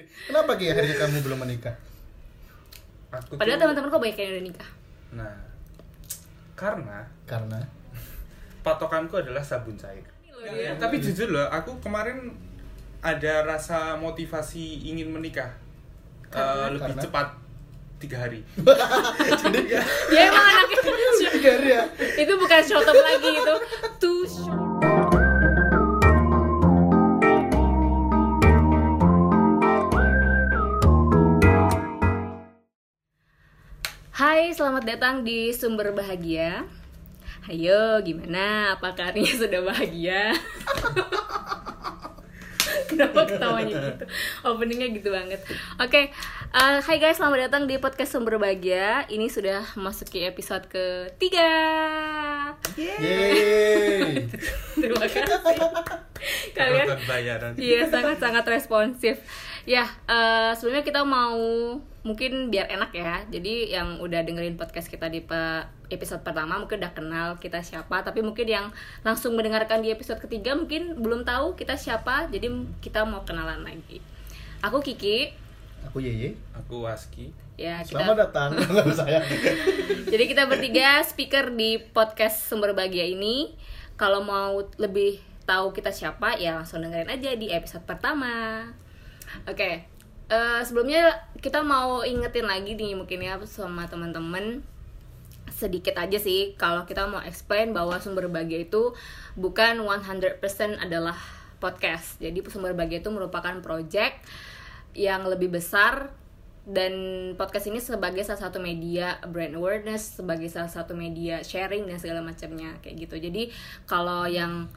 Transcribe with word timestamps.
sendiri. 0.00 0.26
Kenapa 0.26 0.50
Ki 0.54 0.64
akhirnya 0.68 0.96
kamu 0.96 1.18
belum 1.22 1.38
menikah? 1.40 1.74
Aku 3.10 3.34
Padahal 3.34 3.56
tuh- 3.56 3.62
teman-teman 3.66 3.88
kok 3.88 4.00
banyak 4.00 4.16
yang 4.16 4.30
udah 4.30 4.44
nikah. 4.44 4.70
Nah, 5.10 5.34
karena 6.54 6.98
Karena 7.24 7.58
patokanku 8.60 9.14
adalah 9.16 9.40
sabun 9.40 9.74
cair. 9.74 10.04
Ya, 10.38 10.70
tapi 10.76 10.96
jujur 10.98 11.28
loh, 11.28 11.46
aku 11.48 11.74
kemarin 11.78 12.30
ada 13.00 13.42
rasa 13.44 13.94
motivasi 13.96 14.86
ingin 14.86 15.08
menikah 15.08 15.50
Karena? 16.28 16.70
lebih 16.70 16.94
Karena? 16.94 17.02
cepat 17.02 17.28
tiga 17.98 18.16
hari. 18.20 18.38
jadi 19.34 19.60
Ya 20.14 20.20
emang 20.24 20.44
anaknya 20.46 20.78
tiga 21.28 21.50
hari 21.52 21.68
ya. 21.68 21.82
itu 22.16 22.32
bukan 22.32 22.60
short 22.60 22.86
term 22.86 23.02
lagi 23.02 23.30
itu 23.34 23.54
Hai, 34.18 34.50
selamat 34.50 34.82
datang 34.82 35.22
di 35.22 35.54
Sumber 35.54 35.94
Bahagia. 35.94 36.66
Ayo, 37.46 38.02
gimana? 38.02 38.74
Apa 38.74 38.90
kabarnya 38.90 39.30
sudah 39.46 39.62
bahagia? 39.62 40.34
Kenapa 42.90 43.30
ketawanya 43.30 43.78
gitu? 43.78 44.04
Openingnya 44.42 44.90
gitu 44.90 45.14
banget. 45.14 45.38
Oke, 45.78 46.10
eh, 46.50 46.78
hai 46.82 46.98
guys, 46.98 47.22
selamat 47.22 47.46
datang 47.46 47.70
di 47.70 47.78
podcast 47.78 48.18
Sumber 48.18 48.42
Bahagia. 48.42 49.06
Ini 49.06 49.30
sudah 49.30 49.62
memasuki 49.78 50.26
episode 50.26 50.66
ketiga. 50.66 51.54
Yeay. 52.74 54.26
Terima 54.74 54.98
kasih. 55.14 55.30
Kalian. 56.58 57.54
Iya 57.54 57.86
sangat-sangat 57.86 58.42
responsif. 58.50 59.22
Ya 59.62 59.86
eh, 60.10 60.58
sebelumnya 60.58 60.82
kita 60.82 61.06
mau 61.06 61.38
mungkin 62.08 62.48
biar 62.48 62.72
enak 62.72 62.96
ya. 62.96 63.20
Jadi 63.28 63.76
yang 63.76 64.00
udah 64.00 64.24
dengerin 64.24 64.56
podcast 64.56 64.88
kita 64.88 65.12
di 65.12 65.20
pe- 65.20 65.68
episode 65.92 66.24
pertama 66.24 66.56
mungkin 66.56 66.80
udah 66.80 66.96
kenal 66.96 67.28
kita 67.36 67.60
siapa. 67.60 68.00
Tapi 68.00 68.24
mungkin 68.24 68.48
yang 68.48 68.66
langsung 69.04 69.36
mendengarkan 69.36 69.84
di 69.84 69.92
episode 69.92 70.16
ketiga 70.24 70.56
mungkin 70.56 70.96
belum 70.96 71.28
tahu 71.28 71.52
kita 71.60 71.76
siapa. 71.76 72.32
Jadi 72.32 72.48
kita 72.80 73.04
mau 73.04 73.28
kenalan 73.28 73.60
lagi. 73.60 74.00
Aku 74.64 74.80
Kiki. 74.80 75.36
Aku 75.84 76.00
Yeye. 76.00 76.32
Aku 76.56 76.88
Waski. 76.88 77.28
Ya 77.60 77.84
kita. 77.84 78.00
Selamat 78.00 78.32
datang. 78.32 78.56
Saya. 78.98 79.20
Jadi 80.08 80.24
kita 80.24 80.48
bertiga 80.48 81.04
speaker 81.04 81.52
di 81.52 81.76
podcast 81.92 82.48
Sumber 82.48 82.72
Bahagia 82.72 83.04
ini. 83.04 83.52
Kalau 84.00 84.24
mau 84.24 84.64
lebih 84.80 85.20
tahu 85.44 85.76
kita 85.76 85.92
siapa 85.92 86.40
ya 86.40 86.56
langsung 86.56 86.80
dengerin 86.80 87.12
aja 87.12 87.36
di 87.36 87.52
episode 87.52 87.84
pertama. 87.84 88.64
Oke. 89.44 89.97
Eh, 90.28 90.60
sebelumnya 90.64 91.16
kita 91.40 91.64
mau 91.64 92.04
ingetin 92.04 92.46
lagi 92.48 92.76
nih 92.76 92.96
mungkin 92.96 93.24
ya 93.24 93.40
sama 93.48 93.88
teman-teman 93.88 94.60
sedikit 95.48 95.98
aja 95.98 96.20
sih 96.20 96.54
kalau 96.54 96.86
kita 96.86 97.08
mau 97.10 97.18
explain 97.24 97.74
bahwa 97.74 97.98
sumber 97.98 98.30
bahagia 98.30 98.62
itu 98.68 98.94
bukan 99.34 99.82
100% 99.82 100.38
adalah 100.78 101.18
podcast. 101.58 102.22
Jadi 102.22 102.38
sumber 102.46 102.72
bahagia 102.78 103.02
itu 103.02 103.10
merupakan 103.10 103.58
project 103.58 104.22
yang 104.94 105.26
lebih 105.26 105.50
besar 105.50 106.14
dan 106.68 106.92
podcast 107.34 107.72
ini 107.72 107.80
sebagai 107.80 108.20
salah 108.22 108.44
satu 108.48 108.60
media 108.60 109.16
brand 109.24 109.56
awareness, 109.56 110.20
sebagai 110.20 110.52
salah 110.52 110.68
satu 110.68 110.92
media 110.92 111.40
sharing 111.40 111.88
dan 111.88 111.96
segala 111.96 112.20
macamnya 112.20 112.76
kayak 112.84 113.08
gitu. 113.08 113.16
Jadi 113.18 113.48
kalau 113.88 114.28
yang 114.28 114.68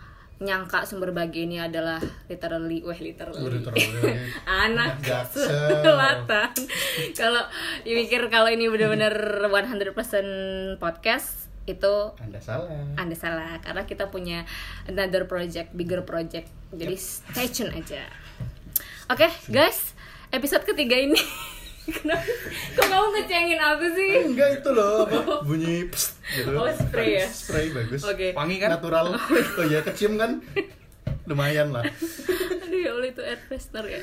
nyangka 0.41 0.81
sumber 0.83 1.13
bahagia 1.13 1.45
ini 1.45 1.61
adalah 1.61 2.01
literally, 2.25 2.81
wah 2.81 2.97
literally, 2.97 3.61
Literally. 3.61 4.17
anak 4.65 4.97
selatan. 5.85 6.49
kalau 7.13 7.45
dipikir 7.85 8.25
kalau 8.27 8.49
ini 8.49 8.65
benar-benar 8.65 9.13
100% 9.45 10.81
podcast 10.81 11.45
itu 11.63 11.93
Anda 12.17 12.41
salah. 12.41 12.73
anda 12.97 13.13
salah 13.13 13.61
karena 13.61 13.85
kita 13.85 14.09
punya 14.09 14.49
another 14.89 15.29
project, 15.29 15.71
bigger 15.71 16.01
project. 16.01 16.49
Jadi 16.73 16.95
stay 16.97 17.45
tune 17.45 17.69
aja. 17.71 18.01
Oke, 19.07 19.29
guys, 19.47 19.93
episode 20.29 20.65
ketiga 20.65 20.97
ini 20.97 21.21
Kenapa? 21.91 22.23
Kok 22.77 22.85
kamu 22.87 23.07
ngecengin 23.19 23.59
aku 23.59 23.85
sih? 23.95 24.11
Enggak 24.31 24.49
itu 24.61 24.69
loh 24.71 25.05
apa 25.05 25.43
bunyi 25.43 25.87
pst, 25.91 26.17
gitu. 26.35 26.55
Oh, 26.55 26.67
spray 26.71 27.21
ya? 27.21 27.27
Spray 27.27 27.67
bagus. 27.75 28.01
Oke. 28.07 28.31
Wangi 28.31 28.55
kan? 28.57 28.69
Natural. 28.73 29.15
Oh 29.59 29.65
iya 29.67 29.83
kecium 29.83 30.15
kan? 30.15 30.39
Lumayan 31.27 31.75
lah. 31.75 31.83
Aduh 32.65 32.79
ya 32.79 32.91
Allah 32.95 33.07
itu 33.11 33.21
air 33.21 33.39
freshener 33.45 33.85
ya. 33.85 34.01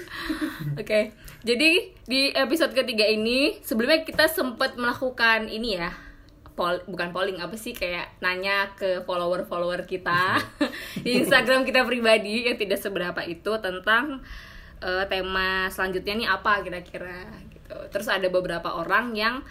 Oke, 0.76 1.16
jadi 1.43 1.71
di 2.06 2.21
episode 2.37 2.76
ketiga 2.76 3.09
ini 3.09 3.59
sebelumnya 3.65 4.05
kita 4.05 4.28
sempat 4.31 4.76
melakukan 4.76 5.49
ini 5.50 5.81
ya, 5.81 5.91
poll, 6.59 6.82
bukan 6.91 7.15
polling 7.15 7.38
apa 7.38 7.55
sih 7.55 7.70
kayak 7.70 8.19
nanya 8.19 8.75
ke 8.75 9.06
follower-follower 9.06 9.87
kita 9.87 10.43
di 11.06 11.22
Instagram 11.22 11.62
kita 11.62 11.87
pribadi 11.87 12.50
yang 12.50 12.59
tidak 12.59 12.82
seberapa 12.82 13.22
itu 13.22 13.55
tentang 13.62 14.19
eh, 14.82 15.05
tema 15.06 15.70
selanjutnya 15.70 16.15
nih 16.19 16.28
apa 16.28 16.66
kira-kira 16.66 17.31
gitu. 17.69 17.77
Terus 17.93 18.09
ada 18.09 18.25
beberapa 18.33 18.73
orang 18.73 19.12
yang 19.12 19.45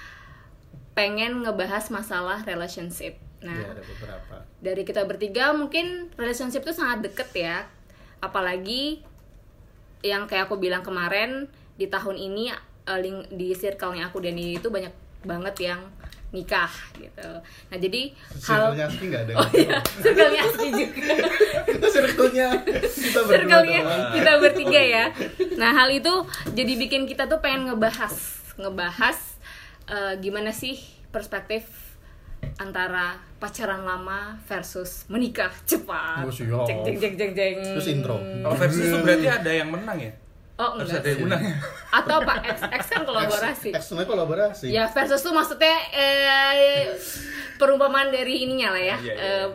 pengen 0.98 1.46
ngebahas 1.46 1.94
masalah 1.94 2.42
relationship. 2.42 3.22
Nah, 3.38 3.54
Iya 3.54 3.70
ada 3.70 3.84
beberapa. 3.86 4.36
dari 4.58 4.82
kita 4.82 5.06
bertiga 5.06 5.54
mungkin 5.54 6.10
relationship 6.18 6.66
itu 6.66 6.74
sangat 6.74 7.06
deket 7.06 7.30
ya 7.38 7.70
apalagi 8.18 9.06
yang 10.02 10.26
kayak 10.26 10.50
aku 10.50 10.58
bilang 10.58 10.82
kemarin 10.82 11.46
di 11.78 11.86
tahun 11.86 12.18
ini 12.18 12.50
eh, 12.90 13.00
di 13.30 13.54
circle-nya 13.54 14.10
aku 14.10 14.26
dan 14.26 14.34
ini 14.34 14.58
itu 14.58 14.74
banyak 14.74 14.90
banget 15.28 15.70
yang 15.74 15.82
nikah 16.36 16.72
gitu. 17.00 17.30
Nah 17.72 17.78
jadi 17.80 18.12
hal 18.44 18.76
Circle-nya 18.76 18.86
Aski 18.92 19.06
nggak 19.08 19.24
ada. 19.28 19.34
oh 19.40 19.48
iya. 19.56 19.78
circle-nya 20.04 20.42
Aski 20.44 20.68
juga. 20.76 21.16
Circle-nya. 21.88 22.48
Kita 22.84 23.20
berdua 23.24 23.60
kita 24.12 24.32
bertiga 24.44 24.82
ya. 24.82 25.06
Nah 25.56 25.72
hal 25.72 25.90
itu 25.96 26.14
jadi 26.52 26.74
bikin 26.76 27.08
kita 27.08 27.32
tuh 27.32 27.40
pengen 27.40 27.72
ngebahas 27.72 28.16
ngebahas 28.60 29.18
eh, 29.88 30.14
gimana 30.20 30.52
sih 30.52 30.76
perspektif 31.16 31.64
antara 32.60 33.18
pacaran 33.40 33.88
lama 33.88 34.36
versus 34.52 35.08
menikah 35.08 35.54
cepat. 35.64 36.28
Oh, 36.28 36.34
jeng 36.34 36.84
jeng 36.84 36.98
jeng 37.00 37.14
jeng 37.16 37.32
jeng. 37.34 37.58
Terus 37.78 37.88
intro. 37.88 38.20
Kalau 38.20 38.56
versus 38.58 38.84
itu 38.84 38.98
berarti 39.00 39.28
ada 39.32 39.52
yang 39.54 39.70
menang 39.72 39.98
ya? 40.02 40.12
Oh 40.58 40.70
Harus 40.76 40.90
enggak 40.90 41.00
ada 41.00 41.10
yang 41.10 41.22
menang 41.24 41.42
ya? 41.44 41.56
atau 41.94 42.16
apa 42.18 42.34
X, 42.44 42.58
X 42.68 42.84
kan 42.90 43.02
kolaborasi 43.10 43.70
X-nya 43.72 44.04
kolaborasi. 44.04 44.66
ya 44.68 44.84
versus 44.88 45.22
tuh 45.22 45.32
maksudnya 45.32 45.76
eh, 45.90 46.92
perumpamaan 47.56 48.10
dari 48.10 48.44
ininya 48.44 48.74
lah 48.74 48.84
ya 48.84 48.98
Iya, 48.98 49.04
iya, 49.04 49.14
eh, 49.14 49.46
iya. 49.46 49.48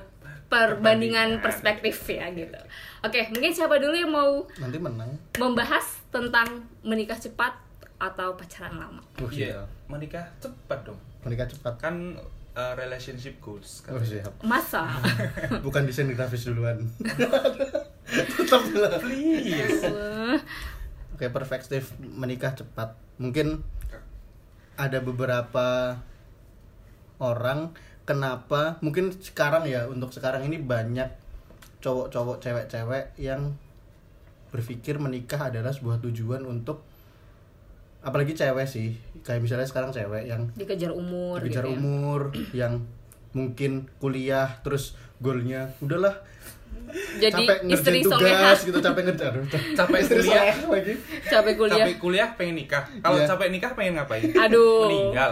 perbandingan 0.47 1.39
perspektif 1.39 1.97
ya 2.07 2.31
gitu 2.31 2.55
oke 3.01 3.21
mungkin 3.31 3.51
siapa 3.51 3.77
dulu 3.77 3.95
yang 3.95 4.11
mau 4.11 4.47
Nanti 4.57 4.79
menang. 4.79 5.11
membahas 5.37 5.83
tentang 6.09 6.47
menikah 6.81 7.17
cepat 7.17 7.51
atau 7.99 8.35
pacaran 8.35 8.75
lama. 8.77 8.99
Oh, 9.17 9.31
Iya. 9.31 9.62
siap. 9.62 9.69
Menikah 9.87 10.27
cepat 10.37 10.83
dong. 10.83 10.99
Menikah 11.23 11.47
cepat. 11.47 11.79
Kan 11.79 12.19
uh, 12.53 12.75
relationship 12.75 13.39
goals 13.39 13.87
Oh 13.87 13.95
katanya. 13.95 14.27
siap. 14.27 14.35
Masa? 14.43 14.91
Bukan 15.65 15.87
desain 15.87 16.11
grafis 16.11 16.43
duluan. 16.45 16.83
Tetap 18.35 18.62
lah. 18.75 18.99
Please. 18.99 19.87
Oke, 21.22 21.31
perspektif 21.31 21.94
menikah 22.03 22.50
cepat. 22.50 22.99
Mungkin 23.22 23.62
ada 24.75 24.99
beberapa 24.99 25.94
orang 27.22 27.71
kenapa 28.03 28.83
mungkin 28.83 29.15
sekarang 29.15 29.71
ya 29.71 29.87
untuk 29.87 30.11
sekarang 30.11 30.50
ini 30.50 30.59
banyak 30.59 31.06
cowok-cowok 31.78 32.43
cewek-cewek 32.43 33.15
yang 33.22 33.55
berpikir 34.50 34.99
menikah 34.99 35.47
adalah 35.47 35.71
sebuah 35.71 36.03
tujuan 36.03 36.43
untuk 36.43 36.82
apalagi 38.02 38.35
cewek 38.35 38.67
sih 38.67 38.99
kayak 39.23 39.47
misalnya 39.47 39.70
sekarang 39.70 39.94
cewek 39.94 40.26
yang 40.26 40.50
Dikejar 40.58 40.91
umur 40.91 41.38
dikejar 41.38 41.70
gitu 41.70 41.70
ya. 41.70 41.79
umur 41.79 42.20
yang 42.50 42.75
mungkin 43.31 43.87
kuliah 44.02 44.58
terus 44.67 44.99
goalnya 45.23 45.70
udahlah 45.79 46.19
Jadi 47.14 47.44
capek 47.44 47.58
istri 47.69 47.99
tugas 48.00 48.58
gitu 48.62 48.79
capek 48.79 49.02
ngejar 49.05 49.32
Capek 49.73 49.99
istri 50.05 50.20
kuliah. 50.20 50.52
soleha 50.52 50.67
lagi 50.69 50.93
capek 51.25 51.55
kuliah. 51.55 51.76
Capek 51.79 51.96
kuliah 51.99 52.29
pengen 52.32 52.55
nikah. 52.56 52.84
Kalau 52.99 53.17
Iya. 53.17 53.26
capek 53.26 53.49
nikah 53.49 53.70
pengen 53.73 53.93
ngapain? 53.96 54.25
Aduh. 54.34 54.84
Meninggal. 54.84 55.31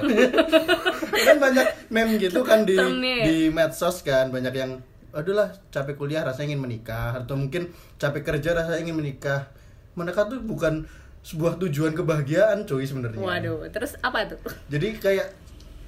kan 1.26 1.36
banyak 1.38 1.66
meme 1.88 2.12
gitu 2.16 2.40
kan 2.40 2.64
di 2.64 2.76
di 3.20 3.36
medsos 3.48 4.00
kan 4.00 4.28
banyak 4.28 4.52
yang 4.52 4.72
aduh 5.10 5.34
lah 5.34 5.50
capek 5.68 5.94
kuliah 5.96 6.22
rasanya 6.22 6.54
ingin 6.54 6.62
menikah 6.62 7.18
atau 7.18 7.34
mungkin 7.34 7.66
capek 7.98 8.22
kerja 8.24 8.54
rasanya 8.54 8.80
ingin 8.80 8.96
menikah 8.96 9.50
menikah 9.92 10.22
tuh 10.24 10.38
bukan 10.38 10.86
sebuah 11.20 11.58
tujuan 11.58 11.92
kebahagiaan 11.92 12.62
cuy 12.62 12.86
sebenarnya 12.86 13.18
Waduh, 13.18 13.66
terus 13.68 13.98
apa 14.00 14.24
tuh? 14.24 14.38
jadi 14.70 14.94
kayak 14.96 15.28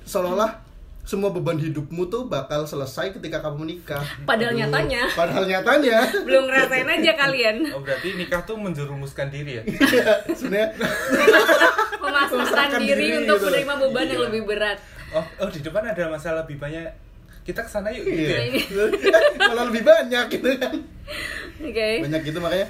seolah-olah 0.03 0.59
semua 1.03 1.29
beban 1.29 1.59
hidupmu 1.59 2.07
tuh 2.07 2.31
bakal 2.31 2.63
selesai 2.63 3.11
ketika 3.11 3.43
kamu 3.43 3.67
menikah. 3.67 4.07
Padahal 4.23 4.55
Aduh, 4.55 4.61
nyatanya. 4.63 5.03
Padahal 5.13 5.45
nyatanya. 5.45 5.99
belum 6.27 6.47
ngerasain 6.47 6.87
aja 6.87 7.13
kalian 7.17 7.57
Oh 7.75 7.83
berarti 7.83 8.15
nikah 8.15 8.43
tuh 8.43 8.55
menjerumuskan 8.55 9.27
diri 9.27 9.59
ya? 9.59 9.63
Sebenarnya 10.39 10.79
memasukkan 12.03 12.39
Memasrahkan 12.39 12.81
diri, 12.81 12.95
diri 13.11 13.19
untuk 13.19 13.37
gitu. 13.37 13.47
menerima 13.51 13.75
beban 13.81 14.05
yang 14.05 14.15
Iya. 14.15 14.27
lebih 14.31 14.43
berat 14.47 14.79
Oh, 15.13 15.25
oh 15.39 15.49
di 15.49 15.61
depan 15.61 15.85
ada 15.85 16.09
masalah 16.09 16.47
lebih 16.49 16.57
banyak. 16.57 16.89
Kita 17.43 17.61
ke 17.61 17.69
sana 17.69 17.91
yuk 17.91 18.07
gitu 18.07 18.33
iya. 18.33 18.39
ya. 18.49 18.87
malah 19.45 19.67
lebih 19.69 19.83
banyak 19.83 20.25
gitu 20.31 20.47
kan. 20.57 20.73
oke 21.59 21.89
Banyak 22.01 22.21
gitu 22.23 22.39
makanya 22.39 22.67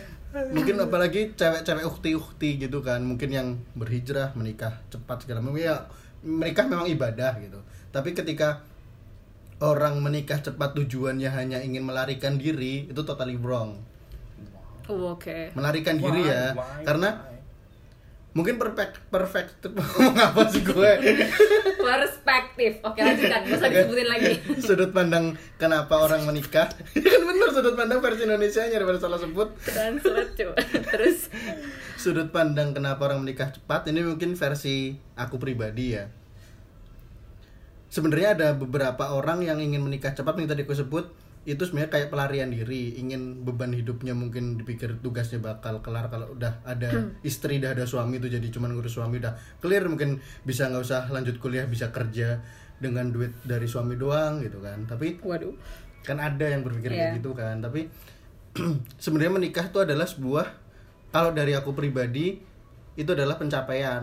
mungkin 0.49 0.75
apalagi 0.81 1.37
cewek-cewek 1.37 1.85
ukti-ukti 1.85 2.57
gitu 2.59 2.81
kan 2.81 3.05
mungkin 3.05 3.29
yang 3.29 3.49
berhijrah 3.77 4.33
menikah 4.33 4.81
cepat 4.89 5.23
segala 5.23 5.45
macam 5.45 5.61
ya 5.61 5.85
menikah 6.25 6.65
memang 6.65 6.89
ibadah 6.89 7.37
gitu 7.39 7.61
tapi 7.93 8.17
ketika 8.17 8.65
orang 9.63 10.01
menikah 10.03 10.43
cepat 10.43 10.75
tujuannya 10.75 11.31
hanya 11.31 11.63
ingin 11.63 11.87
melarikan 11.87 12.41
diri 12.41 12.89
itu 12.91 13.01
totally 13.07 13.39
wrong. 13.39 13.79
Oh, 14.91 15.15
oke. 15.15 15.55
Melarikan 15.55 16.01
diri 16.01 16.27
Why? 16.27 16.33
ya 16.33 16.43
Why? 16.59 16.83
karena 16.83 17.09
Why? 17.15 17.31
mungkin 18.33 18.57
perfect 18.57 18.99
perfect 19.13 19.61
apa 20.27 20.41
sih 20.51 20.65
gue? 20.65 20.91
Perspektif. 21.83 22.81
Oke 22.83 23.05
lanjutkan. 23.05 23.45
Usah 23.47 23.69
disebutin 23.71 24.09
lagi. 24.09 24.35
Sudut 24.67 24.91
pandang 24.91 25.37
kenapa 25.61 26.01
orang 26.01 26.25
menikah. 26.25 26.73
Kan 26.97 27.23
bener 27.29 27.49
sudut 27.53 27.75
pandang 27.77 28.01
versi 28.01 28.25
Indonesia 28.25 28.65
nya 28.67 28.81
daripada 28.81 28.99
salah 29.03 29.21
sebut. 29.21 29.53
Translate 29.63 30.33
coba. 30.33 30.55
Terus? 30.97 31.29
Sudut 32.01 32.33
pandang 32.33 32.73
kenapa 32.73 33.05
orang 33.07 33.21
menikah 33.23 33.53
cepat 33.53 33.87
ini 33.93 34.01
mungkin 34.03 34.35
versi 34.35 34.97
aku 35.15 35.37
pribadi 35.37 35.99
ya 35.99 36.22
sebenarnya 37.93 38.29
ada 38.41 38.49
beberapa 38.57 39.13
orang 39.13 39.45
yang 39.45 39.61
ingin 39.61 39.85
menikah 39.85 40.17
cepat 40.17 40.41
yang 40.41 40.49
tadi 40.49 40.65
aku 40.65 40.73
sebut 40.73 41.13
itu 41.43 41.59
sebenarnya 41.59 41.91
kayak 41.91 42.09
pelarian 42.15 42.55
diri 42.55 42.97
ingin 42.97 43.43
beban 43.43 43.75
hidupnya 43.75 44.15
mungkin 44.15 44.57
dipikir 44.57 45.03
tugasnya 45.03 45.43
bakal 45.43 45.83
kelar 45.83 46.07
kalau 46.09 46.33
udah 46.33 46.63
ada 46.65 46.89
istri 47.27 47.59
udah 47.59 47.75
ada 47.75 47.85
suami 47.85 48.23
itu 48.23 48.31
jadi 48.31 48.47
cuman 48.49 48.73
ngurus 48.73 48.95
suami 48.97 49.19
udah 49.19 49.35
clear 49.59 49.85
mungkin 49.91 50.23
bisa 50.47 50.71
nggak 50.71 50.87
usah 50.87 51.11
lanjut 51.11 51.37
kuliah 51.43 51.67
bisa 51.67 51.91
kerja 51.91 52.41
dengan 52.79 53.11
duit 53.11 53.35
dari 53.47 53.67
suami 53.71 53.95
doang 53.95 54.43
gitu 54.43 54.59
kan. 54.59 54.87
Tapi 54.91 55.23
waduh. 55.23 55.55
kan 56.03 56.19
ada 56.19 56.51
yang 56.51 56.67
berpikir 56.67 56.91
Iya. 56.91 57.15
kayak 57.15 57.23
gitu 57.23 57.31
kan. 57.31 57.63
Tapi 57.63 57.87
sebenarnya 59.03 59.39
menikah 59.39 59.71
itu 59.71 59.79
adalah 59.79 60.03
sebuah 60.03 60.47
kalau 61.15 61.31
dari 61.31 61.55
aku 61.55 61.71
pribadi 61.75 62.43
itu 62.99 63.11
adalah 63.15 63.39
pencapaian. 63.39 64.03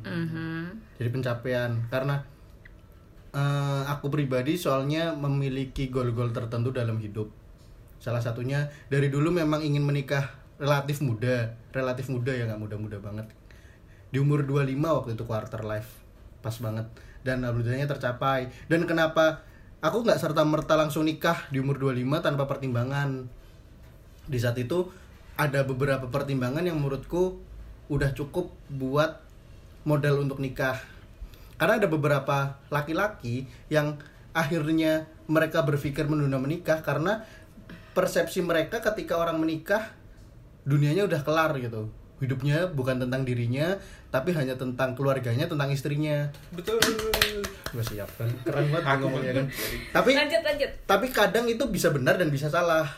Mhm. 0.00 0.96
jadi 0.96 1.08
pencapaian 1.12 1.70
karena 1.92 2.24
eh, 3.34 3.82
aku 3.86 4.10
pribadi 4.10 4.58
soalnya 4.58 5.14
memiliki 5.14 5.90
goal-goal 5.90 6.34
tertentu 6.34 6.74
dalam 6.74 6.98
hidup. 6.98 7.30
Salah 8.00 8.24
satunya 8.24 8.72
dari 8.88 9.12
dulu 9.12 9.28
memang 9.28 9.60
ingin 9.60 9.84
menikah 9.84 10.32
relatif 10.56 11.04
muda. 11.04 11.52
Relatif 11.70 12.08
muda 12.08 12.32
ya 12.32 12.48
nggak 12.48 12.60
muda-muda 12.60 12.96
banget. 12.98 13.28
Di 14.10 14.18
umur 14.18 14.42
25 14.42 14.74
waktu 14.76 15.10
itu 15.14 15.24
quarter 15.28 15.62
life. 15.62 15.90
Pas 16.40 16.56
banget. 16.58 16.88
Dan 17.20 17.44
alhamdulillahnya 17.44 17.86
tercapai. 17.86 18.48
Dan 18.66 18.88
kenapa 18.88 19.44
aku 19.84 20.02
nggak 20.02 20.18
serta 20.18 20.42
merta 20.42 20.74
langsung 20.74 21.04
nikah 21.04 21.48
di 21.52 21.60
umur 21.60 21.76
25 21.76 22.24
tanpa 22.24 22.48
pertimbangan? 22.48 23.28
Di 24.26 24.38
saat 24.40 24.56
itu 24.60 24.88
ada 25.40 25.64
beberapa 25.64 26.08
pertimbangan 26.08 26.64
yang 26.64 26.76
menurutku 26.76 27.40
udah 27.90 28.12
cukup 28.14 28.52
buat 28.70 29.18
modal 29.88 30.22
untuk 30.22 30.38
nikah 30.38 30.78
karena 31.60 31.76
ada 31.76 31.92
beberapa 31.92 32.56
laki-laki 32.72 33.44
yang 33.68 34.00
akhirnya 34.32 35.04
mereka 35.28 35.60
berpikir 35.60 36.08
menunda 36.08 36.40
menikah 36.40 36.80
karena 36.80 37.20
persepsi 37.92 38.40
mereka 38.40 38.80
ketika 38.80 39.20
orang 39.20 39.36
menikah 39.36 39.92
dunianya 40.64 41.04
udah 41.04 41.20
kelar 41.20 41.52
gitu. 41.60 41.92
Hidupnya 42.16 42.72
bukan 42.72 43.04
tentang 43.04 43.28
dirinya 43.28 43.76
tapi 44.08 44.32
hanya 44.32 44.56
tentang 44.56 44.96
keluarganya 44.96 45.44
tentang 45.44 45.68
istrinya. 45.68 46.32
Betul. 46.56 46.80
gue 47.70 47.84
siap 47.86 48.08
kan? 48.16 48.26
Keren 48.42 48.66
banget 48.72 48.84
Aku 48.96 49.06
ngomongnya 49.06 49.32
kan? 49.44 49.46
Tapi 49.94 50.10
lanjut 50.16 50.42
lanjut. 50.42 50.70
tapi 50.88 51.06
kadang 51.12 51.44
itu 51.44 51.64
bisa 51.68 51.92
benar 51.92 52.16
dan 52.16 52.32
bisa 52.32 52.48
salah. 52.48 52.88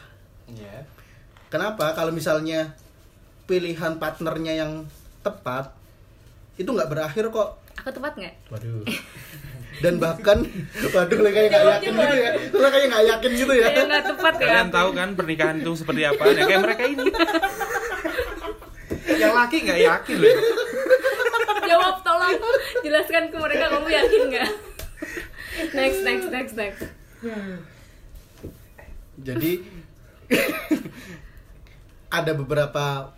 Iya. 0.47 0.87
kenapa? 1.51 1.99
Kalau 1.99 2.15
misalnya 2.15 2.79
pilihan 3.51 3.99
partnernya 3.99 4.55
yang 4.55 4.87
tepat 5.27 5.75
itu 6.57 6.69
nggak 6.69 6.91
berakhir 6.91 7.29
kok 7.29 7.62
aku 7.81 7.89
tepat 7.93 8.13
nggak 8.19 8.35
Waduh. 8.53 8.85
Dan 9.83 9.99
bahkan, 9.99 10.47
waduh, 10.95 11.19
lo 11.19 11.31
kayak 11.33 11.49
nggak 11.51 11.65
yakin 11.65 11.91
gitu 11.97 12.15
ya. 12.15 12.31
Lo 12.55 12.69
kayak 12.71 12.87
nggak 12.93 13.05
yakin 13.09 13.31
gitu 13.35 13.53
ya. 13.57 13.67
kayak 13.73 13.87
nggak 13.89 14.05
tepat 14.15 14.33
ya 14.37 14.47
Kalian 14.47 14.71
tahu 14.71 14.89
kan 14.95 15.09
pernikahan 15.19 15.57
itu 15.59 15.73
seperti 15.75 16.03
apa? 16.07 16.23
Ya 16.29 16.45
kayak 16.47 16.63
mereka 16.63 16.83
ini. 16.87 17.07
Yang 19.23 19.33
laki 19.35 19.57
nggak 19.67 19.81
yakin 19.83 20.17
loh. 20.23 20.35
jawab 21.63 21.97
tolong 22.05 22.37
jelaskan 22.85 23.23
ke 23.33 23.37
mereka 23.41 23.65
kamu 23.73 23.89
yakin 23.89 24.23
nggak 24.29 24.51
next 25.73 25.99
next 26.05 26.27
next 26.29 26.55
next 26.59 26.83
Jadi 29.23 29.53
ada 32.19 32.33
beberapa 32.35 33.15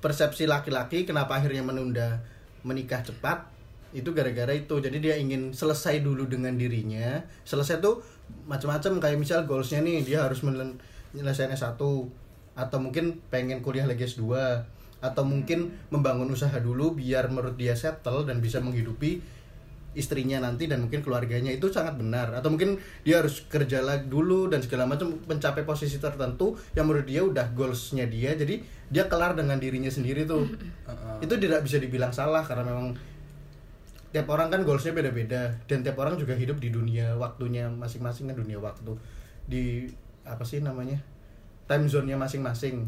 persepsi 0.00 0.48
laki-laki 0.48 1.04
kenapa 1.04 1.36
akhirnya 1.38 1.62
menunda 1.62 2.24
menikah 2.66 3.06
cepat 3.06 3.46
itu 3.94 4.10
gara-gara 4.10 4.50
itu. 4.50 4.74
Jadi 4.82 4.98
dia 4.98 5.14
ingin 5.14 5.54
selesai 5.54 6.02
dulu 6.02 6.26
dengan 6.26 6.58
dirinya. 6.58 7.22
Selesai 7.46 7.78
tuh 7.78 8.02
macam-macam 8.50 8.98
kayak 8.98 9.18
misal 9.22 9.46
goalsnya 9.46 9.80
nih 9.86 10.02
dia 10.02 10.26
harus 10.26 10.42
menyelesaikan 10.42 11.54
S1 11.54 11.78
atau 12.56 12.78
mungkin 12.82 13.22
pengen 13.30 13.62
kuliah 13.62 13.86
lagi 13.86 14.08
S2 14.08 14.26
atau 14.96 15.22
mungkin 15.22 15.76
membangun 15.92 16.26
usaha 16.32 16.56
dulu 16.58 16.96
biar 16.96 17.28
menurut 17.28 17.54
dia 17.54 17.76
settle 17.76 18.24
dan 18.26 18.40
bisa 18.40 18.58
menghidupi 18.64 19.20
istrinya 19.96 20.44
nanti 20.44 20.68
dan 20.68 20.84
mungkin 20.84 21.00
keluarganya. 21.00 21.48
Itu 21.48 21.72
sangat 21.72 21.96
benar. 21.96 22.36
Atau 22.36 22.52
mungkin 22.52 22.76
dia 23.00 23.24
harus 23.24 23.48
kerja 23.48 23.80
lagi 23.80 24.12
dulu 24.12 24.52
dan 24.52 24.60
segala 24.60 24.84
macam 24.84 25.16
mencapai 25.24 25.64
posisi 25.64 25.96
tertentu 25.96 26.54
yang 26.76 26.84
menurut 26.84 27.08
dia 27.08 27.24
udah 27.24 27.56
goalsnya 27.56 28.04
dia. 28.04 28.36
Jadi 28.36 28.60
dia 28.86 29.10
kelar 29.10 29.34
dengan 29.34 29.58
dirinya 29.58 29.90
sendiri 29.90 30.22
tuh. 30.26 30.46
Itu 31.18 31.34
tidak 31.42 31.66
bisa 31.66 31.82
dibilang 31.82 32.14
salah 32.14 32.46
karena 32.46 32.62
memang 32.62 32.94
tiap 34.14 34.30
orang 34.32 34.48
kan 34.48 34.62
goalsnya 34.62 34.94
beda-beda 34.96 35.52
dan 35.66 35.84
tiap 35.84 35.98
orang 36.00 36.16
juga 36.16 36.32
hidup 36.32 36.56
di 36.62 36.70
dunia 36.72 37.18
waktunya 37.18 37.66
masing-masing 37.66 38.30
kan 38.30 38.36
dunia 38.38 38.62
waktu. 38.62 38.94
Di 39.46 39.90
apa 40.26 40.42
sih 40.46 40.62
namanya 40.62 41.02
time 41.66 41.90
zone-nya 41.90 42.14
masing-masing. 42.14 42.86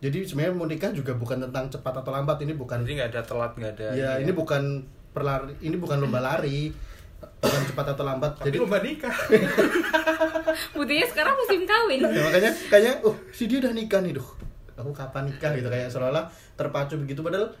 Jadi 0.00 0.24
sebenarnya 0.28 0.52
mau 0.56 0.68
nikah 0.68 0.92
juga 0.92 1.16
bukan 1.16 1.40
tentang 1.48 1.68
cepat 1.72 2.04
atau 2.04 2.12
lambat 2.12 2.36
ini 2.44 2.52
bukan 2.52 2.84
Jadi 2.84 2.92
nggak 3.00 3.10
ada 3.16 3.22
telat 3.24 3.52
nggak 3.56 3.72
ada. 3.80 3.88
ya 3.96 4.10
ini 4.20 4.32
bukan 4.36 4.84
perlari 5.16 5.56
ini 5.64 5.80
bukan 5.80 5.96
lomba 6.02 6.20
lari 6.20 6.72
bukan 7.40 7.62
cepat 7.68 7.86
atau 7.96 8.04
lambat. 8.04 8.32
Jadi 8.40 8.56
jadi 8.56 8.58
lomba 8.64 8.78
nikah. 8.80 9.16
buktinya 10.76 11.06
sekarang 11.08 11.34
musim 11.40 11.60
kawin. 11.64 12.00
Ya, 12.04 12.20
makanya 12.24 12.52
kayaknya 12.68 12.92
oh 13.04 13.16
si 13.32 13.48
dia 13.48 13.60
udah 13.60 13.72
nikah 13.72 14.00
nih 14.04 14.16
duh 14.16 14.43
aku 14.74 14.90
kapan 14.90 15.30
nikah 15.30 15.54
gitu 15.54 15.70
kayak 15.70 15.90
seolah-olah 15.90 16.30
terpacu 16.58 16.98
begitu 16.98 17.22
padahal 17.22 17.54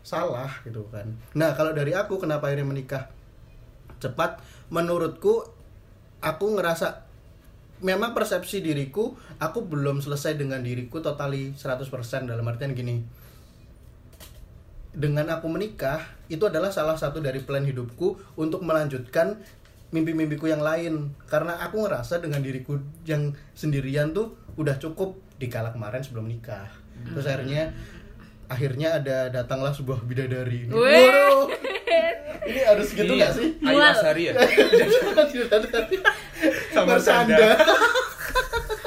salah 0.00 0.50
gitu 0.64 0.86
kan. 0.90 1.06
Nah 1.36 1.52
kalau 1.54 1.76
dari 1.76 1.92
aku 1.92 2.16
kenapa 2.16 2.48
akhirnya 2.50 2.66
menikah 2.66 3.08
cepat? 4.00 4.40
Menurutku 4.72 5.44
aku 6.22 6.46
ngerasa 6.56 7.10
memang 7.80 8.12
persepsi 8.12 8.60
diriku 8.60 9.16
aku 9.40 9.64
belum 9.64 10.04
selesai 10.04 10.36
dengan 10.36 10.60
diriku 10.60 11.00
totali 11.00 11.56
100% 11.56 11.88
dalam 12.28 12.44
artian 12.48 12.76
gini. 12.76 13.00
Dengan 14.90 15.30
aku 15.30 15.46
menikah 15.46 16.02
itu 16.26 16.42
adalah 16.50 16.74
salah 16.74 16.98
satu 16.98 17.22
dari 17.22 17.38
plan 17.46 17.62
hidupku 17.62 18.34
untuk 18.34 18.66
melanjutkan 18.66 19.38
mimpi-mimpiku 19.94 20.50
yang 20.50 20.62
lain. 20.62 21.14
Karena 21.30 21.62
aku 21.62 21.86
ngerasa 21.86 22.18
dengan 22.18 22.42
diriku 22.42 22.78
yang 23.06 23.30
sendirian 23.54 24.10
tuh 24.10 24.34
udah 24.58 24.76
cukup 24.82 25.29
di 25.40 25.48
kala 25.48 25.70
kemarin 25.70 25.98
sebelum 25.98 26.26
nikah 26.26 26.66
terus 27.02 27.24
akhirnya 27.24 27.72
akhirnya 28.44 28.92
ada 28.92 29.30
datanglah 29.30 29.70
sebuah 29.70 30.02
bidadari. 30.02 30.66
Waduh, 30.66 31.46
ini 32.44 32.60
harus 32.60 32.90
gitu 32.90 33.08
Iya. 33.08 33.24
nggak 33.24 33.30
sih 33.32 33.48
Ayu. 33.62 33.78
Asari 33.80 34.22
ya. 34.26 34.32
Sama. 36.70 36.94
Sanda. 36.98 37.54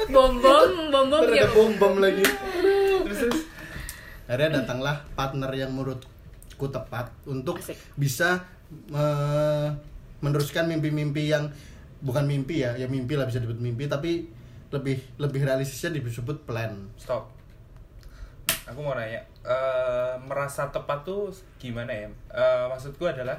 bom 0.06 0.36
bom 0.36 0.70
bom 0.90 1.04
bom 1.08 1.22
ya 1.28 1.44
bom 1.48 1.68
bom 1.74 1.94
lagi 1.96 2.22
terus 3.02 3.18
terus 3.20 3.38
akhirnya 4.24 4.62
datanglah 4.62 5.00
partner 5.12 5.48
yang 5.50 5.70
menurutku 5.70 6.64
tepat 6.68 7.10
untuk 7.24 7.58
Asik. 7.58 7.74
bisa 7.96 8.42
me- 8.86 9.74
meneruskan 10.20 10.66
mimpi-mimpi 10.66 11.26
yang 11.26 11.48
bukan 11.98 12.24
mimpi 12.24 12.60
ya 12.60 12.72
ya 12.74 12.84
mimpi 12.84 13.12
lah 13.12 13.24
bisa 13.24 13.38
disebut 13.38 13.58
mimpi 13.58 13.86
tapi 13.86 14.28
lebih 14.74 14.98
lebih 15.16 15.46
realistisnya 15.46 15.94
disebut 15.94 16.42
plan 16.42 16.74
Stop. 16.98 17.30
Aku 18.64 18.80
mau 18.80 18.92
nanya, 18.92 19.20
eh, 19.40 20.14
merasa 20.20 20.66
tepat 20.68 21.00
tuh 21.00 21.28
gimana 21.56 21.92
ya? 21.92 22.08
Eh, 22.28 22.64
maksudku 22.66 23.04
adalah 23.04 23.36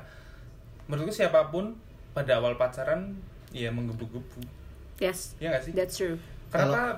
menurutku 0.85 1.11
siapa 1.11 1.49
pun 1.49 1.73
pada 2.13 2.37
awal 2.37 2.55
pacaran 2.55 3.11
ya 3.49 3.67
menggebu-gebu 3.67 4.39
yes 4.95 5.35
ya 5.35 5.49
nggak 5.49 5.63
sih 5.63 5.73
that's 5.73 5.97
true 5.97 6.15
kenapa 6.47 6.95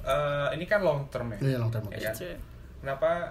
eh, 0.00 0.48
ini 0.54 0.64
kan 0.64 0.80
long 0.80 1.04
term 1.10 1.28
ya 1.28 1.38
Ini 1.42 1.58
long 1.58 1.68
term. 1.68 1.84
Ya 1.90 2.08
kan? 2.08 2.14
true 2.14 2.38
kenapa 2.78 3.28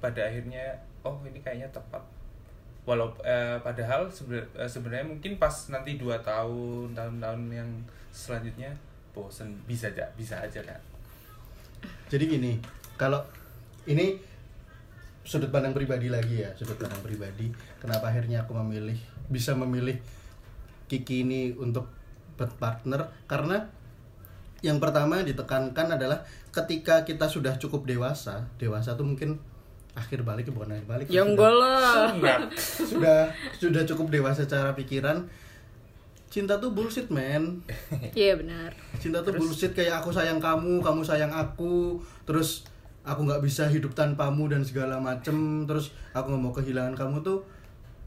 pada 0.00 0.22
akhirnya 0.22 0.72
oh 1.02 1.20
ini 1.22 1.38
kayaknya 1.38 1.68
tepat 1.68 2.00
walau 2.82 3.12
eh, 3.20 3.58
padahal 3.60 4.06
sebenar- 4.08 4.48
eh, 4.54 4.66
sebenarnya 4.66 5.04
mungkin 5.04 5.36
pas 5.36 5.52
nanti 5.68 5.94
dua 5.94 6.16
tahun 6.22 6.94
tahun-tahun 6.94 7.42
yang 7.52 7.70
selanjutnya 8.10 8.70
bosen 9.16 9.56
bisa 9.64 9.88
aja 9.88 10.04
bisa 10.12 10.36
aja 10.36 10.60
kan 10.60 10.76
Jadi 12.06 12.24
gini, 12.28 12.52
kalau 12.94 13.18
ini 13.84 14.14
sudut 15.22 15.50
pandang 15.50 15.74
pribadi 15.74 16.06
lagi 16.06 16.38
ya, 16.38 16.54
sudut 16.54 16.76
pandang 16.76 17.02
pribadi. 17.02 17.50
Kenapa 17.76 18.08
akhirnya 18.08 18.46
aku 18.46 18.54
memilih 18.54 18.94
bisa 19.26 19.58
memilih 19.58 19.98
Kiki 20.86 21.26
ini 21.26 21.50
untuk 21.52 21.90
berpartner 22.36 23.10
karena 23.26 23.66
yang 24.62 24.78
pertama 24.78 25.18
ditekankan 25.20 25.98
adalah 25.98 26.22
ketika 26.48 27.02
kita 27.02 27.26
sudah 27.26 27.58
cukup 27.58 27.84
dewasa, 27.84 28.46
dewasa 28.56 28.94
tuh 28.94 29.02
mungkin 29.04 29.42
akhir 29.92 30.22
balik 30.22 30.46
bukan 30.48 30.72
akhir 30.72 30.86
balik. 30.86 31.06
ya 31.10 31.26
sudah- 32.14 32.46
sudah 32.94 33.20
sudah 33.52 33.82
cukup 33.84 34.06
dewasa 34.10 34.46
secara 34.46 34.72
pikiran. 34.72 35.26
Cinta 36.36 36.60
tuh 36.60 36.68
bullshit, 36.68 37.08
man. 37.08 37.64
iya 38.12 38.36
benar. 38.36 38.76
Cinta 39.00 39.24
tuh 39.24 39.32
bullshit 39.32 39.72
kayak 39.72 40.04
aku 40.04 40.12
sayang 40.12 40.36
kamu 40.36 40.84
kamu 40.84 41.00
sayang 41.00 41.32
aku 41.32 41.96
terus 42.28 42.68
aku 43.08 43.24
nggak 43.24 43.40
bisa 43.40 43.64
hidup 43.72 43.96
tanpamu 43.96 44.44
dan 44.44 44.60
segala 44.60 45.00
macem 45.00 45.64
terus 45.64 45.96
aku 46.12 46.28
nggak 46.28 46.42
mau 46.44 46.52
kehilangan 46.52 46.92
kamu 46.92 47.24
tuh 47.24 47.40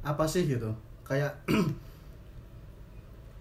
apa 0.05 0.29
sih 0.29 0.45
gitu. 0.45 0.69
Kayak 1.01 1.41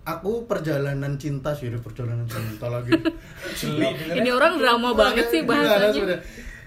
aku 0.08 0.48
perjalanan 0.48 1.20
cinta 1.20 1.52
sih 1.52 1.68
udah 1.68 1.84
perjalanan 1.84 2.24
cinta 2.24 2.72
lagi. 2.72 2.96
Jeli 3.60 3.92
ini 4.16 4.32
orang 4.32 4.56
drama 4.56 4.96
banget 4.96 5.28
sih 5.28 5.44
bahasanya. 5.44 6.16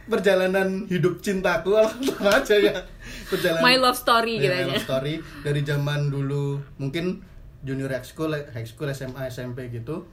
perjalanan 0.01 0.85
hidup 0.85 1.25
cintaku 1.25 1.73
langsung 1.73 2.21
aja 2.21 2.53
ya. 2.53 2.77
Perjalanan 3.33 3.65
My 3.65 3.81
love 3.81 3.97
story 3.97 4.37
Ya, 4.37 4.45
gitu 4.45 4.53
my 4.53 4.61
aja. 4.61 4.69
love 4.77 4.85
story. 4.85 5.13
Dari 5.41 5.61
zaman 5.65 6.13
dulu 6.13 6.61
mungkin 6.77 7.30
junior 7.61 7.89
high 7.93 8.05
school 8.05 8.33
high 8.33 8.67
school 8.67 8.89
SMA 8.91 9.29
SMP 9.29 9.69
gitu 9.69 10.05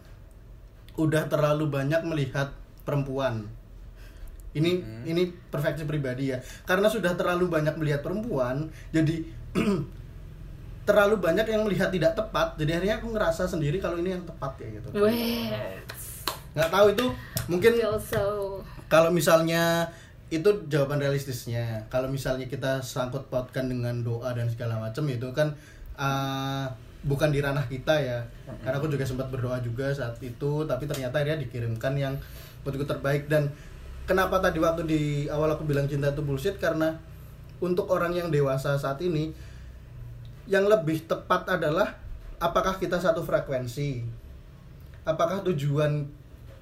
udah 0.98 1.30
terlalu 1.30 1.70
banyak 1.70 2.02
melihat 2.04 2.50
perempuan. 2.82 3.46
Ini 4.52 5.04
ini 5.06 5.22
perfeksi 5.52 5.86
pribadi 5.86 6.34
ya. 6.34 6.42
Karena 6.66 6.90
sudah 6.90 7.14
terlalu 7.14 7.46
banyak 7.46 7.78
melihat 7.78 8.02
perempuan 8.02 8.68
jadi 8.90 9.22
terlalu 10.88 11.20
banyak 11.20 11.46
yang 11.46 11.68
melihat 11.68 11.92
tidak 11.92 12.16
tepat 12.16 12.56
jadi 12.56 12.80
akhirnya 12.80 12.96
aku 12.96 13.12
ngerasa 13.12 13.44
sendiri 13.44 13.76
kalau 13.76 14.00
ini 14.00 14.16
yang 14.18 14.24
tepat 14.24 14.56
ya 14.58 14.68
gitu. 14.80 14.88
Weh, 14.96 15.52
nggak 16.56 16.70
tahu 16.72 16.86
itu 16.96 17.06
mungkin 17.44 17.72
so. 18.00 18.60
kalau 18.88 19.12
misalnya 19.12 19.92
itu 20.28 20.48
jawaban 20.68 21.00
realistisnya. 21.00 21.88
Kalau 21.88 22.08
misalnya 22.08 22.44
kita 22.48 22.84
sangkut 22.84 23.32
pautkan 23.32 23.68
dengan 23.68 24.04
doa 24.04 24.32
dan 24.36 24.48
segala 24.52 24.76
macam 24.76 25.04
itu 25.08 25.28
kan 25.32 25.56
uh, 25.96 26.68
bukan 27.06 27.30
di 27.30 27.38
ranah 27.38 27.66
kita 27.70 27.94
ya. 28.00 28.18
Karena 28.64 28.76
aku 28.80 28.90
juga 28.90 29.06
sempat 29.06 29.30
berdoa 29.30 29.62
juga 29.62 29.90
saat 29.94 30.18
itu 30.18 30.64
tapi 30.66 30.84
ternyata 30.88 31.22
dia 31.22 31.38
dikirimkan 31.38 31.94
yang 31.94 32.14
menurutku 32.66 32.86
terbaik. 32.88 33.30
Dan 33.30 33.52
kenapa 34.08 34.42
tadi 34.42 34.58
waktu 34.58 34.82
di 34.88 35.02
awal 35.30 35.54
aku 35.54 35.62
bilang 35.68 35.86
cinta 35.86 36.10
itu 36.10 36.22
bullshit? 36.24 36.58
Karena 36.58 36.98
untuk 37.62 37.90
orang 37.90 38.14
yang 38.14 38.28
dewasa 38.30 38.74
saat 38.78 38.98
ini 39.02 39.30
yang 40.48 40.66
lebih 40.66 41.04
tepat 41.04 41.44
adalah 41.60 41.94
apakah 42.42 42.80
kita 42.80 42.98
satu 42.98 43.22
frekuensi? 43.22 44.02
Apakah 45.06 45.44
tujuan 45.46 46.08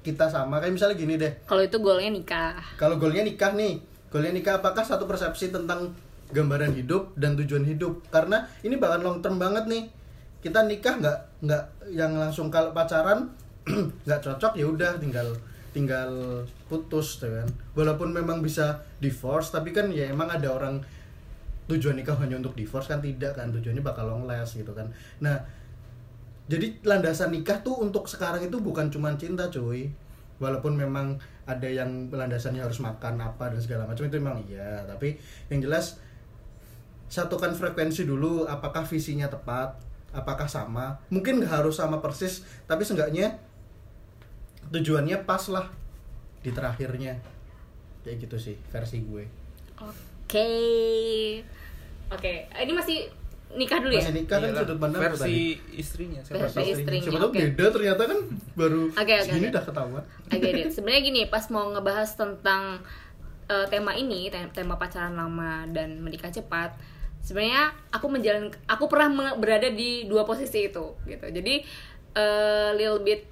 kita 0.04 0.30
sama? 0.30 0.60
Kayak 0.62 0.74
misalnya 0.74 0.96
gini 0.96 1.14
deh. 1.18 1.32
Kalau 1.48 1.62
itu 1.64 1.76
goalnya 1.80 2.12
nikah. 2.12 2.60
Kalau 2.76 3.00
goalnya 3.00 3.24
nikah 3.24 3.56
nih 3.56 3.96
goalnya 4.06 4.38
nikah 4.38 4.62
apakah 4.62 4.86
satu 4.86 5.04
persepsi 5.04 5.50
tentang 5.50 5.92
gambaran 6.30 6.72
hidup 6.72 7.12
dan 7.18 7.36
tujuan 7.36 7.66
hidup? 7.66 8.00
Karena 8.08 8.46
ini 8.62 8.78
bahkan 8.78 9.02
long 9.02 9.18
term 9.20 9.36
banget 9.36 9.66
nih 9.66 9.90
kita 10.44 10.64
nikah 10.68 11.00
nggak 11.00 11.18
nggak 11.42 11.62
yang 11.92 12.12
langsung 12.16 12.52
kalau 12.52 12.70
pacaran 12.70 13.28
nggak 14.06 14.20
cocok 14.22 14.52
ya 14.54 14.66
udah 14.68 14.94
tinggal 15.00 15.26
tinggal 15.76 16.10
putus 16.72 17.20
tuh 17.20 17.28
kan. 17.28 17.48
Walaupun 17.76 18.08
memang 18.08 18.40
bisa 18.40 18.80
divorce 18.96 19.52
tapi 19.52 19.76
kan 19.76 19.92
ya 19.92 20.08
emang 20.08 20.32
ada 20.32 20.48
orang 20.48 20.80
tujuan 21.68 21.98
nikah 21.98 22.16
hanya 22.16 22.40
untuk 22.40 22.56
divorce 22.56 22.88
kan? 22.88 23.04
Tidak 23.04 23.36
kan 23.36 23.52
tujuannya 23.52 23.84
bakal 23.84 24.08
long 24.08 24.24
last 24.24 24.56
gitu 24.56 24.72
kan. 24.72 24.88
Nah 25.20 25.36
jadi 26.48 26.80
landasan 26.80 27.34
nikah 27.34 27.60
tuh 27.60 27.82
untuk 27.82 28.08
sekarang 28.08 28.40
itu 28.40 28.56
bukan 28.56 28.88
cuma 28.88 29.12
cinta 29.20 29.52
cuy. 29.52 29.92
Walaupun 30.36 30.76
memang 30.76 31.16
ada 31.48 31.64
yang 31.64 32.12
landasannya 32.12 32.60
harus 32.60 32.80
makan 32.84 33.16
apa 33.20 33.52
dan 33.52 33.60
segala 33.60 33.84
macam 33.88 34.04
itu 34.08 34.16
memang 34.16 34.40
iya. 34.48 34.84
Tapi 34.88 35.16
yang 35.52 35.60
jelas 35.64 36.00
satukan 37.06 37.54
frekuensi 37.54 38.02
dulu 38.02 38.48
apakah 38.50 38.82
visinya 38.82 39.30
tepat 39.30 39.85
apakah 40.16 40.48
sama 40.48 40.96
mungkin 41.06 41.38
nggak 41.38 41.52
harus 41.54 41.76
sama 41.76 42.00
persis 42.00 42.40
tapi 42.64 42.80
seenggaknya 42.80 43.36
tujuannya 44.66 45.22
pas 45.22 45.44
lah 45.46 45.68
di 46.40 46.50
terakhirnya 46.50 47.20
kayak 48.00 48.16
gitu 48.20 48.36
sih 48.40 48.56
versi 48.66 49.02
gue 49.02 49.24
oke 49.76 50.52
oke 52.08 52.32
ini 52.56 52.72
masih 52.72 52.98
nikah 53.52 53.78
dulu 53.78 53.92
ya 53.92 54.02
masih 54.02 54.14
nikah 54.16 54.36
kan 54.36 54.48
Iyalah, 54.48 54.62
sudut 54.62 54.78
pandang 54.78 55.00
tadi? 55.00 55.10
versi 55.12 55.36
istrinya 55.72 56.20
siapa 56.20 56.38
Versi 56.42 56.56
tahu. 56.56 56.72
istrinya, 56.72 57.04
Siapa 57.04 57.18
tahu 57.20 57.30
oke. 57.30 57.38
beda 57.40 57.64
ternyata 57.70 58.02
kan 58.04 58.18
baru 58.52 58.82
Oke, 58.90 59.00
oke, 59.06 59.22
segini 59.22 59.46
oke. 59.46 59.52
udah 59.52 59.64
ketahuan 59.64 60.04
get 60.32 60.54
it. 60.60 60.68
Sebenarnya 60.68 61.02
gini, 61.04 61.20
pas 61.26 61.44
mau 61.48 61.64
ngebahas 61.68 62.10
tentang 62.12 62.62
eh, 63.46 63.66
tema 63.70 63.94
ini, 63.94 64.26
te- 64.26 64.50
tema 64.50 64.74
pacaran 64.74 65.14
lama 65.14 65.62
dan 65.70 66.02
menikah 66.02 66.28
cepat, 66.28 66.74
sebenarnya 67.26 67.74
aku 67.90 68.06
menjalan, 68.06 68.54
aku 68.70 68.86
pernah 68.86 69.34
berada 69.34 69.66
di 69.66 70.06
dua 70.06 70.22
posisi 70.22 70.70
itu, 70.70 70.94
gitu. 71.10 71.26
Jadi 71.26 71.66
eh, 72.14 72.70
little 72.78 73.02
bit 73.02 73.26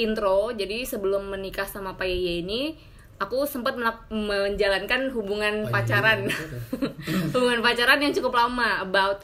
intro. 0.00 0.50
Jadi 0.56 0.88
sebelum 0.88 1.28
menikah 1.28 1.68
sama 1.68 1.94
Pak 2.00 2.08
Yeye 2.08 2.40
ini, 2.40 2.72
aku 3.20 3.44
sempat 3.44 3.76
menjalankan 4.08 5.12
hubungan 5.12 5.68
Yeye 5.68 5.70
pacaran, 5.70 6.18
deh. 6.24 6.40
hubungan 7.36 7.60
pacaran 7.60 8.00
yang 8.00 8.16
cukup 8.16 8.32
lama, 8.32 8.80
about 8.80 9.20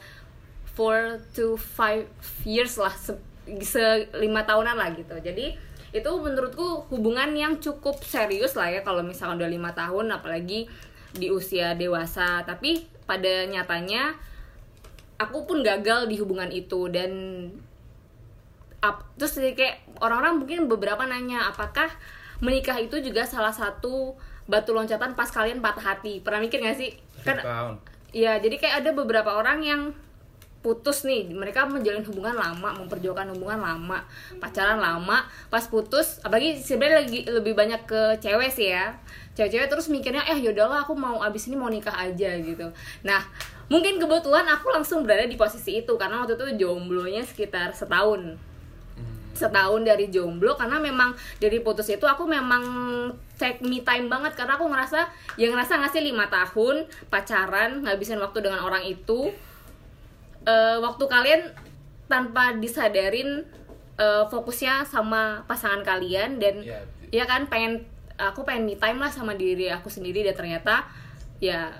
4 0.75 1.35
to 1.35 1.59
5 1.59 2.47
years 2.47 2.79
lah 2.79 2.93
se, 2.95 3.13
se- 3.61 4.07
lima 4.15 4.47
tahunan 4.47 4.75
lah 4.79 4.89
gitu 4.95 5.13
jadi 5.19 5.53
itu 5.91 6.11
menurutku 6.15 6.87
hubungan 6.87 7.35
yang 7.35 7.59
cukup 7.59 7.99
serius 8.07 8.55
lah 8.55 8.71
ya 8.71 8.79
kalau 8.79 9.03
misalkan 9.03 9.43
udah 9.43 9.51
lima 9.51 9.75
tahun 9.75 10.07
apalagi 10.15 10.71
di 11.11 11.27
usia 11.27 11.75
dewasa 11.75 12.47
tapi 12.47 12.87
pada 13.11 13.43
nyatanya 13.43 14.15
aku 15.19 15.43
pun 15.43 15.59
gagal 15.59 16.07
di 16.07 16.15
hubungan 16.15 16.47
itu 16.47 16.87
dan 16.87 17.11
ap- 18.79 19.11
terus 19.19 19.35
kayak 19.35 19.83
orang-orang 19.99 20.39
mungkin 20.39 20.71
beberapa 20.71 21.03
nanya 21.03 21.51
apakah 21.51 21.91
menikah 22.39 22.79
itu 22.79 23.03
juga 23.03 23.27
salah 23.27 23.51
satu 23.51 24.15
batu 24.49 24.73
loncatan 24.73 25.13
pas 25.13 25.29
kalian 25.29 25.61
patah 25.61 25.93
hati? 25.93 26.23
Pernah 26.23 26.41
mikir 26.41 26.63
gak 26.63 26.79
sih? 26.79 26.97
Kan 27.21 27.37
Iya, 28.11 28.43
jadi 28.43 28.55
kayak 28.59 28.75
ada 28.83 28.91
beberapa 28.91 29.39
orang 29.39 29.63
yang 29.63 29.81
putus 30.61 31.01
nih, 31.09 31.25
mereka 31.33 31.65
menjalin 31.65 32.05
hubungan 32.05 32.37
lama, 32.37 32.69
memperjuangkan 32.85 33.33
hubungan 33.33 33.57
lama, 33.57 34.05
pacaran 34.37 34.77
lama, 34.77 35.25
pas 35.49 35.65
putus, 35.65 36.21
apalagi 36.21 36.61
sebenarnya 36.61 36.97
lagi 37.01 37.19
lebih 37.25 37.57
banyak 37.57 37.81
ke 37.89 38.01
cewek 38.21 38.53
sih 38.53 38.69
ya, 38.69 38.93
cewek-cewek 39.33 39.67
terus 39.67 39.89
mikirnya, 39.89 40.21
eh 40.29 40.37
yaudahlah 40.37 40.85
aku 40.85 40.93
mau 40.93 41.17
abis 41.25 41.49
ini 41.49 41.57
mau 41.57 41.65
nikah 41.65 41.97
aja 41.97 42.37
gitu. 42.37 42.69
Nah, 43.01 43.21
mungkin 43.73 43.97
kebetulan 43.97 44.45
aku 44.53 44.69
langsung 44.69 45.01
berada 45.01 45.25
di 45.25 45.33
posisi 45.33 45.81
itu 45.81 45.93
karena 45.97 46.21
waktu 46.21 46.37
itu 46.37 46.65
jomblonya 46.65 47.25
sekitar 47.25 47.73
setahun. 47.73 48.37
Setahun 49.33 49.81
dari 49.81 50.13
jomblo 50.13 50.53
karena 50.53 50.77
memang 50.77 51.17
dari 51.41 51.57
putus 51.65 51.89
itu 51.89 52.05
aku 52.05 52.29
memang 52.29 52.61
take 53.41 53.65
me 53.65 53.81
time 53.81 54.05
banget 54.05 54.37
karena 54.37 54.53
aku 54.53 54.69
ngerasa 54.69 55.09
ya 55.33 55.49
ngerasa 55.49 55.81
ngasih 55.81 56.05
lima 56.05 56.29
tahun 56.29 56.85
pacaran 57.09 57.81
ngabisin 57.81 58.21
waktu 58.21 58.45
dengan 58.45 58.61
orang 58.61 58.85
itu 58.85 59.33
Eh, 60.41 60.77
waktu 60.81 61.03
kalian 61.05 61.41
tanpa 62.09 62.57
disadarin 62.57 63.45
eh, 64.01 64.23
fokusnya 64.25 64.83
sama 64.89 65.45
pasangan 65.45 65.85
kalian 65.85 66.41
dan 66.41 66.65
Ya, 66.65 66.81
ya 67.13 67.25
kan 67.29 67.45
pengen 67.45 67.85
aku 68.17 68.45
pengen 68.45 68.69
me 68.69 68.77
time 68.77 69.01
lah 69.01 69.09
sama 69.09 69.33
diri 69.33 69.69
aku 69.73 69.89
sendiri 69.89 70.21
dan 70.21 70.37
ternyata 70.37 70.85
ya 71.41 71.73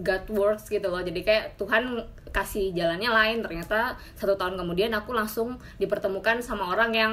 God 0.00 0.24
works 0.32 0.72
gitu 0.72 0.88
loh. 0.88 1.04
Jadi 1.04 1.20
kayak 1.20 1.60
Tuhan 1.60 2.08
kasih 2.32 2.72
jalannya 2.72 3.12
lain. 3.12 3.38
Ternyata 3.44 4.00
satu 4.16 4.36
tahun 4.40 4.56
kemudian 4.56 4.92
aku 4.96 5.12
langsung 5.12 5.60
dipertemukan 5.76 6.40
sama 6.40 6.72
orang 6.72 6.92
yang 6.96 7.12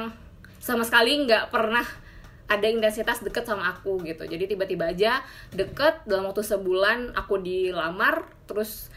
sama 0.64 0.88
sekali 0.88 1.28
nggak 1.28 1.52
pernah 1.52 1.84
ada 2.48 2.68
intensitas 2.70 3.20
deket 3.22 3.44
sama 3.44 3.76
aku 3.76 4.00
gitu. 4.08 4.24
Jadi 4.24 4.56
tiba-tiba 4.56 4.90
aja 4.90 5.20
deket 5.52 6.08
dalam 6.08 6.32
waktu 6.32 6.46
sebulan 6.46 7.14
aku 7.18 7.44
dilamar 7.44 8.24
terus 8.48 8.88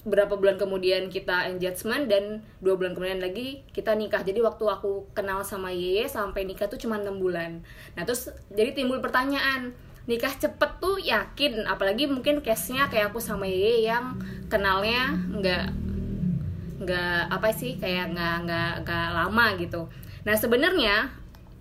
berapa 0.00 0.32
bulan 0.32 0.56
kemudian 0.56 1.12
kita 1.12 1.52
engagement 1.52 2.08
dan 2.08 2.40
dua 2.64 2.76
bulan 2.80 2.96
kemudian 2.96 3.20
lagi 3.20 3.60
kita 3.76 3.92
nikah. 3.92 4.24
Jadi 4.24 4.40
waktu 4.40 4.64
aku 4.64 5.12
kenal 5.12 5.44
sama 5.44 5.68
Yeye 5.72 6.08
sampai 6.08 6.48
nikah 6.48 6.72
tuh 6.72 6.80
cuma 6.80 6.96
enam 6.96 7.20
bulan. 7.20 7.60
Nah 7.96 8.02
terus 8.08 8.32
jadi 8.48 8.72
timbul 8.72 9.04
pertanyaan 9.04 9.76
nikah 10.08 10.32
cepet 10.32 10.70
tuh 10.80 10.96
yakin? 10.96 11.68
Apalagi 11.68 12.08
mungkin 12.08 12.40
case 12.40 12.72
nya 12.72 12.88
kayak 12.88 13.12
aku 13.12 13.20
sama 13.20 13.44
Yeye 13.44 13.84
yang 13.84 14.16
kenalnya 14.48 15.12
nggak 15.36 15.66
nggak 16.80 17.20
apa 17.28 17.48
sih 17.52 17.76
kayak 17.76 18.16
nggak 18.16 18.36
nggak 18.48 18.72
nggak 18.88 19.08
lama 19.12 19.46
gitu. 19.60 19.92
Nah 20.24 20.34
sebenarnya 20.36 21.12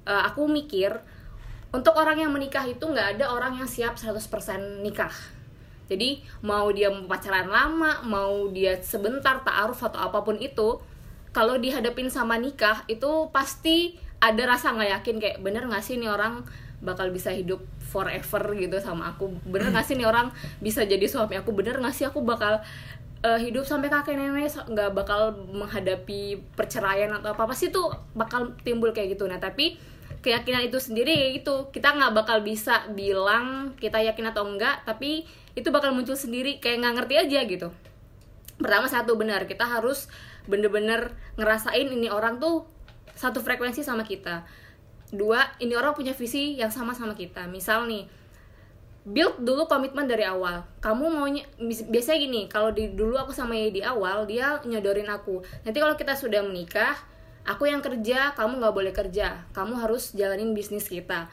eh, 0.08 0.24
aku 0.31 0.48
mikir 0.48 0.96
untuk 1.69 1.93
orang 2.00 2.24
yang 2.24 2.31
menikah 2.34 2.65
itu 2.65 2.81
nggak 2.81 3.19
ada 3.19 3.29
orang 3.29 3.60
yang 3.60 3.69
siap 3.69 4.00
100% 4.00 4.81
nikah 4.81 5.38
jadi 5.89 6.22
mau 6.46 6.69
dia 6.69 6.93
pacaran 7.10 7.50
lama 7.50 8.05
mau 8.05 8.48
dia 8.53 8.77
sebentar 8.79 9.41
taaruf 9.41 9.81
atau 9.81 10.00
apa 10.00 10.22
pun 10.22 10.38
itu 10.38 10.77
kalau 11.34 11.58
dihadapin 11.58 12.08
sama 12.08 12.38
nikah 12.38 12.86
itu 12.86 13.29
pasti 13.34 13.98
ada 14.19 14.43
rasa 14.46 14.75
nggak 14.75 14.89
yakin 15.01 15.15
kayak 15.17 15.38
bener 15.41 15.65
nggak 15.65 15.84
sih 15.84 15.98
nih 15.98 16.12
orang 16.12 16.46
bakal 16.79 17.12
bisa 17.12 17.31
hidup 17.36 17.60
forever 17.79 18.55
gitu 18.55 18.79
sama 18.79 19.12
aku? 19.15 19.36
Bener 19.48 19.72
nggak 19.72 19.86
sih 19.86 19.96
nih 20.00 20.08
orang 20.08 20.31
bisa 20.63 20.84
jadi 20.88 21.03
suami 21.08 21.36
aku? 21.36 21.51
Bener 21.51 21.79
nggak 21.79 21.96
sih 21.96 22.05
aku 22.08 22.24
bakal 22.24 22.63
eh, 23.24 23.39
hidup 23.39 23.67
sampai 23.67 23.91
kakek 23.91 24.15
nenek? 24.15 24.51
Nggak 24.67 24.96
bakal 24.96 25.36
menghadapi 25.51 26.39
perceraian 26.55 27.12
atau 27.19 27.36
apa? 27.36 27.48
Apa 27.48 27.55
sih 27.55 27.72
tuh 27.72 27.91
bakal 28.15 28.55
timbul 28.63 28.96
kayak 28.96 29.19
gitu. 29.19 29.27
Nah 29.27 29.39
tapi 29.39 29.75
keyakinan 30.19 30.67
itu 30.67 30.77
sendiri 30.79 31.31
gitu 31.39 31.71
kita 31.71 31.95
nggak 31.95 32.11
bakal 32.11 32.43
bisa 32.43 32.88
bilang 32.91 33.75
kita 33.79 34.03
yakin 34.03 34.31
atau 34.35 34.43
enggak 34.43 34.83
tapi 34.83 35.23
itu 35.55 35.67
bakal 35.71 35.95
muncul 35.95 36.15
sendiri 36.15 36.59
kayak 36.59 36.83
nggak 36.83 36.95
ngerti 37.03 37.15
aja 37.19 37.39
gitu. 37.47 37.69
Pertama 38.59 38.91
satu 38.91 39.15
benar 39.15 39.47
kita 39.47 39.63
harus 39.63 40.11
bener-bener 40.47 41.15
ngerasain 41.39 41.88
ini 41.88 42.11
orang 42.11 42.39
tuh 42.43 42.67
satu 43.15 43.43
frekuensi 43.43 43.83
sama 43.83 44.03
kita. 44.03 44.43
Dua 45.11 45.41
ini 45.59 45.73
orang 45.75 45.95
punya 45.95 46.15
visi 46.15 46.55
yang 46.59 46.71
sama 46.71 46.95
sama 46.95 47.15
kita. 47.15 47.47
Misal 47.47 47.88
nih 47.88 48.07
build 49.07 49.41
dulu 49.41 49.65
komitmen 49.65 50.05
dari 50.05 50.27
awal. 50.27 50.67
Kamu 50.83 51.09
maunya 51.09 51.47
biasanya 51.63 52.19
gini 52.19 52.41
kalau 52.51 52.75
di 52.75 52.93
dulu 52.93 53.15
aku 53.17 53.31
sama 53.31 53.55
Ye 53.55 53.71
di 53.71 53.81
awal 53.81 54.27
dia 54.27 54.59
nyodorin 54.63 55.07
aku. 55.07 55.41
Nanti 55.65 55.77
kalau 55.79 55.95
kita 55.95 56.13
sudah 56.13 56.43
menikah 56.43 56.95
aku 57.50 57.65
yang 57.65 57.82
kerja 57.82 58.38
kamu 58.38 58.62
nggak 58.62 58.75
boleh 58.77 58.94
kerja. 58.94 59.50
Kamu 59.58 59.82
harus 59.82 60.13
jalanin 60.13 60.53
bisnis 60.53 60.86
kita. 60.86 61.25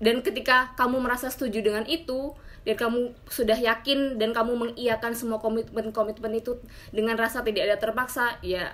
Dan 0.00 0.24
ketika 0.24 0.72
kamu 0.74 0.98
merasa 0.98 1.28
setuju 1.28 1.60
dengan 1.60 1.84
itu 1.86 2.32
dan 2.64 2.74
kamu 2.74 3.14
sudah 3.28 3.58
yakin 3.58 4.16
dan 4.16 4.32
kamu 4.32 4.54
mengiyakan 4.54 5.12
semua 5.14 5.38
komitmen-komitmen 5.38 6.32
itu 6.40 6.58
dengan 6.90 7.14
rasa 7.18 7.42
tidak 7.42 7.70
ada 7.70 7.76
terpaksa 7.78 8.38
ya 8.42 8.70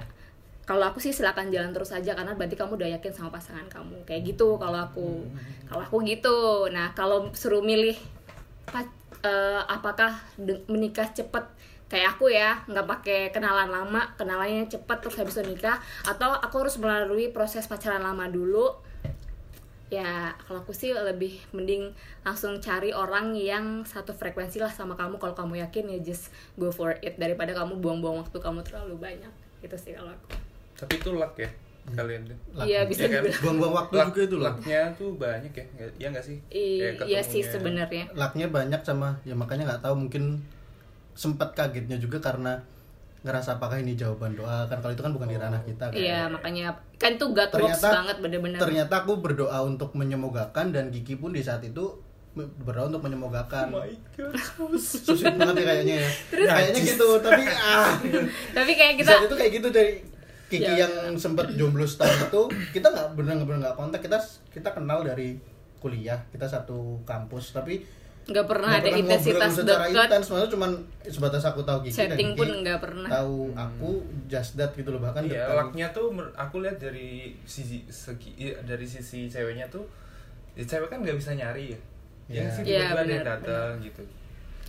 kalau 0.68 0.84
aku 0.84 1.00
sih 1.00 1.16
silakan 1.16 1.48
jalan 1.48 1.72
terus 1.72 1.96
aja 1.96 2.12
karena 2.12 2.36
berarti 2.36 2.52
kamu 2.52 2.76
udah 2.76 2.88
yakin 3.00 3.12
sama 3.16 3.32
pasangan 3.32 3.64
kamu. 3.72 4.04
Kayak 4.04 4.36
gitu 4.36 4.60
kalau 4.60 4.84
aku. 4.84 5.24
Kalau 5.64 5.80
aku 5.80 6.04
gitu. 6.04 6.68
Nah 6.68 6.92
kalau 6.92 7.32
suruh 7.32 7.64
milih 7.64 7.96
eh, 9.24 9.62
apakah 9.64 10.20
menikah 10.68 11.08
cepet 11.08 11.48
kayak 11.88 12.16
aku 12.16 12.28
ya 12.28 12.60
nggak 12.68 12.84
pakai 12.84 13.20
kenalan 13.32 13.72
lama 13.72 14.04
kenalannya 14.20 14.68
cepet 14.68 14.96
terus 15.00 15.16
habis 15.16 15.40
itu 15.40 15.44
nikah. 15.48 15.80
Atau 16.04 16.30
aku 16.30 16.64
harus 16.64 16.76
melalui 16.76 17.32
proses 17.32 17.64
pacaran 17.64 18.04
lama 18.04 18.28
dulu. 18.28 18.76
Ya 19.88 20.36
kalau 20.44 20.60
aku 20.60 20.76
sih 20.76 20.92
lebih 20.92 21.40
mending 21.56 21.96
langsung 22.20 22.60
cari 22.60 22.92
orang 22.92 23.32
yang 23.32 23.88
satu 23.88 24.12
frekuensi 24.12 24.60
lah 24.60 24.68
sama 24.68 24.92
kamu. 25.00 25.16
Kalau 25.16 25.32
kamu 25.32 25.64
yakin 25.64 25.88
ya 25.88 25.98
just 26.04 26.28
go 26.60 26.68
for 26.68 26.92
it. 27.00 27.16
Daripada 27.16 27.56
kamu 27.56 27.80
buang-buang 27.80 28.20
waktu 28.20 28.36
kamu 28.36 28.60
terlalu 28.68 29.00
banyak. 29.00 29.32
Gitu 29.64 29.76
sih 29.80 29.96
kalau 29.96 30.12
aku. 30.12 30.36
Tapi 30.76 31.00
itu 31.00 31.10
luck 31.16 31.34
ya 31.40 31.48
kalian 31.96 32.20
tuh 32.28 32.36
iya 32.68 32.84
bisa 32.84 33.08
Iya 33.08 33.24
kan? 33.24 33.32
buang-buang 33.48 33.72
waktu 33.72 33.94
luck, 33.96 34.08
juga 34.12 34.20
itu 34.28 34.36
lucknya 34.36 34.80
tuh 34.92 35.08
banyak 35.16 35.52
ya 35.56 35.64
iya 35.96 36.06
nggak 36.12 36.20
sih? 36.20 36.36
I- 36.52 37.00
iya 37.08 37.24
sih 37.24 37.40
sebenarnya. 37.40 38.12
Lucknya 38.12 38.52
banyak 38.52 38.84
sama 38.84 39.16
ya 39.24 39.32
makanya 39.32 39.72
nggak 39.72 39.88
tahu 39.88 39.96
mungkin 40.04 40.44
sempat 41.18 41.50
kagetnya 41.58 41.98
juga 41.98 42.22
karena 42.22 42.62
ngerasa 43.26 43.58
apakah 43.58 43.82
ini 43.82 43.98
jawaban 43.98 44.38
doa? 44.38 44.70
Kan 44.70 44.78
kalau 44.78 44.94
itu 44.94 45.02
kan 45.02 45.10
bukan 45.10 45.26
di 45.26 45.34
ranah 45.34 45.58
kita 45.66 45.90
kan. 45.90 45.98
iya 45.98 46.30
makanya 46.30 46.70
kan 46.94 47.18
itu 47.18 47.26
God 47.34 47.50
works 47.50 47.82
ternyata 47.82 47.88
banget 47.90 48.16
bener-bener. 48.22 48.58
ternyata 48.62 48.94
aku 49.02 49.18
berdoa 49.18 49.58
untuk 49.66 49.90
menyemogakan 49.98 50.70
dan 50.70 50.94
Gigi 50.94 51.18
pun 51.18 51.34
di 51.34 51.42
saat 51.42 51.66
itu 51.66 51.98
berdoa 52.38 52.86
untuk 52.86 53.02
menyemogakan. 53.02 53.74
Oh 53.74 53.82
my 53.82 53.90
god 54.14 54.78
susah 54.78 55.34
banget 55.34 55.58
ya 55.58 55.64
kayaknya 55.66 55.96
ya. 55.98 56.10
Kayaknya 56.46 56.80
gitu 56.86 57.08
tapi 57.18 57.42
ah. 57.50 57.90
Tapi 58.62 58.70
kayak 58.78 58.94
kita 59.02 59.10
saat 59.10 59.26
itu 59.26 59.34
kayak 59.34 59.52
gitu 59.58 59.68
dari 59.74 59.92
Kiki 60.48 60.64
Ya. 60.64 60.88
yang 60.88 61.12
sempat 61.18 61.50
jomblo 61.58 61.84
setahun 61.84 62.30
itu 62.30 62.42
kita 62.72 62.88
nggak 62.88 63.18
benar-benar 63.18 63.58
nggak 63.66 63.76
kontak. 63.76 64.00
Kita 64.00 64.16
kita 64.54 64.70
kenal 64.70 65.02
dari 65.02 65.34
kuliah 65.82 66.22
kita 66.30 66.46
satu 66.46 67.02
kampus. 67.02 67.50
Tapi 67.52 67.82
nggak 68.28 68.44
pernah 68.44 68.68
nggak 68.68 68.78
ada 68.78 68.88
pernah 68.88 69.00
intensitas 69.00 69.50
secara 69.50 69.84
dekat 69.84 70.04
intens 70.04 70.26
maksudnya 70.28 70.50
cuman 70.52 70.70
sebatas 71.02 71.42
aku 71.42 71.60
tahu 71.62 71.78
Kiki 71.80 71.88
dan 71.88 71.96
Chatting 72.06 72.28
Kiki 72.28 72.38
pun 72.38 72.48
nggak 72.60 72.78
pernah. 72.78 73.08
tahu 73.08 73.38
aku 73.56 73.90
just 74.28 74.52
that 74.54 74.70
gitu 74.72 74.88
loh 74.88 75.00
bahkan 75.00 75.24
Iya, 75.24 75.42
dekat- 75.42 75.56
lucknya 75.64 75.86
tuh 75.90 76.06
aku 76.34 76.56
lihat 76.60 76.76
dari 76.76 77.08
sisi 77.42 77.80
segi 77.86 78.36
iya, 78.36 78.52
dari 78.62 78.84
sisi 78.84 79.26
ceweknya 79.26 79.64
tuh 79.66 79.88
ya 80.52 80.62
cewek 80.62 80.86
kan 80.86 81.00
nggak 81.00 81.16
bisa 81.16 81.32
nyari 81.32 81.72
ya. 81.72 81.80
Yang 82.28 82.48
sih 82.52 82.62
tiba-tiba 82.68 83.00
benar, 83.00 83.24
datang 83.40 83.72
gitu. 83.80 84.02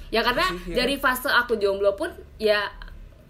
ya 0.07 0.23
karena 0.23 0.45
Sih, 0.47 0.71
ya. 0.71 0.75
dari 0.79 0.95
fase 0.95 1.27
aku 1.27 1.53
jomblo 1.55 1.91
pun 1.93 2.07
ya 2.37 2.63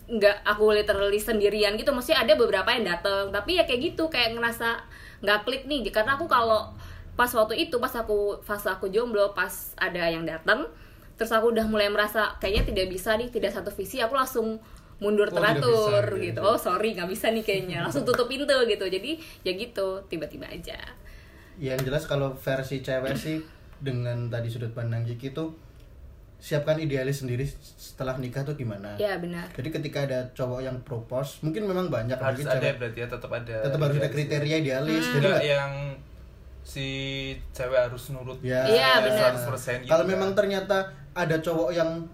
nggak 0.07 0.41
aku 0.43 0.69
literally 0.71 1.17
sendirian 1.17 1.73
gitu 1.73 1.89
maksudnya 1.89 2.21
ada 2.21 2.33
beberapa 2.33 2.69
yang 2.69 2.85
datang 2.87 3.29
tapi 3.29 3.57
ya 3.57 3.65
kayak 3.65 3.89
gitu 3.89 4.05
kayak 4.07 4.33
ngerasa 4.33 4.77
nggak 5.19 5.39
klik 5.43 5.65
nih 5.65 5.85
karena 5.87 6.13
aku 6.13 6.25
kalau 6.25 6.69
pas 7.19 7.27
waktu 7.29 7.60
itu 7.60 7.75
pas 7.77 7.91
aku 7.91 8.17
fase 8.39 8.69
aku 8.69 8.88
jomblo 8.88 9.34
pas 9.34 9.51
ada 9.75 10.08
yang 10.08 10.23
datang 10.23 10.63
terus 11.13 11.29
aku 11.29 11.51
udah 11.51 11.67
mulai 11.67 11.91
merasa 11.91 12.32
kayaknya 12.38 12.71
tidak 12.71 12.88
bisa 12.88 13.12
nih 13.13 13.27
tidak 13.27 13.51
satu 13.51 13.67
visi 13.69 13.99
aku 13.99 14.15
langsung 14.15 14.55
mundur 14.97 15.27
Oh, 15.27 15.34
teratur 15.34 15.99
bisa, 16.05 16.15
gitu 16.17 16.32
gitu. 16.32 16.39
oh 16.41 16.55
sorry 16.55 16.91
nggak 16.91 17.08
bisa 17.08 17.27
nih 17.29 17.39
kayaknya 17.41 17.77
langsung 17.82 18.03
tutup 18.03 18.25
pintu 18.25 18.47
gitu 18.63 18.86
jadi 18.86 19.15
ya 19.41 19.51
gitu 19.53 19.88
tiba-tiba 20.05 20.47
aja 20.47 20.79
Ya, 21.55 21.75
yang 21.75 21.84
jelas 21.84 22.03
kalau 22.03 22.32
versi 22.34 22.79
cewek 22.79 23.15
sih 23.15 23.43
dengan 23.77 24.27
tadi 24.27 24.47
sudut 24.47 24.71
pandang 24.71 25.03
Kiki 25.03 25.29
tuh 25.29 25.51
siapkan 26.38 26.75
idealis 26.77 27.19
sendiri 27.19 27.43
setelah 27.75 28.15
nikah 28.15 28.43
tuh 28.43 28.55
gimana 28.55 28.95
ya 28.95 29.19
benar 29.19 29.51
jadi 29.51 29.67
ketika 29.69 29.99
ada 30.01 30.19
cowok 30.32 30.60
yang 30.62 30.79
propose 30.79 31.39
mungkin 31.41 31.63
memang 31.63 31.88
banyak 31.89 32.15
Harus 32.15 32.47
ada 32.47 32.55
cewek 32.55 32.79
berarti 32.79 32.95
ya 32.97 33.08
tetap 33.10 33.32
ada. 33.34 33.55
tetap 33.62 33.75
harus 33.77 33.91
ada 33.93 33.99
idealis. 34.01 34.15
kriteria 34.15 34.55
idealis 34.58 35.03
Hmm. 35.03 35.13
jadi 35.13 35.27
nggak- 35.27 35.45
yang 35.45 35.71
si 36.69 36.88
cewek 37.49 37.89
harus 37.89 38.13
nurut 38.13 38.38
Ya, 38.45 38.62
Iya, 38.69 39.01
benar. 39.01 39.34
100% 39.34 39.82
gitu 39.82 39.89
Kalau 39.89 40.05
kan. 40.05 40.12
memang 40.13 40.32
ternyata 40.38 40.86
ada 41.17 41.41
cowok 41.41 41.73
yang 41.73 42.05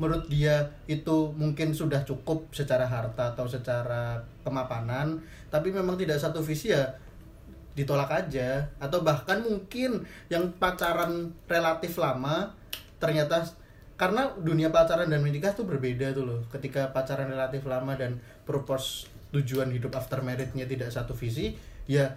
menurut 0.00 0.24
dia 0.32 0.64
itu 0.88 1.28
mungkin 1.36 1.76
sudah 1.76 2.00
cukup 2.08 2.48
secara 2.56 2.88
harta 2.88 3.36
atau 3.36 3.44
secara 3.44 4.16
kemapanan, 4.40 5.20
tapi 5.52 5.68
memang 5.68 6.00
tidak 6.00 6.16
satu 6.16 6.40
visi 6.40 6.72
ya 6.72 6.88
ditolak 7.76 8.08
aja 8.08 8.64
atau 8.80 9.04
bahkan 9.04 9.44
mungkin 9.44 10.00
yang 10.32 10.48
pacaran 10.56 11.28
relatif 11.46 12.00
lama 12.00 12.48
ternyata 12.98 13.44
karena 14.00 14.32
dunia 14.40 14.72
pacaran 14.72 15.12
dan 15.12 15.20
menikah 15.20 15.52
tuh 15.52 15.68
berbeda 15.68 16.16
tuh 16.16 16.24
loh. 16.24 16.40
Ketika 16.48 16.88
pacaran 16.96 17.28
relatif 17.28 17.68
lama 17.68 17.92
dan 18.00 18.16
purpose 18.48 19.04
tujuan 19.36 19.68
hidup 19.68 19.92
after 19.92 20.24
marriage-nya 20.24 20.64
tidak 20.64 20.88
satu 20.88 21.12
visi, 21.12 21.52
ya 21.84 22.08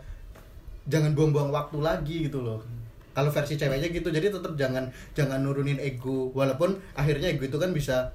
jangan 0.87 1.15
buang-buang 1.15 1.49
waktu 1.53 1.77
lagi 1.79 2.15
gitu 2.27 2.43
loh. 2.43 2.59
Kalau 3.13 3.29
versi 3.29 3.53
ceweknya 3.53 3.93
gitu 3.93 4.09
jadi 4.09 4.33
tetap 4.33 4.57
jangan 4.57 4.89
jangan 5.13 5.39
nurunin 5.45 5.77
ego. 5.77 6.33
Walaupun 6.33 6.75
akhirnya 6.97 7.29
ego 7.29 7.45
itu 7.45 7.57
kan 7.61 7.71
bisa 7.71 8.09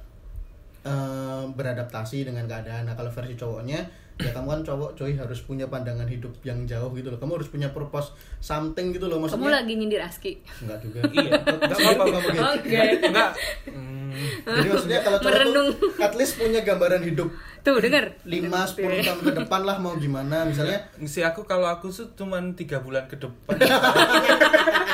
eh, 0.82 1.44
beradaptasi 1.48 2.26
dengan 2.26 2.44
keadaan. 2.50 2.90
Nah 2.90 2.94
kalau 2.98 3.08
versi 3.08 3.38
cowoknya 3.38 3.86
ya 4.18 4.30
kamu 4.34 4.46
kan 4.50 4.60
cowok 4.66 4.90
coy 4.98 5.14
harus 5.14 5.38
punya 5.46 5.70
pandangan 5.70 6.06
hidup 6.10 6.34
yang 6.42 6.66
jauh 6.66 6.90
gitu 6.94 7.08
loh. 7.14 7.18
Kamu 7.22 7.38
harus 7.38 7.48
punya 7.48 7.70
purpose 7.70 8.10
something 8.42 8.90
gitu 8.90 9.06
loh 9.06 9.22
kamu 9.22 9.30
maksudnya 9.30 9.54
lagi 9.62 9.72
nyindir 9.78 10.02
Aski. 10.02 10.32
Enggak 10.62 10.78
juga. 10.82 11.00
Iya, 11.14 11.30
nggak 11.38 11.78
apa-apa. 11.78 12.04
Kamu 12.10 12.28
gitu. 12.28 12.42
oke. 12.42 12.82
Enggak. 13.06 13.30
Hmm, 13.68 14.10
jadi 14.42 14.68
maksudnya 14.74 15.00
kalau 15.06 15.18
cowok 15.22 15.30
Merenung. 15.30 15.68
tuh 15.78 15.90
at 16.02 16.14
least 16.18 16.34
punya 16.34 16.60
gambaran 16.66 17.02
hidup. 17.06 17.28
Tuh 17.62 17.76
denger 17.78 18.04
5 18.24 18.48
10 18.74 19.06
tahun 19.06 19.20
ke 19.22 19.32
depan 19.44 19.60
lah 19.62 19.76
mau 19.78 19.94
gimana 19.94 20.42
misalnya. 20.48 20.88
Si 21.06 21.22
aku 21.22 21.46
kalau 21.46 21.70
aku 21.70 21.92
tuh 21.94 22.10
cuman 22.18 22.58
tiga 22.58 22.82
bulan 22.82 23.06
ke 23.06 23.20
depan. 23.20 23.54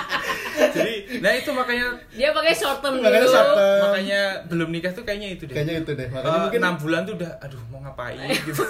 Jadi, 0.74 0.94
nah 1.18 1.30
itu 1.30 1.50
makanya 1.50 1.86
dia 2.10 2.28
pakai 2.30 2.50
short 2.50 2.78
term 2.78 2.94
dulu 2.96 3.06
Makanya 3.06 3.28
short 3.28 3.50
term. 3.52 3.78
makanya 3.80 4.20
belum 4.44 4.68
nikah 4.68 4.90
tuh 4.90 5.02
kayaknya 5.02 5.28
itu 5.32 5.42
deh. 5.44 5.54
kayaknya 5.54 5.74
itu 5.80 5.92
deh 5.92 6.08
makanya 6.08 6.28
Eh, 6.28 6.40
mungkin 6.42 6.60
enam 6.60 6.76
bulan 6.76 7.00
tuh 7.02 7.14
udah 7.14 7.30
aduh 7.38 7.62
mau 7.68 7.78
ngapain 7.80 8.18
gitu. 8.42 8.62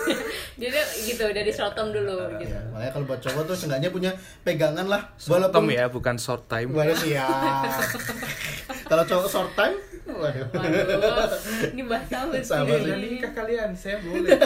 jadi 0.54 0.78
gitu 1.02 1.24
dari 1.26 1.48
short 1.48 1.72
term 1.72 1.88
dulu 1.90 2.14
gitu 2.36 2.50
ya, 2.50 2.60
makanya 2.68 2.92
kalau 2.92 3.06
buat 3.06 3.20
cowok 3.20 3.42
tuh 3.44 3.56
seenggaknya 3.56 3.88
punya 3.88 4.10
pegangan 4.42 4.84
lah 4.84 5.02
Short 5.16 5.40
term 5.42 5.64
walaupun 5.64 5.72
ya, 5.72 5.84
bukan 5.88 6.16
short 6.16 6.44
time. 6.44 6.68
Waduh 6.70 6.94
siap. 6.94 7.28
Kalau 8.84 9.00
cowok 9.02 9.26
short 9.26 9.52
time, 9.54 9.76
waduh. 10.06 10.44
Waduh, 10.46 11.40
ini 11.72 11.82
sahabat 12.04 12.40
Sahabat 12.42 12.76
sendiri. 12.76 12.84
Udah 12.84 12.98
nikah 13.00 13.32
kalian, 13.34 13.70
saya 13.72 13.96
boleh. 13.98 14.36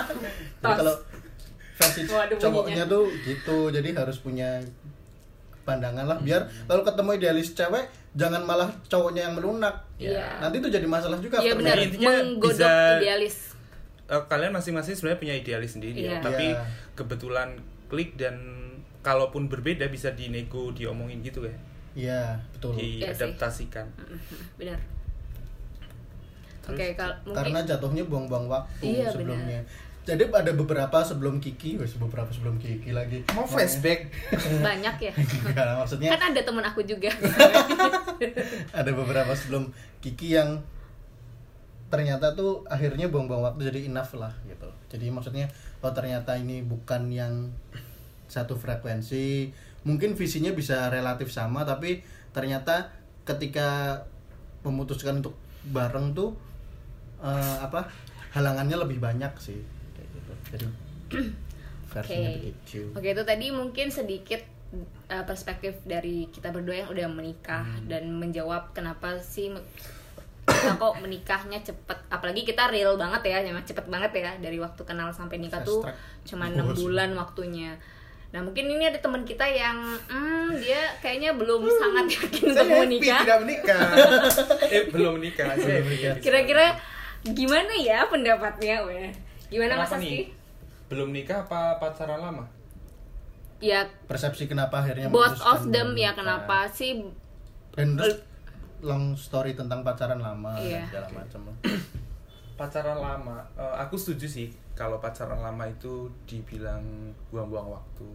Kalau 0.62 0.94
versi 1.74 2.00
Waduh, 2.04 2.36
cowoknya 2.36 2.84
bunyinya. 2.84 2.84
tuh 2.86 3.04
gitu 3.24 3.58
jadi 3.70 3.88
harus 3.96 4.20
punya 4.20 4.60
pandangan 5.62 6.04
lah 6.04 6.18
biar 6.18 6.40
kalau 6.64 6.82
ketemu 6.82 7.10
idealis 7.14 7.52
cewek 7.52 7.84
jangan 8.10 8.42
malah 8.42 8.66
cowoknya 8.84 9.28
yang 9.28 9.34
melunak 9.34 9.86
Iya. 9.96 10.40
nanti 10.40 10.58
tuh 10.58 10.68
jadi 10.68 10.82
masalah 10.84 11.16
juga 11.16 11.38
Iya 11.38 11.52
after 11.52 11.58
benar, 11.60 11.76
intinya 11.78 12.10
menggodok 12.10 12.56
bisa- 12.56 12.98
idealis. 12.98 13.36
Eh, 14.04 14.22
kalian 14.26 14.50
masing-masing 14.50 14.92
sebenarnya 14.92 15.20
punya 15.20 15.34
idealis 15.36 15.70
sendiri 15.72 15.98
Iya. 16.00 16.10
ya, 16.10 16.18
tapi 16.20 16.46
Iya. 16.48 16.64
kebetulan 16.92 17.48
klik 17.86 18.16
dan 18.16 18.34
kalaupun 19.00 19.46
berbeda 19.46 19.86
bisa 19.86 20.10
dinego, 20.10 20.70
diomongin 20.70 21.20
gitu 21.20 21.42
ya, 21.42 21.54
iya 21.94 22.20
betul 22.50 22.74
Iya 22.74 23.08
diadaptasikan. 23.08 23.86
Benar. 24.56 24.80
Terus? 26.60 26.76
Oke, 26.76 26.86
kalau 26.94 27.14
mungkin 27.22 27.36
karena 27.36 27.60
jatuhnya 27.64 28.04
buang-buang 28.04 28.46
waktu 28.46 28.84
Iya, 28.84 29.08
sebelumnya 29.08 29.60
jadi 30.10 30.26
ada 30.26 30.52
beberapa 30.58 30.98
sebelum 31.06 31.38
Kiki 31.38 31.78
wes 31.78 31.94
beberapa 31.94 32.26
sebelum 32.34 32.58
Kiki 32.58 32.90
lagi 32.90 33.22
Mau 33.30 33.46
flashback? 33.46 34.10
banyak 34.66 34.96
ya. 34.98 35.12
Enggak, 35.14 35.78
maksudnya 35.78 36.10
kan 36.10 36.34
ada 36.34 36.42
temen 36.42 36.64
aku 36.66 36.82
juga. 36.82 37.14
ada 38.82 38.90
beberapa 38.90 39.30
sebelum 39.38 39.70
Kiki 40.02 40.34
yang 40.34 40.58
ternyata 41.90 42.34
tuh 42.38 42.62
akhirnya 42.70 43.10
buang-buang 43.10 43.42
waktu 43.50 43.66
jadi 43.66 43.90
enough 43.90 44.14
lah 44.14 44.30
gitu 44.46 44.70
jadi 44.86 45.10
maksudnya 45.10 45.50
oh 45.82 45.90
ternyata 45.90 46.38
ini 46.38 46.62
bukan 46.62 47.10
yang 47.10 47.50
satu 48.30 48.54
frekuensi 48.54 49.50
mungkin 49.82 50.14
visinya 50.14 50.54
bisa 50.54 50.86
relatif 50.86 51.34
sama 51.34 51.66
tapi 51.66 52.06
ternyata 52.30 52.94
ketika 53.26 53.98
memutuskan 54.62 55.18
untuk 55.18 55.34
bareng 55.66 56.14
tuh 56.14 56.38
eh, 57.26 57.58
apa 57.58 57.90
halangannya 58.38 58.78
lebih 58.78 59.02
banyak 59.02 59.34
sih 59.42 59.58
kayak 60.50 60.60
jadi 60.60 60.66
versinya 61.94 62.30
Oke. 62.30 62.38
begitu 62.38 62.80
Oke, 62.94 63.08
itu 63.10 63.22
tadi 63.26 63.46
mungkin 63.50 63.86
sedikit 63.90 64.42
uh, 65.10 65.24
perspektif 65.26 65.78
dari 65.82 66.30
kita 66.30 66.50
berdua 66.50 66.86
yang 66.86 66.88
udah 66.90 67.06
menikah 67.10 67.62
Hmm. 67.66 67.86
dan 67.90 68.06
menjawab 68.14 68.70
kenapa 68.70 69.18
sih 69.18 69.50
kita 70.46 70.74
kok 70.76 70.94
menikahnya 70.98 71.58
cepet 71.62 71.98
apalagi 72.10 72.42
kita 72.42 72.70
real 72.70 72.98
banget 72.98 73.22
ya 73.30 73.38
memang 73.42 73.62
cepet 73.62 73.86
banget 73.86 74.10
ya 74.18 74.30
dari 74.42 74.58
waktu 74.58 74.82
kenal 74.82 75.14
sampai 75.14 75.38
nikah 75.38 75.62
Fast 75.62 75.70
tuh 75.70 75.80
cuma 76.26 76.46
enam 76.50 76.74
bulan 76.74 77.14
waktunya 77.14 77.78
nah 78.30 78.38
mungkin 78.38 78.70
ini 78.70 78.86
ada 78.86 78.98
teman 79.02 79.26
kita 79.26 79.42
yang 79.42 79.74
hmm, 80.06 80.54
dia 80.62 80.86
kayaknya 81.02 81.34
belum 81.34 81.66
sangat 81.66 82.06
yakin 82.14 82.54
untuk 82.54 82.66
menikah 82.86 83.20
tidak 83.26 83.38
menikah. 83.42 83.82
eh 84.74 84.82
belum 84.86 85.12
menikah. 85.18 85.50
Kira-kira 86.22 86.78
gimana 87.26 87.74
ya 87.74 88.06
pendapatnya 88.06 88.86
weh 88.86 89.10
gimana 89.50 89.82
mas 89.82 89.90
Kenapa 89.90 89.98
Aski 89.98 90.14
nih? 90.14 90.39
Belum 90.90 91.08
nikah 91.08 91.40
apa 91.40 91.78
pacaran 91.78 92.20
lama? 92.20 92.44
ya 93.60 93.84
persepsi 94.08 94.48
kenapa 94.48 94.80
akhirnya 94.80 95.12
both 95.12 95.36
of 95.38 95.68
them 95.68 95.92
ya 95.92 96.16
kenapa 96.16 96.64
sih 96.66 97.04
dan 97.70 97.92
terus 97.92 98.24
long 98.80 99.12
story 99.12 99.52
tentang 99.52 99.84
pacaran 99.84 100.16
lama 100.16 100.56
Iya. 100.56 100.80
dan 100.80 101.04
segala 101.04 101.08
macam. 101.14 101.40
Pacaran 102.56 102.96
lama, 102.96 103.36
eh, 103.54 103.74
aku 103.76 103.96
setuju 103.96 104.24
sih 104.24 104.48
kalau 104.72 104.96
pacaran 104.96 105.36
lama 105.38 105.64
itu 105.64 106.08
dibilang 106.24 106.80
buang-buang 107.28 107.68
waktu. 107.70 108.08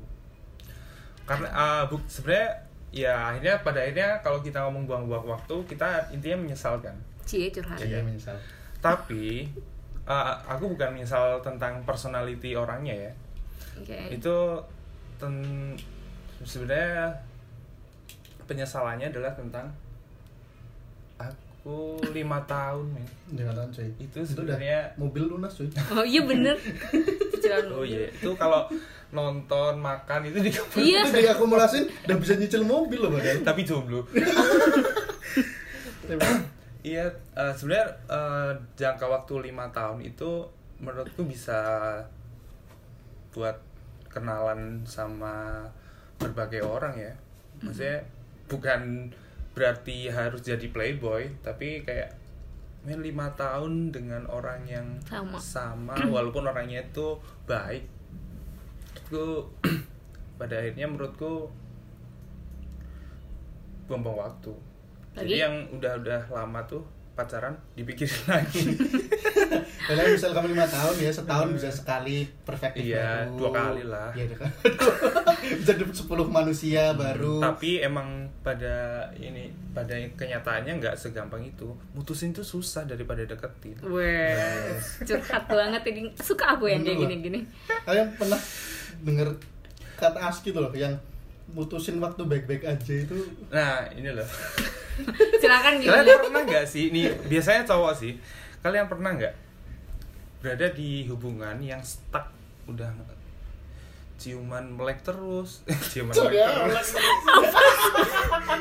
Karena 1.23 1.45
eh, 1.49 1.83
bu- 1.85 2.05
sebenarnya 2.05 2.49
ya 2.89 3.13
akhirnya 3.29 3.61
pada 3.61 3.79
akhirnya 3.79 4.17
kalau 4.21 4.41
kita 4.41 4.65
ngomong 4.65 4.85
buang-buang 4.85 5.25
waktu 5.27 5.55
kita 5.65 6.09
intinya 6.09 6.41
menyesalkan. 6.41 6.97
cie 7.21 7.49
curhat 7.49 7.77
Jadi 7.77 8.01
misal 8.01 8.33
Tapi 8.79 9.45
eh, 10.05 10.25
aku 10.45 10.69
bukan 10.69 10.89
menyesal 10.91 11.41
tentang 11.41 11.81
personality 11.81 12.53
orangnya 12.53 12.93
ya. 12.93 13.11
oke. 13.75 13.99
Itu 14.11 14.35
ten 15.15 15.33
sebenarnya 16.41 17.09
penyesalannya 18.45 19.09
adalah 19.09 19.33
tentang 19.33 19.65
aku 21.17 21.97
lima 22.11 22.37
tahun 22.45 22.85
men. 22.91 23.07
Jangan 23.33 23.53
tahu 23.55 23.67
cuy. 23.73 23.89
Itu 23.97 24.19
sebenarnya- 24.21 24.93
mobil 24.95 25.25
lunas 25.25 25.49
cuy. 25.51 25.65
Oh 25.89 26.05
iya 26.05 26.21
bener. 26.21 26.53
Cicilan 27.31 27.65
oh 27.71 27.81
iya. 27.81 28.05
Itu 28.07 28.37
kalau 28.37 28.69
nonton 29.09 29.79
makan 29.79 30.27
itu 30.27 30.37
di 30.39 30.51
iya. 30.85 31.01
Itu 31.01 31.17
diakumulasin 31.17 31.89
udah 32.05 32.17
bisa 32.19 32.37
nyicil 32.37 32.61
mobil 32.61 33.01
loh 33.01 33.09
padahal. 33.09 33.41
Tapi 33.41 33.61
jomblo 33.63 34.05
iya 36.85 37.09
eh, 37.33 37.53
sebenarnya 37.57 37.89
eh, 38.05 38.51
jangka 38.77 39.09
waktu 39.09 39.49
lima 39.49 39.65
tahun 39.73 40.05
itu 40.05 40.45
menurutku 40.77 41.25
bisa 41.25 41.97
buat 43.33 43.57
kenalan 44.13 44.85
sama 44.85 45.65
berbagai 46.21 46.61
orang 46.61 46.93
ya. 46.93 47.13
Maksudnya 47.65 48.05
bukan 48.45 49.09
berarti 49.57 50.11
harus 50.11 50.43
jadi 50.43 50.67
playboy 50.69 51.31
tapi 51.41 51.81
kayak 51.81 52.11
men 52.85 53.01
lima 53.01 53.33
tahun 53.33 53.89
dengan 53.89 54.27
orang 54.29 54.61
yang 54.67 54.87
Sama. 55.07 55.39
sama 55.41 55.95
walaupun 56.13 56.45
orangnya 56.45 56.83
itu 56.85 57.17
baik 57.49 57.87
itu 58.93 59.25
pada 60.39 60.59
akhirnya 60.59 60.85
menurutku 60.91 61.49
buang-buang 63.87 64.27
waktu 64.27 64.53
Lagi? 65.15 65.23
jadi 65.25 65.35
yang 65.41 65.55
udah-udah 65.71 66.21
lama 66.29 66.59
tuh 66.65 66.83
pacaran 67.13 67.55
dipikirin 67.73 68.11
lagi 68.27 68.75
Padahal 69.85 70.11
misal 70.11 70.33
kamu 70.33 70.51
lima 70.51 70.67
tahun 70.67 70.95
ya 70.97 71.07
setahun 71.09 71.47
bisa 71.49 71.69
sekali 71.69 72.27
perspektif 72.41 72.91
Iya, 72.91 73.23
baru 73.23 73.37
dua 73.37 73.49
kali 73.53 73.83
lah. 73.85 74.09
iya 74.11 74.25
kali. 74.27 74.51
bisa 75.61 75.71
dapet 75.73 75.95
10 75.95 76.09
manusia 76.27 76.83
baru 76.91 77.39
tapi 77.39 77.79
emang 77.79 78.07
pada 78.41 78.75
ini 79.15 79.47
pada 79.71 79.95
kenyataannya 80.11 80.75
nggak 80.75 80.95
segampang 80.97 81.45
itu 81.45 81.69
mutusin 81.93 82.33
tuh 82.33 82.43
susah 82.43 82.83
daripada 82.83 83.23
deketin 83.23 83.77
Wes, 83.85 84.99
curhat 85.01 85.47
banget 85.47 85.81
ini. 85.87 86.11
Suka 86.17 86.57
aku 86.57 86.67
yang 86.67 86.81
kayak 86.81 86.99
gini-gini. 86.99 87.39
kalian 87.85 88.11
pernah 88.11 88.41
denger 88.99 89.29
kata 89.95 90.19
ASKI 90.19 90.49
tuh 90.49 90.59
loh 90.59 90.73
yang 90.73 90.91
mutusin 91.53 92.01
waktu 92.01 92.25
baik-baik 92.25 92.65
aja 92.65 92.93
itu. 92.95 93.17
Nah 93.53 93.85
ini 93.93 94.09
loh. 94.09 94.25
Silakan 95.41 95.77
kalian 95.83 96.03
gimana? 96.07 96.23
pernah 96.23 96.41
nggak 96.47 96.65
sih? 96.65 96.89
Ini 96.89 97.29
biasanya 97.29 97.67
cowok 97.67 97.93
sih. 97.93 98.17
Kalian 98.65 98.89
pernah 98.89 99.13
nggak 99.13 99.33
berada 100.41 100.67
di 100.73 101.05
hubungan 101.05 101.61
yang 101.61 101.83
stuck? 101.85 102.31
Udah 102.65 102.89
ciuman 104.15 104.73
melek 104.73 105.03
terus. 105.03 105.61
Ciuman 105.91 106.15
melek 106.15 106.39
terus. 106.39 106.89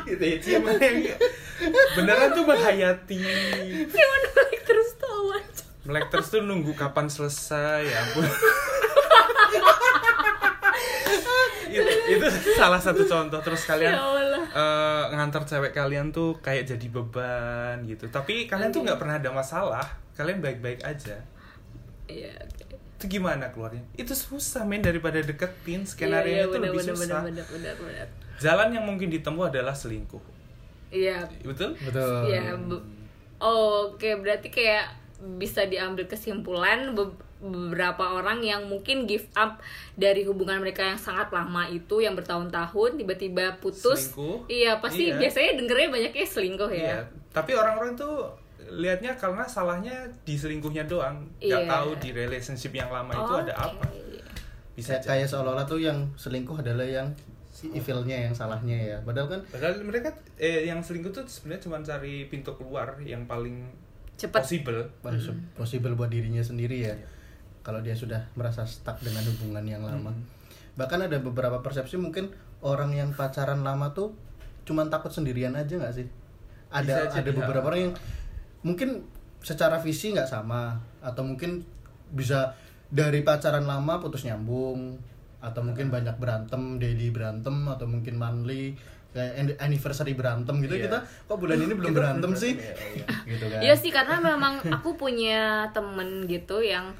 Gitu 0.05 0.25
ya 0.25 0.37
ciuman 0.43 0.77
yang 0.77 0.99
beneran 1.97 2.29
tuh 2.35 2.45
menghayati. 2.45 3.23
Cuman 3.89 4.23
balik 4.35 4.63
terus 4.67 4.89
tawa. 4.99 5.39
melek 5.85 6.09
terus 6.09 6.33
tuh 6.33 6.41
nunggu 6.41 6.73
kapan 6.73 7.13
selesai 7.13 7.85
ya 7.85 7.97
ampun 8.09 8.25
itu, 12.07 12.27
salah 12.53 12.77
satu 12.77 13.03
contoh 13.03 13.41
terus 13.41 13.65
kalian 13.65 13.91
Ya 13.91 13.99
Allah. 13.99 14.43
eh, 14.47 15.05
ngantar 15.11 15.43
cewek 15.43 15.73
kalian 15.73 16.09
tuh 16.09 16.37
kayak 16.39 16.67
jadi 16.67 16.87
beban 16.89 17.81
gitu 17.83 18.07
tapi 18.09 18.45
kalian 18.45 18.69
tuh 18.69 18.83
nggak 18.83 18.97
pernah 18.97 19.17
ada 19.17 19.31
masalah 19.31 19.85
kalian 20.13 20.39
baik-baik 20.39 20.81
aja 20.81 21.17
Iya. 22.05 22.37
oke. 22.37 22.77
itu 22.95 23.05
gimana 23.11 23.49
keluarnya 23.49 23.81
itu 23.95 24.13
susah 24.13 24.63
men 24.63 24.79
daripada 24.79 25.19
deketin 25.19 25.83
skenario 25.83 26.25
Iya, 26.25 26.37
iya, 26.37 26.43
itu 26.43 26.53
bener, 26.53 26.65
lebih 26.67 26.81
bener, 26.81 26.95
susah 26.95 27.21
bener, 27.23 27.45
bener, 27.47 27.75
bener. 27.75 28.07
jalan 28.37 28.69
yang 28.71 28.85
mungkin 28.85 29.09
ditempuh 29.09 29.49
adalah 29.49 29.73
selingkuh 29.73 30.21
Iya. 30.89 31.25
betul 31.43 31.73
betul 31.81 32.29
Iya. 32.29 32.55
be- 32.61 32.85
oh, 33.37 33.91
Oke, 33.91 34.15
berarti 34.15 34.49
kayak 34.49 34.87
bisa 35.35 35.65
diambil 35.65 36.05
kesimpulan 36.05 36.93
be- 36.93 37.17
beberapa 37.45 38.17
orang 38.17 38.41
yang 38.41 38.65
mungkin 38.65 39.05
give 39.05 39.29
up 39.37 39.61
dari 39.95 40.25
hubungan 40.25 40.65
mereka 40.65 40.81
yang 40.81 40.97
sangat 40.97 41.29
lama 41.29 41.69
itu 41.69 42.01
yang 42.01 42.17
bertahun-tahun 42.17 42.97
tiba-tiba 42.97 43.61
putus. 43.61 44.09
Selingkuh. 44.11 44.49
Iya, 44.49 44.81
pasti 44.81 45.13
Iya. 45.13 45.21
biasanya 45.21 45.51
dengernya 45.61 45.89
banyaknya 45.93 46.25
selingkuh 46.25 46.73
ya. 46.73 46.81
Iya, 46.81 46.99
tapi 47.31 47.53
orang-orang 47.53 47.93
tuh 47.93 48.33
lihatnya 48.65 49.13
karena 49.15 49.45
salahnya 49.45 49.93
di 50.25 50.41
selingkuhnya 50.41 50.89
doang, 50.89 51.21
nggak 51.37 51.63
Iya. 51.63 51.69
tahu 51.69 51.91
di 52.01 52.11
relationship 52.11 52.73
yang 52.73 52.89
lama 52.89 53.13
itu 53.13 53.35
ada 53.37 53.53
Oke. 53.53 53.77
apa. 53.77 53.87
Bisa 54.75 54.97
kayak, 54.99 55.05
kayak 55.07 55.27
seolah-olah 55.29 55.69
tuh 55.69 55.79
yang 55.79 55.99
selingkuh 56.17 56.59
adalah 56.59 56.83
yang 56.83 57.07
si 57.55 57.71
evilnya 57.71 58.27
yang 58.27 58.35
salahnya 58.35 58.75
ya 58.75 58.97
padahal 59.07 59.31
kan 59.31 59.41
Padahal 59.47 59.79
mereka 59.87 60.11
eh 60.35 60.67
yang 60.67 60.83
selingkuh 60.83 61.15
tuh 61.15 61.23
sebenarnya 61.23 61.63
cuma 61.63 61.79
cari 61.79 62.27
pintu 62.27 62.51
keluar 62.59 62.99
yang 62.99 63.23
paling 63.31 63.63
Cepat. 64.19 64.43
possible. 64.43 64.83
harus 65.07 65.31
possible 65.55 65.95
buat 65.95 66.11
dirinya 66.11 66.43
sendiri 66.43 66.83
ya 66.83 66.95
kalau 67.65 67.81
dia 67.81 67.97
sudah 67.97 68.21
merasa 68.37 68.69
stuck 68.69 69.01
dengan 69.01 69.25
hubungan 69.25 69.65
yang 69.65 69.83
lama. 69.83 70.13
Bahkan 70.77 71.09
ada 71.09 71.17
beberapa 71.19 71.65
persepsi 71.65 71.97
mungkin 71.97 72.29
orang 72.61 72.93
yang 72.93 73.11
pacaran 73.17 73.65
lama 73.65 73.91
tuh 73.97 74.13
cuman 74.69 74.93
takut 74.93 75.09
sendirian 75.09 75.57
aja 75.57 75.81
nggak 75.81 75.95
sih? 75.97 76.07
Ada 76.69 77.09
Bisa 77.09 77.25
ada 77.25 77.31
beberapa 77.33 77.65
ya. 77.65 77.69
orang 77.73 77.81
yang 77.89 77.95
mungkin 78.61 79.09
secara 79.41 79.81
visi 79.81 80.13
nggak 80.13 80.29
sama 80.29 80.77
atau 81.01 81.25
mungkin 81.25 81.65
bisa 82.13 82.53
dari 82.93 83.25
pacaran 83.25 83.65
lama 83.65 84.01
putus 84.01 84.29
nyambung 84.29 85.01
atau 85.41 85.61
mungkin 85.61 85.93
banyak 85.93 86.17
berantem 86.17 86.81
daily 86.81 87.13
berantem 87.13 87.69
atau 87.69 87.85
mungkin 87.85 88.17
monthly 88.17 88.73
kayak 89.13 89.33
an- 89.41 89.59
anniversary 89.61 90.13
berantem 90.13 90.59
gitu. 90.65 90.75
Iya. 90.77 90.91
kita 90.91 90.99
kok 91.29 91.39
bulan 91.39 91.61
ini 91.61 91.73
belum 91.77 91.93
berantem 91.95 92.33
sih? 92.35 92.53
berantem, 92.59 92.77
ya, 92.99 93.05
iya. 93.05 93.07
gitu 93.37 93.45
kan. 93.49 93.61
Iya 93.63 93.75
sih 93.79 93.91
karena 93.95 94.17
memang 94.21 94.55
aku 94.69 94.97
punya 94.99 95.71
temen 95.71 96.27
gitu 96.27 96.61
yang 96.61 96.93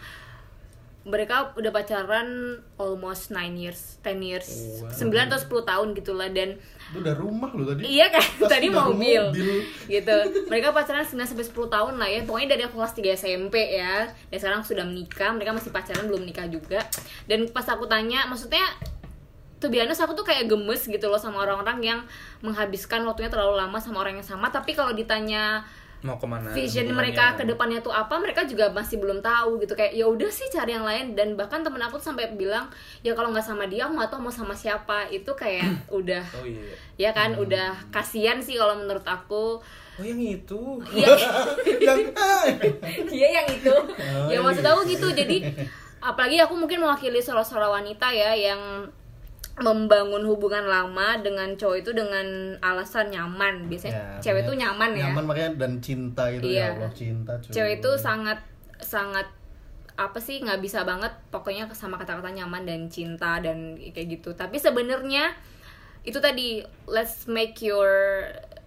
mereka 1.05 1.53
udah 1.61 1.69
pacaran 1.69 2.57
almost 2.81 3.29
9 3.29 3.61
years, 3.61 4.01
10 4.01 4.25
years, 4.25 4.49
Wow. 4.81 5.13
9 5.13 5.29
atau 5.29 5.37
10 5.37 5.69
tahun 5.69 5.89
gitulah 6.01 6.29
dan 6.33 6.57
itu 6.57 6.99
udah 7.05 7.15
rumah 7.21 7.53
loh 7.53 7.69
tadi 7.69 7.85
iya 7.85 8.09
kan 8.09 8.25
tadi 8.49 8.73
mobil. 8.73 9.21
mobil. 9.29 9.69
gitu. 9.85 10.17
Mereka 10.49 10.73
pacaran 10.73 11.05
9 11.05 11.29
sampai 11.29 11.45
10 11.45 11.69
tahun 11.69 11.95
lah 12.01 12.09
ya. 12.09 12.21
Pokoknya 12.25 12.57
dari 12.57 12.63
aku 12.65 12.81
kelas 12.81 12.97
3 12.97 13.21
SMP 13.21 13.77
ya. 13.77 14.09
Dan 14.33 14.39
sekarang 14.41 14.65
sudah 14.65 14.85
menikah, 14.89 15.29
mereka 15.37 15.53
masih 15.53 15.69
pacaran 15.69 16.09
belum 16.09 16.25
nikah 16.25 16.49
juga. 16.49 16.81
Dan 17.29 17.53
pas 17.53 17.69
aku 17.69 17.85
tanya, 17.85 18.25
maksudnya 18.25 18.65
tuh 19.61 19.73
biasa 19.73 20.05
aku 20.05 20.13
tuh 20.13 20.29
kayak 20.29 20.45
gemes 20.45 20.85
gitu 20.85 21.09
loh 21.09 21.17
sama 21.17 21.41
orang-orang 21.41 21.81
yang 21.81 22.01
menghabiskan 22.45 23.01
waktunya 23.09 23.33
terlalu 23.33 23.57
lama 23.57 23.81
sama 23.81 24.05
orang 24.05 24.21
yang 24.21 24.29
sama 24.29 24.53
tapi 24.53 24.77
kalau 24.77 24.93
ditanya 24.93 25.65
mau 26.05 26.21
ke 26.21 26.29
mana 26.29 26.53
vision 26.53 26.85
mereka 26.93 27.33
ke 27.33 27.49
depannya 27.49 27.81
tuh 27.81 27.89
apa 27.89 28.21
mereka 28.21 28.45
juga 28.45 28.69
masih 28.69 29.01
belum 29.01 29.25
tahu 29.25 29.57
gitu. 29.65 29.73
Kayak 29.73 29.97
ya 29.97 30.05
udah 30.05 30.29
sih 30.29 30.53
cari 30.53 30.77
yang 30.77 30.85
lain. 30.85 31.17
Dan 31.17 31.33
bahkan 31.33 31.65
temen 31.65 31.81
aku 31.81 31.97
tuh 31.97 32.13
sampai 32.13 32.37
bilang 32.37 32.69
ya 33.01 33.17
kalau 33.17 33.33
nggak 33.33 33.43
sama 33.43 33.65
dia 33.65 33.89
aku 33.89 33.97
nggak 33.97 34.13
tahu 34.13 34.21
mau 34.21 34.31
sama 34.31 34.53
siapa. 34.53 35.09
Itu 35.09 35.33
kayak 35.33 35.89
udah 35.99 36.25
oh 36.37 36.45
iya 36.45 36.77
ya 37.01 37.11
kan? 37.17 37.41
Udah 37.41 37.73
kasihan 37.89 38.37
sih 38.45 38.61
kalau 38.61 38.77
menurut 38.77 39.09
aku. 39.09 39.65
Oh 39.95 40.05
yang 40.05 40.21
itu? 40.21 40.83
Iya. 40.93 41.09
Yang 41.87 42.01
iya 43.17 43.29
yang 43.41 43.47
itu. 43.49 43.71
Oh, 43.75 44.27
ya 44.29 44.43
maksud 44.45 44.67
aku 44.67 44.85
gitu. 44.91 45.09
Jadi 45.09 45.41
apalagi 46.05 46.37
aku 46.45 46.53
mungkin 46.53 46.85
mewakili 46.85 47.23
seorang-seorang 47.25 47.81
wanita 47.81 48.13
ya 48.13 48.37
yang 48.37 48.61
membangun 49.55 50.27
hubungan 50.27 50.67
lama 50.67 51.15
dengan 51.19 51.55
cowok 51.55 51.77
itu 51.79 51.91
dengan 51.91 52.27
alasan 52.59 53.07
nyaman 53.09 53.71
biasanya 53.71 53.95
Ya, 53.95 54.07
cewek 54.21 54.43
bener. 54.43 54.51
tuh 54.51 54.57
nyaman 54.59 54.91
ya 54.93 55.05
nyaman 55.09 55.25
makanya 55.25 55.51
dan 55.57 55.73
cinta 55.79 56.27
gitu 56.29 56.43
Iya. 56.45 56.59
ya 56.59 56.67
Allah 56.75 56.91
cinta 56.93 57.33
cuy. 57.39 57.53
cewek 57.55 57.73
itu 57.79 57.91
sangat 57.97 58.39
sangat 58.77 59.31
apa 59.95 60.19
sih 60.19 60.43
nggak 60.43 60.59
bisa 60.59 60.83
banget 60.83 61.15
pokoknya 61.31 61.71
sama 61.71 61.95
kata-kata 61.95 62.35
nyaman 62.35 62.67
dan 62.67 62.91
cinta 62.91 63.39
dan 63.39 63.79
kayak 63.79 64.19
gitu 64.19 64.35
tapi 64.35 64.59
sebenarnya 64.59 65.31
itu 66.03 66.19
tadi 66.19 66.59
let's 66.85 67.31
make 67.31 67.55
your 67.61 68.27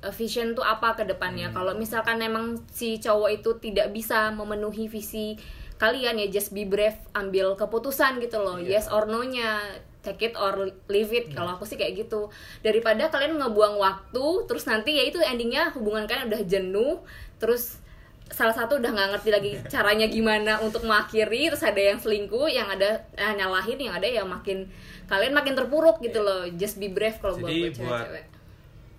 vision 0.09 0.55
tuh 0.55 0.63
apa 0.63 0.95
ke 0.95 1.03
depannya 1.03 1.51
kalau 1.51 1.75
misalkan 1.75 2.23
emang 2.23 2.55
si 2.69 2.95
cowok 2.97 3.29
itu 3.33 3.49
tidak 3.59 3.91
bisa 3.91 4.31
memenuhi 4.31 4.87
visi 4.87 5.35
kalian 5.75 6.15
ya 6.15 6.31
just 6.31 6.49
be 6.49 6.63
brave 6.63 6.95
ambil 7.11 7.53
keputusan 7.53 8.17
gitu 8.17 8.39
loh 8.39 8.55
Iya. 8.55 8.79
yes 8.79 8.87
or 8.87 9.03
no 9.05 9.19
nya 9.21 9.61
take 10.07 10.31
it 10.31 10.33
or 10.39 10.71
leave 10.87 11.11
it. 11.11 11.35
Kalau 11.35 11.59
aku 11.59 11.67
sih 11.67 11.75
kayak 11.75 12.07
gitu. 12.07 12.31
Daripada 12.63 13.11
kalian 13.11 13.35
ngebuang 13.35 13.75
waktu 13.75 14.25
terus 14.47 14.63
nanti 14.63 14.95
ya 14.95 15.03
itu 15.03 15.19
endingnya 15.19 15.75
hubungan 15.75 16.07
kalian 16.07 16.31
udah 16.31 16.41
jenuh 16.47 17.03
terus 17.37 17.83
salah 18.27 18.51
satu 18.51 18.79
udah 18.79 18.91
nggak 18.91 19.09
ngerti 19.15 19.29
lagi 19.31 19.51
caranya 19.71 20.07
gimana 20.11 20.59
untuk 20.59 20.83
mengakhiri 20.83 21.47
terus 21.47 21.63
ada 21.63 21.79
yang 21.79 21.95
selingkuh 21.95 22.51
yang 22.51 22.67
ada 22.67 23.07
eh, 23.15 23.33
nyalahin 23.39 23.79
yang 23.79 23.95
ada 23.95 24.03
ya 24.03 24.23
makin 24.27 24.67
kalian 25.07 25.31
makin 25.35 25.55
terpuruk 25.55 25.99
gitu 25.99 26.23
loh. 26.23 26.47
Just 26.55 26.79
be 26.79 26.91
brave 26.91 27.19
kalau 27.19 27.39
buat, 27.39 27.51
cewek-cewek. 27.51 28.25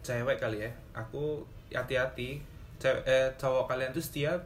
cewek 0.05 0.37
kali 0.37 0.59
ya 0.69 0.71
aku 0.93 1.45
hati-hati. 1.73 2.41
Cewek 2.81 3.03
eh, 3.09 3.29
cowok 3.37 3.65
kalian 3.69 3.91
tuh 3.93 4.05
setia 4.05 4.41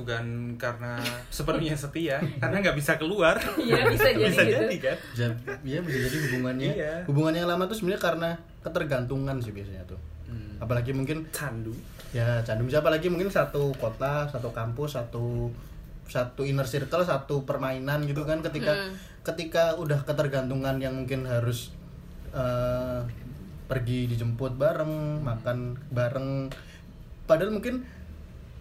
bukan 0.00 0.24
karena 0.56 0.96
sepenuhnya 1.30 1.72
setia 1.74 2.16
karena 2.36 2.56
nggak 2.58 2.74
bisa 2.74 2.96
keluar 2.96 3.36
Iya, 3.56 3.86
bisa 3.86 4.08
jadi 4.12 4.26
bisa 4.26 4.42
gitu. 4.42 4.54
jadi 4.58 4.76
kan 4.78 4.96
Ja- 5.14 5.36
Iya 5.60 5.78
bisa 5.80 5.98
jadi 6.02 6.16
hubungannya 6.24 6.70
Iya. 6.72 6.94
hubungan 7.04 7.32
yang 7.34 7.46
lama 7.46 7.64
tuh 7.64 7.76
sebenarnya 7.76 8.02
karena 8.02 8.30
ketergantungan 8.60 9.36
sih 9.38 9.50
biasanya 9.50 9.84
tuh 9.84 10.00
Hmm. 10.24 10.56
apalagi 10.58 10.90
mungkin 10.90 11.26
candu 11.28 11.74
ya 12.10 12.38
candu 12.40 12.62
bisa 12.64 12.78
apalagi 12.78 13.06
mungkin 13.06 13.26
satu 13.26 13.74
kota 13.74 14.24
satu 14.26 14.50
kampus 14.50 14.94
satu 14.94 15.50
satu 16.06 16.42
inner 16.42 16.62
circle 16.64 17.02
satu 17.02 17.42
permainan 17.42 18.02
gitu 18.04 18.22
kan 18.22 18.38
ketika 18.40 18.70
Hmm. 18.70 18.94
ketika 19.22 19.74
udah 19.74 19.98
ketergantungan 20.00 20.78
yang 20.78 20.94
mungkin 20.96 21.26
harus 21.26 21.74
eh, 22.30 23.00
pergi 23.66 24.06
dijemput 24.06 24.54
bareng 24.54 25.18
makan 25.20 25.58
bareng 25.88 26.46
padahal 27.24 27.50
mungkin 27.52 27.82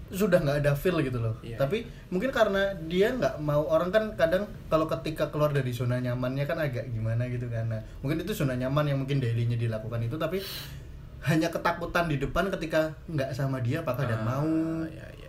sudah 0.10 0.42
nggak 0.42 0.66
ada 0.66 0.74
feel 0.74 0.98
gitu 1.00 1.22
loh 1.22 1.38
Iya. 1.40 1.56
tapi 1.56 1.86
mungkin 2.10 2.34
karena 2.34 2.74
dia 2.86 3.14
nggak 3.14 3.38
mau 3.40 3.62
orang 3.66 3.90
kan 3.90 4.04
kadang 4.18 4.44
kalau 4.66 4.90
ketika 4.90 5.30
keluar 5.30 5.50
dari 5.50 5.70
zona 5.70 5.98
nyamannya 5.98 6.44
kan 6.44 6.58
agak 6.58 6.90
gimana 6.90 7.30
gitu 7.30 7.46
Nah, 7.46 7.78
mungkin 8.02 8.22
itu 8.22 8.34
zona 8.34 8.54
nyaman 8.54 8.90
yang 8.90 8.98
mungkin 8.98 9.22
dailynya 9.22 9.54
dilakukan 9.54 10.02
itu 10.02 10.18
tapi 10.18 10.42
hanya 11.22 11.52
ketakutan 11.52 12.08
di 12.08 12.18
depan 12.18 12.48
ketika 12.50 12.90
nggak 13.06 13.36
sama 13.36 13.60
dia 13.60 13.84
apakah 13.84 14.08
dia 14.08 14.18
Ah, 14.18 14.24
mau 14.24 14.48
ya, 14.88 15.04
ya, 15.20 15.29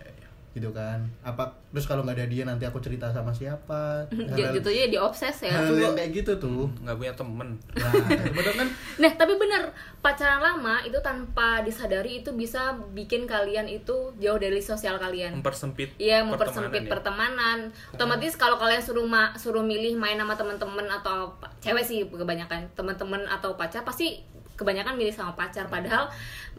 Gitu 0.51 0.67
kan. 0.69 0.99
Apa 1.21 1.43
terus 1.69 1.85
kalau 1.85 2.01
nggak 2.01 2.13
ada 2.13 2.27
dia 2.27 2.43
nanti 2.43 2.63
aku 2.63 2.77
cerita 2.77 3.07
sama 3.07 3.31
siapa? 3.31 4.03
J- 4.35 4.51
jatuhnya 4.51 4.85
di 4.87 4.97
obses 4.97 5.33
ya. 5.41 5.51
hal 5.53 5.71
yang 5.71 5.93
kayak 5.93 6.11
gitu 6.13 6.35
tuh. 6.37 6.67
nggak 6.77 6.93
punya 6.93 7.13
temen. 7.13 7.49
Nah 7.73 7.91
bener 8.29 8.53
kan? 8.55 8.67
Nah, 9.01 9.09
tapi 9.11 9.33
bener 9.33 9.73
pacaran 9.97 10.37
lama 10.37 10.77
itu 10.81 10.93
tanpa 11.01 11.61
disadari 11.61 12.21
itu 12.21 12.29
bisa 12.31 12.61
bikin 12.91 13.25
kalian 13.25 13.65
itu 13.65 13.91
jauh 14.15 14.37
dari 14.37 14.61
sosial 14.61 14.95
kalian. 14.95 15.33
mempersempit 15.33 15.97
Iya, 15.97 16.21
mempersempit 16.21 16.85
pertemanan 16.85 16.85
ya. 16.85 16.91
pertemanan. 16.91 17.57
Otomatis 17.91 18.33
kalau 18.35 18.55
kalian 18.55 18.77
suruh 18.77 19.01
ma- 19.03 19.33
suruh 19.33 19.61
milih 19.61 19.95
main 19.95 20.15
sama 20.15 20.35
teman-teman 20.35 20.85
atau 20.91 21.33
cewek 21.59 21.81
sih 21.81 22.05
kebanyakan. 22.05 22.69
Teman-teman 22.71 23.25
atau 23.25 23.55
pacar 23.55 23.81
pasti 23.81 24.21
kebanyakan 24.53 24.93
milih 24.93 25.09
sama 25.09 25.33
pacar. 25.33 25.65
Padahal 25.65 26.05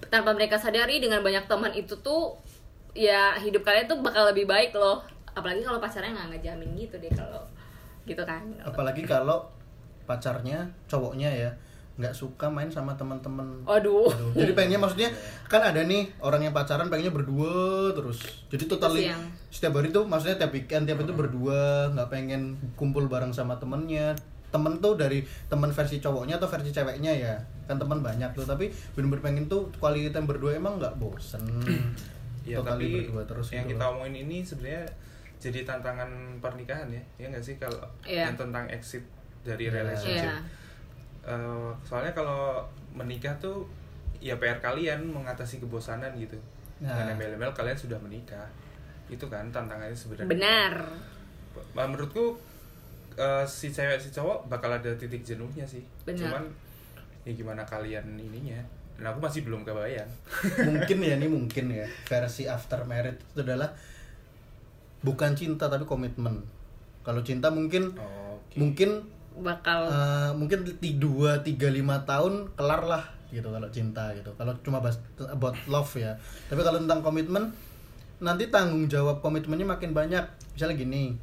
tanpa 0.08 0.34
mereka 0.34 0.58
sadari 0.58 0.98
dengan 0.98 1.22
banyak 1.22 1.46
teman 1.46 1.70
itu 1.70 1.94
tuh 1.96 2.34
ya 2.92 3.36
hidup 3.36 3.62
kalian 3.62 3.88
tuh 3.88 3.98
bakal 4.00 4.28
lebih 4.28 4.44
baik 4.44 4.72
loh. 4.72 5.00
Apalagi 5.32 5.64
kalau 5.64 5.80
pacarnya 5.80 6.12
nggak 6.12 6.28
ngejamin 6.36 6.70
gitu 6.76 6.96
deh 6.96 7.12
kalau 7.12 7.40
gitu 8.02 8.22
kan. 8.26 8.42
apalagi 8.60 9.06
kalau 9.06 9.46
pacarnya 10.04 10.66
cowoknya 10.90 11.30
ya 11.30 11.50
nggak 11.92 12.10
suka 12.10 12.48
main 12.48 12.72
sama 12.72 12.96
teman-teman 12.96 13.62
Aduh. 13.62 14.08
Aduh, 14.08 14.32
jadi 14.34 14.52
pengennya 14.56 14.80
maksudnya 14.80 15.10
kan 15.46 15.60
ada 15.60 15.84
nih 15.84 16.08
orang 16.18 16.48
yang 16.48 16.54
pacaran 16.56 16.88
pengennya 16.88 17.12
berdua 17.12 17.92
terus 17.94 18.24
jadi 18.48 18.64
totally 18.64 19.06
Terus 19.06 19.12
yang- 19.14 19.30
setiap 19.52 19.76
hari 19.76 19.92
tuh 19.92 20.08
maksudnya 20.08 20.40
tiap 20.40 20.50
weekend 20.50 20.88
tiap 20.88 20.98
itu 20.98 21.12
berdua 21.12 21.92
nggak 21.92 22.08
pengen 22.08 22.56
kumpul 22.74 23.06
bareng 23.06 23.30
sama 23.30 23.60
temennya 23.60 24.16
temen 24.48 24.80
tuh 24.80 24.96
dari 24.96 25.24
temen 25.48 25.72
versi 25.72 25.96
cowoknya 26.00 26.36
atau 26.36 26.48
versi 26.48 26.72
ceweknya 26.72 27.12
ya 27.12 27.34
kan 27.64 27.76
teman 27.76 28.04
banyak 28.04 28.36
tuh 28.36 28.44
tapi 28.44 28.68
bener-bener 28.92 29.24
pengen 29.24 29.44
tuh 29.48 29.68
time 29.80 30.26
berdua 30.28 30.56
emang 30.56 30.76
nggak 30.80 30.96
bosen 30.96 31.40
ya 32.44 32.58
Totally 32.58 32.66
tapi 32.66 32.86
berdua 33.04 33.22
terus 33.24 33.46
yang 33.50 33.64
gitu 33.64 33.72
kita 33.72 33.84
loh. 33.84 33.92
omongin 33.94 34.14
ini 34.22 34.38
sebenarnya 34.40 34.84
jadi 35.38 35.58
tantangan 35.62 36.10
pernikahan 36.38 36.86
ya 36.88 37.02
ya 37.16 37.26
nggak 37.28 37.40
sih 37.40 37.54
kalau 37.56 37.82
Iya. 38.02 38.26
yang 38.26 38.36
tentang 38.36 38.66
exit 38.68 39.02
dari 39.40 39.66
Iya. 39.66 39.74
relationship 39.76 40.30
Iya. 40.30 40.42
Eh, 41.24 41.70
soalnya 41.80 42.10
kalau 42.10 42.62
menikah 42.92 43.34
tuh 43.36 43.62
ya 44.18 44.34
PR 44.36 44.58
kalian 44.58 45.02
mengatasi 45.04 45.58
kebosanan 45.58 46.10
gitu 46.14 46.34
Nah. 46.78 46.90
dan 46.92 47.14
embel-embel 47.14 47.50
kalian 47.52 47.74
sudah 47.74 47.94
menikah 47.96 48.42
itu 49.06 49.22
kan 49.24 49.46
tantangannya 49.48 49.94
sebenarnya 49.94 50.26
Benar. 50.28 50.72
Bah, 51.70 51.84
menurutku 51.84 52.34
eh, 53.12 53.44
si 53.44 53.68
cewek 53.68 53.98
si 53.98 54.08
cowok 54.08 54.48
bakal 54.48 54.72
ada 54.72 54.90
titik 54.92 55.22
jenuhnya 55.22 55.62
sih 55.62 55.82
Benar. 56.02 56.18
cuman 56.26 56.42
ya 57.22 57.32
gimana 57.32 57.62
kalian 57.62 58.02
ininya 58.16 58.58
dan 58.98 59.12
aku 59.12 59.18
masih 59.18 59.42
belum 59.42 59.64
kebayang. 59.64 60.10
Mungkin 60.68 60.96
ya 61.02 61.16
ini 61.16 61.26
mungkin 61.26 61.72
ya. 61.72 61.86
Versi 62.06 62.46
after 62.46 62.84
marriage 62.84 63.18
itu 63.18 63.40
adalah 63.42 63.72
bukan 65.02 65.34
cinta 65.34 65.66
tapi 65.66 65.88
komitmen. 65.88 66.44
Kalau 67.02 67.20
cinta 67.26 67.50
mungkin 67.50 67.90
Oke. 67.98 68.54
mungkin 68.58 68.90
Bakal 69.32 69.88
eh, 69.88 70.30
mungkin 70.36 70.60
di 70.76 71.00
dua 71.00 71.40
tiga 71.40 71.72
lima 71.72 72.04
tahun 72.04 72.52
kelar 72.52 72.84
lah 72.84 73.04
gitu 73.32 73.48
kalau 73.48 73.64
cinta 73.72 74.12
gitu. 74.12 74.28
Kalau 74.36 74.52
cuma 74.60 74.78
bahas 74.84 75.00
about 75.32 75.56
love 75.66 75.88
ya. 75.96 76.12
Tapi 76.52 76.60
kalau 76.60 76.78
tentang 76.78 77.00
komitmen 77.00 77.48
nanti 78.22 78.52
tanggung 78.52 78.86
jawab 78.86 79.24
komitmennya 79.24 79.64
makin 79.64 79.96
banyak. 79.96 80.22
Misalnya 80.52 80.76
gini 80.76 81.16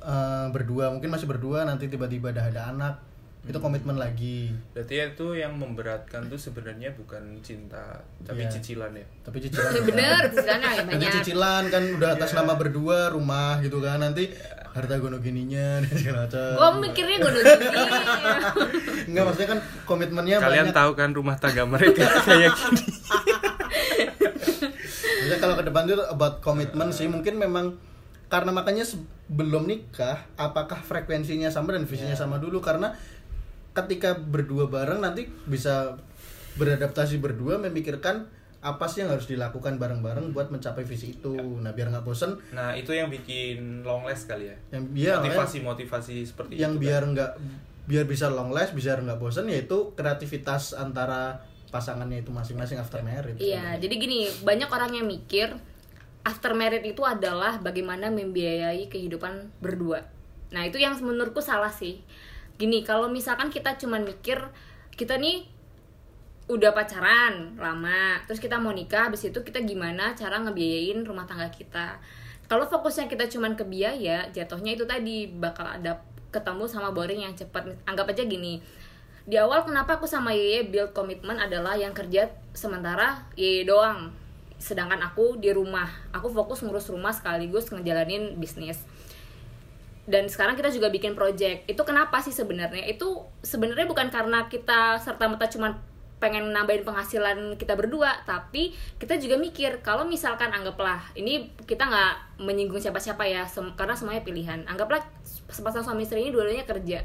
eh, 0.00 0.46
berdua 0.54 0.94
mungkin 0.94 1.10
masih 1.10 1.26
berdua 1.26 1.66
nanti 1.66 1.90
tiba-tiba 1.90 2.30
ada 2.30 2.46
ada 2.46 2.62
anak 2.70 2.94
itu 3.44 3.58
komitmen 3.58 3.94
lagi 3.94 4.48
Berarti 4.70 4.94
ya 4.94 5.04
itu 5.06 5.26
yang 5.34 5.52
memberatkan 5.54 6.26
tuh 6.26 6.36
sebenarnya 6.36 6.92
bukan 6.92 7.20
cinta, 7.38 8.00
tapi 8.20 8.40
Iya. 8.40 8.50
cicilan 8.50 8.92
ya. 8.92 9.04
tapi 9.20 9.36
cicilan 9.38 9.68
Ya 9.70 9.82
bener, 9.82 10.22
ya 10.32 10.56
nanti 10.56 10.82
banyak. 10.96 11.12
cicilan 11.14 11.62
kan 11.68 11.82
udah 11.92 12.10
atas 12.14 12.30
Iya. 12.30 12.38
nama 12.40 12.54
berdua 12.54 12.98
rumah 13.10 13.60
gitu 13.60 13.78
kan 13.78 13.98
nanti 13.98 14.32
harta 14.66 14.96
gono 14.96 15.18
gininya 15.18 15.78
dan 15.82 15.92
segala 15.92 16.18
macam 16.24 16.50
Gua 16.52 16.68
mikirnya 16.80 17.16
gue 17.16 17.30
gini. 17.30 17.46
Enggak 19.06 19.22
maksudnya 19.24 19.48
kan 19.50 19.60
komitmennya 19.84 20.36
Kalian 20.38 20.64
banyak 20.64 20.74
tahu 20.74 20.90
kan 20.94 21.10
rumah 21.10 21.36
tangga 21.36 21.62
mereka 21.64 22.02
kayak 22.26 22.50
gini. 22.50 22.82
Jadi 25.24 25.36
kalau 25.38 25.54
ke 25.54 25.64
depan 25.64 25.84
itu 25.84 26.00
about 26.02 26.40
komitmen 26.40 26.88
sih 26.90 27.06
mungkin 27.06 27.36
memang 27.36 27.76
karena 28.26 28.50
makanya 28.50 28.82
sebelum 28.82 29.64
nikah 29.64 30.26
apakah 30.34 30.80
frekuensinya 30.80 31.46
sama 31.48 31.70
dan 31.70 31.84
visinya 31.84 32.12
sama 32.14 32.36
dulu 32.36 32.58
karena 32.58 32.92
ketika 33.74 34.14
berdua 34.14 34.70
bareng 34.70 35.02
nanti 35.02 35.26
bisa 35.44 35.98
beradaptasi 36.54 37.18
berdua 37.18 37.58
memikirkan 37.58 38.30
apa 38.64 38.88
sih 38.88 39.04
yang 39.04 39.12
harus 39.12 39.28
dilakukan 39.28 39.76
bareng-bareng 39.76 40.32
buat 40.32 40.48
mencapai 40.48 40.88
visi 40.88 41.20
itu. 41.20 41.36
Nah, 41.36 41.76
biar 41.76 41.92
nggak 41.92 42.00
bosen 42.00 42.40
Nah, 42.56 42.72
itu 42.72 42.96
yang 42.96 43.12
bikin 43.12 43.84
long 43.84 44.08
last 44.08 44.24
kali 44.24 44.48
ya. 44.48 44.56
yang 44.72 44.88
biar 44.88 45.20
Motivasi-motivasi 45.20 46.24
seperti 46.24 46.56
yang 46.56 46.78
itu. 46.78 46.80
kan. 46.80 46.84
biar 46.88 47.02
nggak 47.12 47.30
biar 47.84 48.04
bisa 48.08 48.32
long 48.32 48.48
last, 48.48 48.72
biar 48.72 49.04
nggak 49.04 49.20
bosen 49.20 49.52
yaitu 49.52 49.92
kreativitas 49.92 50.72
antara 50.72 51.44
pasangannya 51.68 52.24
itu 52.24 52.32
masing-masing 52.32 52.80
after 52.80 53.04
marriage. 53.04 53.36
Iya, 53.36 53.76
jadi 53.76 53.94
gini, 54.00 54.30
banyak 54.40 54.70
orang 54.72 54.96
yang 54.96 55.04
mikir 55.04 55.52
after 56.24 56.56
married 56.56 56.86
itu 56.88 57.04
adalah 57.04 57.60
bagaimana 57.60 58.08
membiayai 58.08 58.88
kehidupan 58.88 59.52
berdua. 59.60 60.08
Nah, 60.54 60.64
itu 60.64 60.80
yang 60.80 60.96
menurutku 60.96 61.44
salah 61.44 61.68
sih. 61.68 62.00
Gini, 62.54 62.86
kalau 62.86 63.10
misalkan 63.10 63.50
kita 63.50 63.74
cuman 63.78 64.06
mikir 64.06 64.38
kita 64.94 65.18
nih 65.18 65.50
udah 66.46 66.70
pacaran 66.76 67.56
lama, 67.56 68.20
terus 68.28 68.38
kita 68.38 68.60
mau 68.60 68.70
nikah, 68.70 69.08
habis 69.10 69.26
itu 69.26 69.40
kita 69.42 69.64
gimana 69.64 70.12
cara 70.14 70.38
ngebiayain 70.44 71.02
rumah 71.02 71.26
tangga 71.26 71.50
kita. 71.50 71.98
Kalau 72.46 72.68
fokusnya 72.68 73.08
kita 73.08 73.26
cuman 73.32 73.56
ke 73.56 73.64
biaya, 73.64 74.28
jatuhnya 74.30 74.76
itu 74.76 74.84
tadi 74.84 75.26
bakal 75.26 75.64
ada 75.64 76.04
ketemu 76.28 76.68
sama 76.68 76.92
boring 76.92 77.24
yang 77.24 77.34
cepat. 77.34 77.72
Anggap 77.88 78.12
aja 78.12 78.22
gini, 78.28 78.60
di 79.24 79.40
awal 79.40 79.64
kenapa 79.64 79.96
aku 79.96 80.04
sama 80.04 80.36
Yeye 80.36 80.68
build 80.68 80.92
komitmen 80.92 81.40
adalah 81.40 81.80
yang 81.80 81.96
kerja 81.96 82.28
sementara 82.52 83.24
Yeye 83.40 83.64
doang 83.64 84.12
sedangkan 84.60 85.00
aku 85.00 85.40
di 85.40 85.52
rumah 85.52 85.88
aku 86.12 86.32
fokus 86.32 86.64
ngurus 86.64 86.88
rumah 86.92 87.12
sekaligus 87.12 87.68
ngejalanin 87.68 88.36
bisnis 88.40 88.80
dan 90.04 90.28
sekarang 90.28 90.52
kita 90.52 90.68
juga 90.68 90.92
bikin 90.92 91.16
project. 91.16 91.64
Itu 91.64 91.80
kenapa 91.84 92.20
sih 92.20 92.32
sebenarnya? 92.32 92.84
Itu 92.84 93.24
sebenarnya 93.40 93.88
bukan 93.88 94.12
karena 94.12 94.52
kita 94.52 95.00
serta 95.00 95.24
merta 95.28 95.48
cuman 95.48 95.72
pengen 96.20 96.52
nambahin 96.56 96.88
penghasilan 96.88 97.58
kita 97.60 97.76
berdua 97.76 98.24
tapi 98.24 98.72
kita 98.96 99.20
juga 99.20 99.36
mikir 99.36 99.84
kalau 99.84 100.08
misalkan 100.08 100.48
anggaplah 100.56 100.96
ini 101.12 101.52
kita 101.68 101.84
nggak 101.84 102.40
menyinggung 102.40 102.80
siapa-siapa 102.80 103.28
ya 103.28 103.44
sem- 103.44 103.72
karena 103.76 103.96
semuanya 103.96 104.24
pilihan. 104.24 104.64
Anggaplah 104.68 105.04
sepasang 105.24 105.84
suami 105.84 106.04
istri 106.04 106.24
ini 106.24 106.32
dua-duanya 106.32 106.64
kerja. 106.64 107.04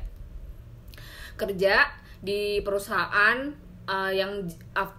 Kerja 1.40 1.76
di 2.20 2.60
perusahaan 2.64 3.38
uh, 3.88 4.12
yang 4.12 4.44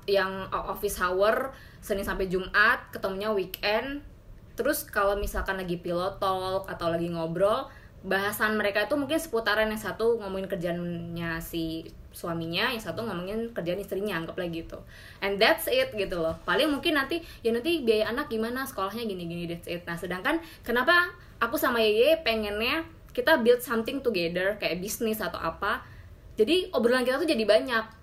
yang 0.08 0.48
office 0.52 1.00
hour 1.00 1.52
Senin 1.80 2.04
sampai 2.04 2.28
Jumat 2.28 2.92
ketemunya 2.92 3.32
weekend. 3.32 4.04
Terus 4.52 4.84
kalau 4.84 5.16
misalkan 5.16 5.56
lagi 5.56 5.80
pilot 5.80 6.20
talk 6.20 6.68
atau 6.68 6.92
lagi 6.92 7.08
ngobrol 7.08 7.72
bahasan 8.00 8.56
mereka 8.56 8.88
itu 8.88 8.96
mungkin 8.96 9.20
seputaran 9.20 9.68
yang 9.68 9.80
satu 9.80 10.16
ngomongin 10.16 10.48
kerjaannya 10.48 11.36
si 11.44 11.84
suaminya 12.10 12.72
yang 12.72 12.82
satu 12.82 13.06
ngomongin 13.06 13.52
kerjaan 13.52 13.78
istrinya 13.78 14.16
anggaplah 14.16 14.48
gitu. 14.48 14.80
And 15.20 15.36
that's 15.36 15.68
it 15.68 15.92
gitu 15.92 16.16
loh. 16.16 16.34
Paling 16.48 16.72
mungkin 16.72 16.96
nanti 16.96 17.20
ya 17.44 17.52
nanti 17.52 17.84
biaya 17.84 18.08
anak 18.10 18.32
gimana 18.32 18.64
sekolahnya 18.64 19.04
gini 19.04 19.28
gini 19.28 19.44
that's 19.46 19.68
it. 19.68 19.84
Nah 19.84 20.00
sedangkan 20.00 20.40
kenapa 20.64 21.12
aku 21.38 21.60
sama 21.60 21.78
Yeye 21.84 22.24
pengennya 22.24 22.88
kita 23.12 23.42
build 23.44 23.60
something 23.60 24.00
together 24.00 24.56
kayak 24.56 24.80
bisnis 24.80 25.20
atau 25.20 25.38
apa. 25.38 25.84
Jadi 26.40 26.72
obrolan 26.72 27.04
kita 27.04 27.20
tuh 27.20 27.28
jadi 27.28 27.44
banyak. 27.44 28.00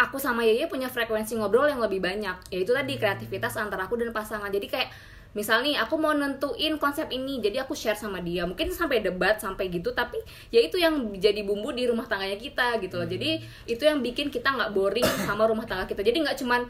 Aku 0.00 0.16
sama 0.16 0.48
Yeye 0.48 0.64
punya 0.64 0.88
frekuensi 0.88 1.36
ngobrol 1.36 1.68
yang 1.68 1.82
lebih 1.84 2.00
banyak. 2.00 2.48
Yaitu 2.48 2.72
tadi 2.72 2.96
kreativitas 2.96 3.52
antara 3.60 3.84
aku 3.84 4.00
dan 4.00 4.16
pasangan. 4.16 4.48
Jadi 4.48 4.64
kayak 4.64 4.88
misal 5.30 5.62
nih 5.62 5.78
aku 5.78 5.94
mau 5.94 6.10
nentuin 6.10 6.74
konsep 6.76 7.06
ini 7.14 7.38
jadi 7.38 7.62
aku 7.62 7.74
share 7.76 7.98
sama 7.98 8.18
dia. 8.20 8.42
Mungkin 8.46 8.70
sampai 8.74 9.02
debat 9.04 9.38
sampai 9.38 9.70
gitu 9.70 9.94
tapi 9.94 10.18
ya 10.50 10.58
itu 10.62 10.76
yang 10.78 11.14
jadi 11.16 11.42
bumbu 11.46 11.70
di 11.70 11.86
rumah 11.86 12.06
tangganya 12.06 12.38
kita 12.38 12.78
gitu 12.82 12.98
loh. 12.98 13.08
Jadi 13.08 13.42
itu 13.66 13.82
yang 13.82 14.02
bikin 14.02 14.28
kita 14.28 14.50
nggak 14.50 14.70
boring 14.74 15.06
sama 15.26 15.46
rumah 15.46 15.66
tangga 15.66 15.86
kita. 15.86 16.02
Jadi 16.02 16.26
nggak 16.26 16.36
cuman 16.40 16.66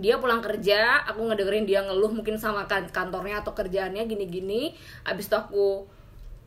dia 0.00 0.16
pulang 0.16 0.40
kerja 0.40 1.04
aku 1.04 1.28
ngedengerin 1.28 1.68
dia 1.68 1.84
ngeluh 1.84 2.08
mungkin 2.08 2.40
sama 2.40 2.64
kan- 2.64 2.88
kantornya 2.88 3.44
atau 3.44 3.52
kerjaannya 3.52 4.08
gini-gini 4.08 4.72
abis 5.04 5.28
itu 5.28 5.36
aku 5.36 5.84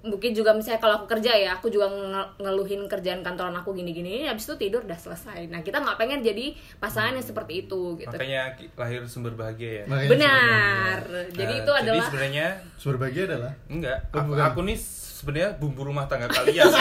mungkin 0.04 0.36
juga 0.36 0.52
misalnya 0.52 0.78
kalau 0.78 0.96
aku 0.98 1.08
kerja 1.10 1.32
ya 1.32 1.50
aku 1.54 1.68
juga 1.68 1.88
nge- 1.88 2.32
ngeluhin 2.38 2.84
kerjaan 2.86 3.24
kantoran 3.24 3.56
aku 3.56 3.72
gini-gini 3.72 4.28
habis 4.28 4.44
itu 4.44 4.60
tidur 4.60 4.84
udah 4.84 4.96
selesai. 4.96 5.48
Nah 5.48 5.60
kita 5.60 5.80
nggak 5.80 5.96
pengen 5.96 6.20
jadi 6.20 6.52
pasangan 6.76 7.16
yang 7.16 7.24
seperti 7.24 7.63
itu 7.63 7.96
gitu. 7.96 8.12
Makanya 8.12 8.52
lahir 8.76 9.08
sumber 9.08 9.32
bahagia 9.32 9.72
ya. 9.80 9.84
Makanya 9.88 10.10
benar. 10.12 11.00
jadi 11.32 11.54
Nah, 11.54 11.62
itu 11.63 11.72
adalah 11.74 11.96
Jadi 11.96 12.10
sebenarnya 12.10 12.48
sumber 12.76 12.98
bahagia 13.00 13.24
adalah? 13.26 13.54
Enggak. 13.66 13.98
Oh, 14.06 14.20
Aku, 14.20 14.28
bukan. 14.30 14.44
aku 14.44 14.60
nih 14.62 14.78
sebenarnya 14.78 15.50
bumbu 15.56 15.82
rumah 15.84 16.06
tangga 16.06 16.28
kalian. 16.28 16.68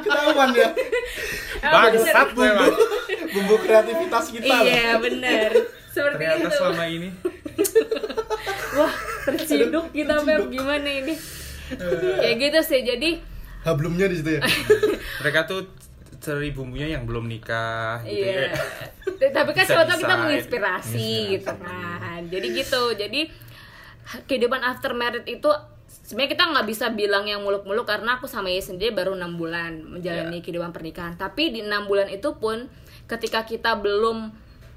Ketahuan 0.00 0.50
ya. 0.52 0.68
Bangsat 1.62 2.28
memang. 2.32 2.72
bumbu. 3.30 3.54
kreativitas 3.60 4.32
kita 4.32 4.56
iya 4.64 4.96
benar. 4.96 5.52
Seperti 5.86 6.16
Ternyata 6.16 6.40
itu. 6.40 6.56
selama 6.56 6.84
ini. 6.88 7.08
Wah 8.72 8.92
terciduk 9.22 9.90
kita 9.90 10.20
Beb 10.20 10.48
gimana 10.48 10.86
ini 10.86 11.14
ya 12.18 12.32
gitu 12.34 12.60
sih 12.60 12.80
jadi 12.82 13.20
hablumnya 13.62 14.06
di 14.06 14.16
situ 14.16 14.30
ya 14.36 14.42
mereka 15.20 15.44
tuh 15.44 15.68
cari 16.18 16.52
bumbunya 16.52 16.90
yang 16.90 17.04
belum 17.04 17.24
nikah 17.24 18.04
gitu 18.04 18.28
Iya. 18.28 18.52
ya. 18.52 19.28
Tapi 19.32 19.50
kan 19.50 19.64
tahu 19.64 19.96
kita 19.96 20.14
menginspirasi 20.18 21.10
gitu 21.32 21.48
kan. 21.48 22.20
Jadi 22.28 22.46
gitu. 22.52 22.82
Jadi 22.92 23.20
kehidupan 24.28 24.60
after 24.60 24.92
married 24.92 25.24
itu 25.24 25.48
sebenarnya 25.88 26.30
kita 26.30 26.44
nggak 26.44 26.66
bisa 26.68 26.92
bilang 26.92 27.24
yang 27.24 27.40
muluk-muluk 27.40 27.88
karena 27.88 28.20
aku 28.20 28.28
sama 28.28 28.52
Ye 28.52 28.60
sendiri 28.60 28.92
baru 28.92 29.16
enam 29.16 29.40
bulan 29.40 29.80
menjalani 29.80 30.36
Iya. 30.36 30.44
kehidupan 30.44 30.76
pernikahan. 30.76 31.16
Tapi 31.16 31.56
di 31.56 31.64
enam 31.64 31.88
bulan 31.88 32.12
itu 32.12 32.36
pun 32.36 32.68
ketika 33.08 33.48
kita 33.48 33.80
belum 33.80 34.28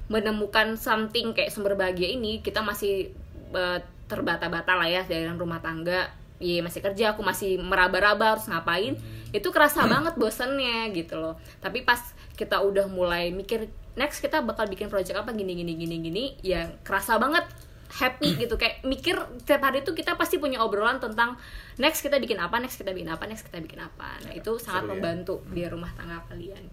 menemukan 0.06 0.80
something 0.80 1.32
kayak 1.32 1.52
sumber 1.52 1.76
bahagia 1.76 2.08
ini, 2.08 2.40
kita 2.40 2.60
masih 2.60 3.12
eh, 3.52 3.78
terbata-bata 4.06 4.76
lah 4.76 4.88
ya 4.88 5.02
dalam 5.06 5.36
rumah 5.36 5.60
tangga. 5.60 6.12
Iya 6.42 6.60
masih 6.66 6.82
kerja, 6.82 7.14
aku 7.14 7.22
masih 7.22 7.62
meraba-raba 7.62 8.36
harus 8.36 8.44
ngapain. 8.50 8.98
Itu 9.30 9.54
kerasa 9.54 9.86
banget 9.86 10.18
bosennya 10.18 10.90
gitu 10.92 11.16
loh. 11.16 11.38
Tapi 11.62 11.86
pas 11.86 12.00
kita 12.34 12.60
udah 12.60 12.90
mulai 12.90 13.30
mikir 13.30 13.70
next 13.94 14.18
kita 14.18 14.42
bakal 14.42 14.66
bikin 14.66 14.90
project 14.90 15.14
apa 15.14 15.30
gini 15.30 15.54
gini 15.54 15.72
gini 15.78 15.96
gini, 16.02 16.24
ya 16.42 16.66
kerasa 16.82 17.16
banget 17.22 17.46
happy 17.94 18.34
gitu 18.42 18.58
kayak 18.58 18.82
mikir 18.82 19.14
setiap 19.40 19.70
hari 19.70 19.86
itu 19.86 19.94
kita 19.94 20.18
pasti 20.18 20.42
punya 20.42 20.60
obrolan 20.60 20.98
tentang 20.98 21.38
next 21.78 22.02
kita 22.02 22.18
bikin 22.18 22.42
apa 22.42 22.58
next 22.58 22.76
kita 22.80 22.90
bikin 22.90 23.10
apa 23.10 23.24
next 23.30 23.46
kita 23.46 23.62
bikin 23.62 23.80
apa 23.82 24.18
nah 24.26 24.32
itu 24.34 24.58
sangat 24.58 24.84
seru 24.84 24.90
ya. 24.90 24.92
membantu 24.98 25.34
di 25.54 25.62
rumah 25.66 25.90
tangga 25.94 26.18
kalian 26.26 26.64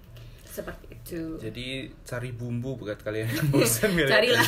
seperti 0.51 0.85
itu 0.91 1.21
Jadi 1.37 1.67
cari 2.01 2.29
bumbu 2.29 2.75
buat 2.75 2.99
kalian 2.99 3.23
yang 3.25 3.47
bosan 3.49 3.95
ya. 3.95 4.03
carilah 4.05 4.43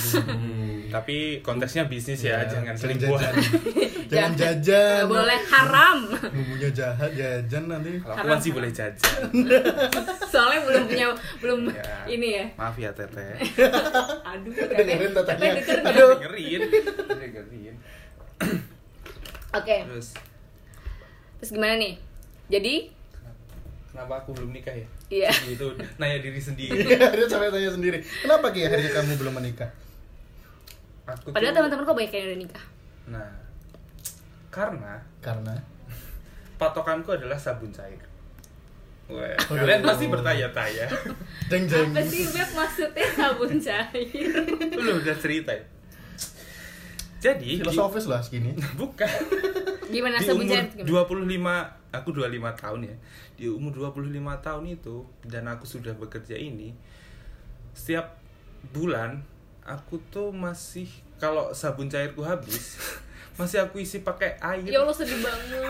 Tapi 0.92 1.39
konteksnya 1.39 1.88
bisnis 1.88 2.22
ya, 2.22 2.38
Iya, 2.38 2.52
jangan 2.52 2.76
selingkuhan. 2.76 3.24
jajan. 3.24 3.34
jangan 4.12 4.32
jajan 4.36 5.02
boleh 5.08 5.39
haram 5.44 5.98
bumbunya 6.28 6.70
jahat 6.70 7.10
jajan 7.12 7.63
nanti 7.66 7.98
Kalau 7.98 8.13
aku 8.13 8.28
masih 8.30 8.52
boleh 8.52 8.70
jajan. 8.70 9.20
soalnya 10.30 10.60
belum 10.62 10.84
punya 10.86 11.08
belum 11.39 11.60
Ya. 11.72 11.96
ini 12.06 12.28
ya 12.36 12.46
Maaf 12.54 12.76
ya 12.76 12.92
teteh. 12.92 13.34
aduh 14.30 14.52
Dengerin 14.54 15.12
teteh 15.13 15.34
teteh 15.34 15.50
denger? 15.56 15.78
Aduh. 15.88 16.10
Dengerin. 16.16 16.62
Dengerin. 17.10 17.76
oke 19.52 19.78
Terus 19.88 20.08
terus 21.36 21.50
gimana 21.50 21.76
nih 21.76 21.96
jadi 22.46 22.92
kenapa 23.94 24.14
aku 24.18 24.34
belum 24.34 24.50
nikah 24.52 24.74
ya? 24.74 24.88
Iya. 25.08 25.30
Itu 25.54 25.70
nanya 25.96 26.18
diri 26.18 26.36
sendiri. 26.36 26.74
dia 27.14 27.26
sampai 27.26 27.48
tanya 27.48 27.70
sendiri 27.70 28.02
kenapa 28.02 28.50
Ki 28.50 28.66
akhirnya 28.66 28.90
kamu 28.92 29.14
belum 29.16 29.34
menikah 29.36 29.70
Aku 31.06 31.30
padahal 31.30 31.52
tuh- 31.52 31.58
teman-teman 31.62 31.84
kok 31.84 31.96
banyak 31.96 32.12
yang 32.12 32.26
udah 32.26 32.40
nikah 32.42 32.66
Nah, 33.06 33.30
karena 34.50 34.94
karena 35.20 35.54
patokanku 36.58 37.12
adalah 37.12 37.36
sabun 37.36 37.70
cair. 37.70 38.00
Wah, 39.06 39.28
kalian 39.46 39.84
pasti 39.84 40.08
bertanya-tanya. 40.08 40.88
jeng 41.46 41.68
jeng 41.68 41.91
apa 41.91 42.00
sih 42.02 42.24
Beb 42.26 42.50
maksudnya 42.50 43.04
sabun 43.12 43.60
cair 43.60 44.32
Lu 44.72 44.91
udah 44.96 45.16
cerita 45.16 45.52
ya? 45.52 45.64
Jadi, 47.20 47.46
di- 47.46 47.60
filosofis 47.60 48.04
lah 48.06 48.20
segini 48.20 48.52
bukan. 48.74 49.08
gimana 49.86 50.16
di 50.16 50.26
sabun 50.26 50.44
cair 50.44 50.72
gimana? 50.74 51.68
25 51.68 51.83
aku 51.94 52.10
25 52.12 52.41
tahun 52.58 52.80
ya. 52.89 52.96
Di 53.38 53.46
umur 53.48 53.72
25 53.94 54.10
tahun 54.41 54.64
itu 54.66 55.06
dan 55.24 55.46
aku 55.46 55.64
sudah 55.64 55.94
bekerja 55.94 56.34
ini 56.34 56.74
setiap 57.74 58.18
bulan 58.70 59.22
aku 59.66 59.98
tuh 60.14 60.30
masih 60.30 60.86
kalau 61.18 61.50
sabun 61.56 61.89
cairku 61.89 62.22
habis 62.22 62.78
masih 63.39 63.62
aku 63.62 63.80
isi 63.80 64.02
pakai 64.02 64.38
air. 64.41 64.68
Ya 64.68 64.82
Allah 64.82 64.94
sedih 64.94 65.22
banget. 65.22 65.62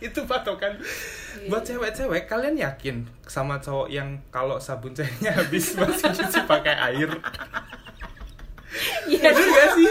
Itu 0.10 0.24
patokan. 0.24 0.80
Buat 1.52 1.60
cewek-cewek 1.60 2.24
kalian 2.24 2.56
yakin 2.56 3.04
sama 3.28 3.60
cowok 3.60 3.92
yang 3.92 4.16
kalau 4.32 4.56
sabun 4.56 4.96
cairnya 4.96 5.28
habis 5.32 5.76
masih 5.76 6.08
isi 6.08 6.40
pakai 6.48 6.72
air 6.72 7.08
Iya. 9.02 9.28
bener 9.28 9.48
gak 9.50 9.68
sih 9.72 9.88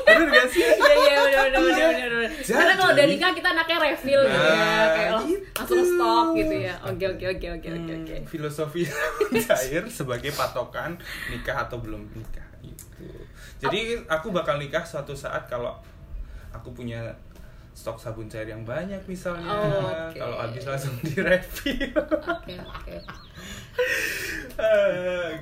bener 0.00 0.28
gak 0.30 0.46
sih 0.48 0.62
Iya 0.62 0.94
iya 0.94 1.14
benar 1.18 1.44
benar 1.44 1.60
benar 1.60 1.90
benar. 1.90 2.10
benar. 2.12 2.30
Karena 2.40 2.74
kalau 2.74 2.92
udah 2.92 3.06
nikah 3.06 3.30
kita 3.32 3.48
anaknya 3.50 3.76
refill 3.80 4.20
gitu 4.22 4.38
ya, 4.40 4.54
Nah, 4.54 4.86
kayak 4.88 5.10
lang- 5.12 5.26
gitu. 5.26 5.42
langsung 5.52 5.82
stop 5.84 6.26
gitu 6.32 6.54
ya. 6.56 6.74
Oke 6.80 7.04
oke 7.08 7.24
oke 7.28 7.46
oke 7.50 7.68
oke 7.68 7.92
oke. 7.96 8.14
Hmm, 8.14 8.24
filosofi 8.24 8.82
cair 9.44 9.82
sebagai 9.86 10.30
patokan 10.30 10.94
nikah 11.28 11.56
atau 11.60 11.78
belum 11.78 12.06
nikah 12.12 12.46
gitu. 12.60 13.02
Jadi 13.58 13.80
aku 14.06 14.30
bakal 14.30 14.56
nikah 14.56 14.82
suatu 14.82 15.12
saat 15.12 15.44
kalau 15.44 15.74
aku 16.50 16.70
punya 16.70 17.02
stok 17.72 17.96
sabun 17.96 18.26
cair 18.26 18.46
yang 18.46 18.62
banyak 18.62 18.98
misalnya. 19.04 19.46
Oh, 19.46 19.88
oke. 20.06 20.14
Kalau 20.14 20.36
habis 20.36 20.62
langsung 20.64 20.94
direfill. 21.02 21.90
Oke 21.96 22.54
oke. 22.54 22.94
Ah, 23.00 23.14
gitu. 23.18 23.29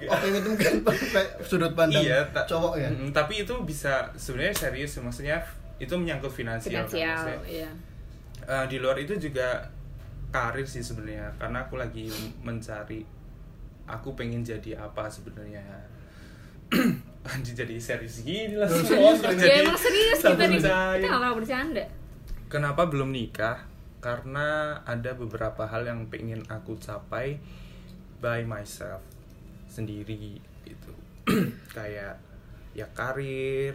Oke 0.08 0.26
itu 0.30 0.48
mungkin 0.48 0.74
sudut 1.40 1.72
pandang 1.74 2.00
iya, 2.00 2.22
ta- 2.28 2.44
cowok 2.44 2.74
ya. 2.76 2.88
Mm, 2.88 3.10
tapi 3.10 3.42
itu 3.42 3.54
bisa 3.62 4.06
sebenarnya 4.14 4.54
serius 4.54 4.94
maksudnya 4.98 5.42
itu 5.76 5.90
menyangkut 5.92 6.30
finansial. 6.30 6.82
kan, 6.82 6.86
Finansial, 6.86 7.16
maksudnya. 7.34 7.66
iya. 7.66 7.70
Eh, 8.44 8.64
di 8.66 8.76
luar 8.78 8.96
itu 8.96 9.14
juga 9.14 9.60
karir 10.28 10.64
sih 10.64 10.80
sebenarnya 10.80 11.28
karena 11.36 11.62
aku 11.62 11.76
lagi 11.76 12.06
mencari 12.38 13.00
aku 13.84 14.12
pengen 14.14 14.40
jadi 14.40 14.76
apa 14.78 15.08
sebenarnya 15.08 15.64
Anjir 17.26 17.52
jadi 17.58 17.76
serius 17.76 18.22
gini 18.22 18.54
lah 18.54 18.64
serius, 18.64 19.20
orang 19.20 19.36
Ya 19.36 19.40
jadi 19.42 19.58
emang 19.62 19.76
serius 19.76 20.18
kita 20.20 20.44
nih. 20.46 20.60
Kita 20.60 20.76
nggak 21.00 21.18
pernah 21.18 21.34
bercanda. 21.34 21.84
kenapa 22.46 22.82
belum 22.86 23.10
nikah 23.10 23.58
karena 23.98 24.48
ada 24.82 25.12
beberapa 25.12 25.64
hal 25.64 25.84
yang 25.84 26.06
pengen 26.06 26.40
aku 26.46 26.76
capai 26.78 27.36
by 28.18 28.42
myself 28.44 29.02
sendiri 29.70 30.40
gitu. 30.64 30.92
Kayak 31.76 32.18
ya 32.76 32.86
karir 32.94 33.74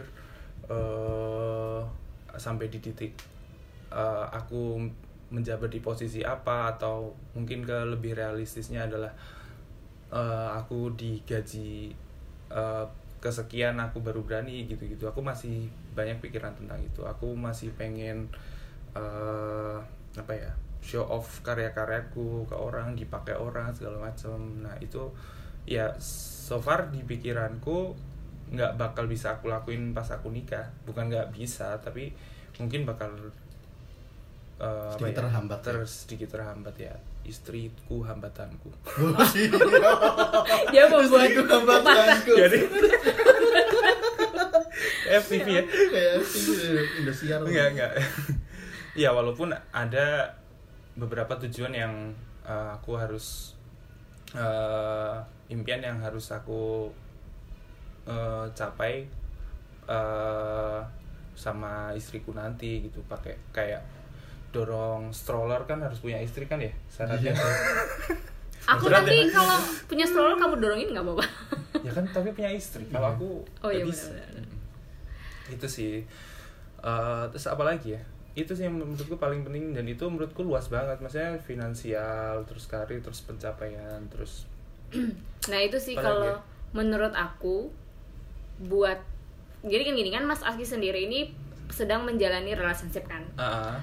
eh 0.64 1.80
sampai 2.34 2.66
di 2.72 2.80
titik 2.80 3.14
eh, 3.92 4.26
aku 4.32 4.80
menjabat 5.30 5.70
di 5.70 5.80
posisi 5.82 6.20
apa 6.22 6.76
atau 6.76 7.14
mungkin 7.34 7.66
ke 7.66 7.78
lebih 7.90 8.16
realistisnya 8.16 8.86
adalah 8.86 9.12
eh, 10.10 10.48
aku 10.56 10.94
digaji 10.94 11.94
eh, 12.50 12.86
kesekian 13.22 13.80
aku 13.80 14.04
baru 14.04 14.20
berani 14.20 14.68
gitu-gitu. 14.68 15.08
Aku 15.08 15.24
masih 15.24 15.72
banyak 15.96 16.20
pikiran 16.20 16.52
tentang 16.52 16.76
itu. 16.84 17.00
Aku 17.08 17.32
masih 17.32 17.72
pengen 17.76 18.28
eh, 18.92 19.78
apa 20.14 20.32
ya 20.32 20.52
show 20.84 21.00
off 21.02 21.40
karya-karyaku 21.40 22.44
ke 22.44 22.52
orang 22.52 22.92
dipakai 22.92 23.32
orang 23.32 23.72
segala 23.72 23.96
macam 24.04 24.36
nah 24.60 24.76
itu 24.78 25.08
ya 25.64 25.88
so 25.98 26.60
far 26.60 26.92
di 26.92 27.00
pikiranku 27.00 27.96
nggak 28.52 28.76
bakal 28.76 29.08
bisa 29.08 29.32
aku 29.32 29.48
lakuin 29.48 29.96
pas 29.96 30.04
aku 30.06 30.28
nikah 30.28 30.68
bukan 30.84 31.08
nggak 31.08 31.32
bisa 31.32 31.80
tapi 31.80 32.12
mungkin 32.60 32.84
bakal 32.84 33.08
eh, 34.60 34.68
apa 34.92 35.00
Sedikit 35.00 35.08
ya, 35.10 35.20
terhambat 35.24 35.58
ya. 35.58 35.64
terus 35.64 35.90
sedikit 36.04 36.28
terhambat 36.30 36.76
ya 36.76 36.94
istriku 37.24 38.04
hambatanku 38.04 38.68
Oh. 39.00 39.16
Dia 40.70 40.84
membuat 40.86 41.24
Istriku 41.24 41.42
hambatanku. 41.48 42.32
jadi 42.44 42.58
FTV 45.24 45.46
ya 45.48 45.62
Kayak 45.64 46.14
Indosiar. 47.00 47.40
enggak 47.40 47.66
enggak 47.72 47.92
ya 48.94 49.10
walaupun 49.10 49.50
ada 49.72 50.36
beberapa 50.94 51.34
tujuan 51.46 51.74
yang 51.74 51.94
uh, 52.46 52.74
aku 52.74 52.94
harus 52.94 53.54
uh, 54.32 55.18
impian 55.50 55.82
yang 55.82 55.98
harus 55.98 56.30
aku 56.30 56.86
uh, 58.06 58.46
capai 58.54 59.04
uh, 59.90 60.80
sama 61.34 61.90
istriku 61.92 62.30
nanti 62.30 62.86
gitu 62.86 63.02
pakai 63.10 63.34
kayak 63.50 63.82
dorong 64.54 65.10
stroller 65.10 65.66
kan 65.66 65.82
harus 65.82 65.98
punya 65.98 66.22
istri 66.22 66.46
kan 66.46 66.62
ya 66.62 66.70
syaratnya 66.86 67.34
Iya. 67.34 67.42
Aku 68.64 68.88
Berat 68.88 69.04
nanti 69.04 69.28
ya? 69.28 69.28
kalau 69.28 69.60
punya 69.84 70.08
stroller 70.08 70.40
kamu 70.40 70.56
dorongin 70.56 70.88
nggak 70.96 71.04
apa-apa. 71.04 71.26
ya 71.84 71.92
kan 71.92 72.04
tapi 72.08 72.32
punya 72.32 72.48
istri 72.48 72.86
kalau 72.88 73.12
aku 73.12 73.30
Oh, 73.60 73.68
iya, 73.68 73.84
benar-benar. 73.84 74.40
Mm. 74.40 75.52
itu 75.52 75.66
sih 75.68 75.94
Eh, 76.84 77.24
terus 77.32 77.48
apa 77.48 77.64
lagi 77.64 77.96
ya 77.96 78.02
itu 78.34 78.50
sih 78.50 78.66
yang 78.66 78.74
menurutku 78.74 79.14
paling 79.14 79.46
penting 79.46 79.70
dan 79.70 79.86
itu 79.86 80.02
menurutku 80.10 80.42
luas 80.42 80.66
banget 80.66 80.98
maksudnya 80.98 81.38
finansial 81.38 82.42
terus 82.42 82.66
karir 82.66 82.98
terus 82.98 83.22
pencapaian 83.22 84.02
terus 84.10 84.50
Nah 85.50 85.60
itu 85.60 85.76
sih 85.76 85.94
kalau 85.94 86.24
ya? 86.24 86.36
menurut 86.72 87.12
aku 87.12 87.68
buat 88.64 88.96
jadi 89.64 89.82
kan 89.86 89.94
gini 89.96 90.10
kan 90.12 90.24
Mas 90.24 90.44
Aski 90.44 90.64
sendiri 90.64 91.08
ini 91.08 91.32
sedang 91.72 92.04
menjalani 92.04 92.52
relationship 92.52 93.08
kan. 93.08 93.24
ah 93.40 93.80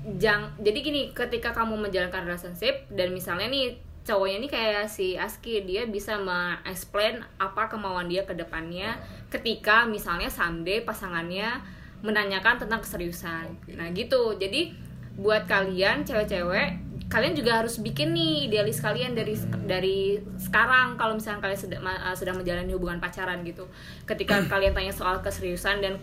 Jang, 0.00 0.56
jadi 0.56 0.80
gini 0.80 1.02
ketika 1.12 1.52
kamu 1.52 1.76
menjalankan 1.76 2.24
relationship 2.24 2.88
dan 2.88 3.12
misalnya 3.12 3.52
nih 3.52 3.76
cowoknya 4.00 4.36
ini 4.40 4.48
kayak 4.48 4.88
si 4.88 5.12
Aski 5.12 5.60
dia 5.68 5.84
bisa 5.84 6.16
me-explain 6.16 7.20
apa 7.36 7.68
kemauan 7.68 8.08
dia 8.08 8.24
ke 8.24 8.32
depannya 8.32 8.96
ketika 9.28 9.84
misalnya 9.84 10.32
someday 10.32 10.80
pasangannya 10.80 11.60
menanyakan 12.00 12.60
tentang 12.60 12.80
keseriusan. 12.80 13.46
Oke. 13.60 13.76
Nah 13.76 13.88
gitu. 13.92 14.36
Jadi 14.36 14.72
buat 15.20 15.44
kalian 15.44 16.06
cewek-cewek 16.06 16.90
kalian 17.10 17.34
juga 17.34 17.58
harus 17.58 17.82
bikin 17.82 18.14
nih 18.14 18.46
idealis 18.46 18.78
kalian 18.78 19.18
dari 19.18 19.34
dari 19.66 20.22
sekarang 20.38 20.94
kalau 20.94 21.18
misalnya 21.18 21.42
kalian 21.42 21.58
sedang 21.58 21.82
ma- 21.82 22.14
sedang 22.14 22.38
menjalani 22.38 22.70
hubungan 22.70 23.02
pacaran 23.02 23.42
gitu. 23.42 23.66
Ketika 24.06 24.38
kalian 24.52 24.72
tanya 24.72 24.94
soal 24.94 25.18
keseriusan 25.18 25.82
dan 25.82 25.98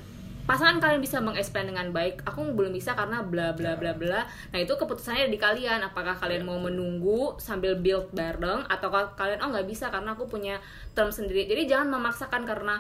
pasangan 0.48 0.80
kalian 0.80 1.04
bisa 1.04 1.20
mengeksplain 1.20 1.68
dengan 1.68 1.92
baik 1.92 2.24
aku 2.24 2.56
belum 2.56 2.72
bisa 2.72 2.96
karena 2.96 3.20
bla 3.20 3.52
bla 3.52 3.76
bla 3.76 3.92
bla 3.92 4.24
nah 4.56 4.58
itu 4.64 4.80
keputusannya 4.80 5.28
di 5.28 5.36
kalian 5.36 5.84
apakah 5.84 6.16
kalian 6.16 6.48
mau 6.48 6.56
menunggu 6.56 7.36
sambil 7.36 7.76
build 7.76 8.08
bareng 8.16 8.64
atau 8.72 8.88
kalian 9.20 9.44
oh 9.44 9.52
nggak 9.52 9.68
bisa 9.68 9.92
karena 9.92 10.16
aku 10.16 10.32
punya 10.32 10.64
term 10.96 11.12
sendiri 11.12 11.52
jadi 11.52 11.68
jangan 11.68 12.00
memaksakan 12.00 12.48
karena 12.48 12.80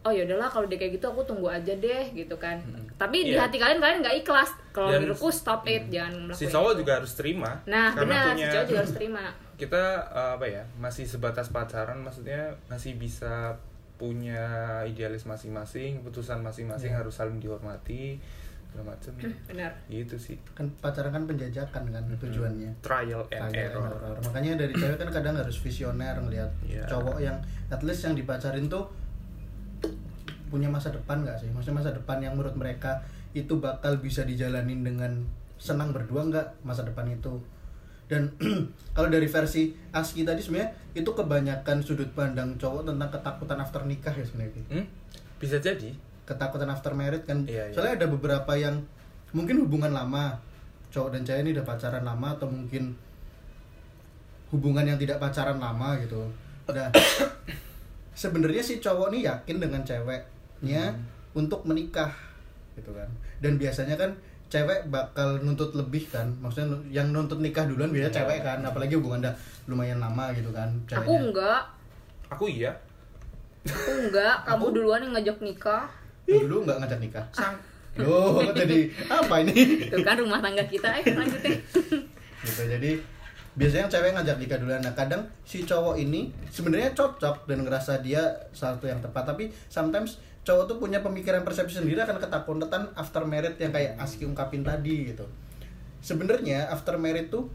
oh 0.00 0.10
ya 0.10 0.22
udahlah 0.24 0.46
kalau 0.46 0.64
dia 0.64 0.76
kayak 0.76 0.92
gitu 0.94 1.06
aku 1.06 1.20
tunggu 1.22 1.48
aja 1.48 1.72
deh 1.72 2.04
gitu 2.12 2.36
kan 2.36 2.56
tapi 2.94 3.22
di 3.22 3.32
Iya. 3.32 3.44
hati 3.44 3.56
kalian 3.56 3.78
kalian 3.78 3.98
nggak 4.00 4.16
ikhlas 4.18 4.50
kalau 4.70 4.90
menurutku 4.92 5.28
stop 5.28 5.62
it 5.64 5.86
jangan 5.88 6.14
si 6.30 6.46
melakukan 6.46 6.50
cowok 6.50 6.70
itu. 6.70 6.78
juga 6.78 6.92
harus 6.94 7.12
terima 7.14 7.50
nah 7.64 7.88
karena 7.92 8.06
benar 8.14 8.26
punya 8.28 8.38
si 8.38 8.52
cowok 8.52 8.66
juga 8.66 8.78
harus 8.78 8.94
terima 8.94 9.24
kita 9.60 9.82
eh, 10.08 10.30
apa 10.34 10.46
ya 10.48 10.62
masih 10.76 11.04
sebatas 11.04 11.46
pacaran 11.48 11.98
maksudnya 11.98 12.40
masih 12.66 12.94
bisa 12.94 13.58
punya 13.96 14.46
idealis 14.84 15.24
masing-masing 15.24 15.98
keputusan 15.98 16.38
masing-masing 16.38 16.90
Iya. 16.90 16.98
harus 16.98 17.12
saling 17.12 17.36
dihormati 17.36 18.22
segala 18.68 18.94
macam 18.94 19.10
benar 19.48 19.72
gitu 19.88 20.14
sih 20.14 20.36
Kan 20.52 20.70
pacaran 20.78 21.10
kan 21.10 21.24
penjajakan 21.24 21.82
kan 21.88 22.02
tujuannya. 22.14 22.70
trial 22.78 23.24
and 23.26 23.48
Trial 23.48 23.48
and 23.48 23.56
error 23.56 23.90
error. 23.90 24.16
Makanya 24.22 24.52
dari 24.56 24.70
cewek 24.72 24.96
kan 24.96 25.08
kadang 25.10 25.34
harus 25.34 25.56
visioner 25.56 26.14
ngelihat 26.14 26.46
Iya. 26.62 26.84
cowok 26.86 27.18
yang 27.18 27.34
at 27.66 27.80
least 27.80 28.04
yang 28.04 28.14
dipacarin 28.14 28.68
tuh 28.68 28.86
punya 30.48 30.66
masa 30.72 30.90
depan 30.90 31.22
nggak 31.22 31.38
sih? 31.44 31.48
Maksudnya 31.52 31.84
masa 31.84 31.90
depan 31.94 32.18
yang 32.24 32.34
menurut 32.34 32.56
mereka 32.56 33.04
itu 33.36 33.60
bakal 33.60 34.00
bisa 34.00 34.24
dijalanin 34.24 34.82
dengan 34.82 35.24
senang 35.60 35.92
berdua 35.92 36.26
nggak 36.26 36.64
masa 36.64 36.82
depan 36.82 37.06
itu? 37.12 37.38
Dan 38.08 38.32
kalau 38.96 39.12
dari 39.12 39.28
versi 39.28 39.76
Aski 39.92 40.24
tadi 40.24 40.40
sebenarnya 40.40 40.72
itu 40.96 41.10
kebanyakan 41.12 41.84
sudut 41.84 42.08
pandang 42.16 42.56
cowok 42.56 42.88
tentang 42.88 43.12
ketakutan 43.12 43.58
after 43.60 43.82
nikah 43.84 44.14
ya 44.16 44.24
sebenarnya. 44.24 44.64
Hmm? 44.72 44.86
bisa 45.38 45.62
jadi 45.62 45.94
Ketakutan 46.28 46.68
after 46.68 46.92
married 46.92 47.24
kan. 47.24 47.48
Iya, 47.48 47.72
iya. 47.72 47.72
Soalnya 47.72 48.04
ada 48.04 48.06
beberapa 48.12 48.52
yang 48.52 48.84
mungkin 49.32 49.64
hubungan 49.64 49.96
lama 49.96 50.36
cowok 50.92 51.16
dan 51.16 51.24
cewek 51.24 51.40
ini 51.40 51.50
udah 51.56 51.64
pacaran 51.64 52.04
lama 52.04 52.28
atau 52.36 52.44
mungkin 52.44 52.92
hubungan 54.52 54.84
yang 54.84 55.00
tidak 55.00 55.16
pacaran 55.16 55.56
lama 55.56 55.96
gitu. 56.04 56.20
Nah, 56.68 56.92
sebenarnya 58.20 58.60
si 58.60 58.76
cowok 58.76 59.08
nih 59.08 59.24
yakin 59.24 59.56
dengan 59.56 59.80
ceweknya 60.58 60.90
untuk 61.32 61.62
menikah 61.62 62.10
gitu 62.74 62.90
kan. 62.90 63.06
Dan 63.38 63.54
biasanya 63.54 63.94
kan 63.94 64.10
cewek 64.48 64.88
bakal 64.88 65.38
nuntut 65.38 65.70
lebih 65.72 66.08
kan. 66.08 66.26
Maksudnya 66.36 66.66
yang 66.90 67.08
nuntut 67.08 67.38
nikah 67.38 67.62
duluan 67.64 67.88
biasanya 67.88 68.10
Iya. 68.10 68.18
cewek 68.18 68.38
kan, 68.42 68.58
apalagi 68.60 68.94
hubungan 68.94 69.20
udah 69.20 69.34
lumayan 69.66 69.98
lama 69.98 70.32
gitu 70.32 70.48
kan 70.48 70.64
aku 70.82 70.88
ceweknya. 71.04 71.20
enggak 71.22 71.60
aku 72.26 72.44
iya 72.48 72.72
aku 73.62 73.90
enggak 74.00 74.34
kamu 74.46 74.56
Aku- 74.62 74.74
duluan 74.74 75.00
yang 75.00 75.12
ngajak 75.12 75.38
nikah 75.38 75.84
Lu 76.24 76.40
dulu 76.42 76.56
nggak 76.64 76.78
ngajak 76.80 76.98
nikah. 76.98 77.24
sang 77.30 77.56
Loh, 77.98 78.40
jadi 78.54 78.88
apa 79.04 79.42
ini? 79.42 79.90
Tuh 79.90 80.00
kan 80.00 80.16
rumah 80.16 80.38
tangga 80.38 80.62
kita 80.62 80.88
eh 80.94 81.04
lanjutin 81.04 81.58
gitu 82.46 82.62
jadi 82.64 82.90
biasanya 83.52 83.90
cewek 83.90 84.14
ngajak 84.14 84.36
nikah 84.38 84.56
duluan 84.56 84.78
nah 84.78 84.94
kadang 84.94 85.20
si 85.42 85.66
cowok 85.66 85.98
ini 85.98 86.30
sebenarnya 86.46 86.94
cocok 86.94 87.44
dan 87.44 87.60
ngerasa 87.60 88.00
dia 88.00 88.22
satu 88.50 88.86
yang 88.86 89.02
tepat 89.02 89.26
tapi 89.26 89.50
sometimes 89.66 90.16
cowok 90.48 90.64
tuh 90.64 90.76
punya 90.80 91.04
pemikiran 91.04 91.44
persepsi 91.44 91.84
sendiri 91.84 92.00
akan 92.00 92.16
ketakutan 92.16 92.88
after 92.96 93.20
married 93.28 93.60
yang 93.60 93.68
kayak 93.68 94.00
Aski 94.00 94.24
ungkapin 94.24 94.64
tadi 94.64 95.12
gitu 95.12 95.28
sebenarnya 96.00 96.72
after 96.72 96.96
married 96.96 97.28
tuh 97.28 97.52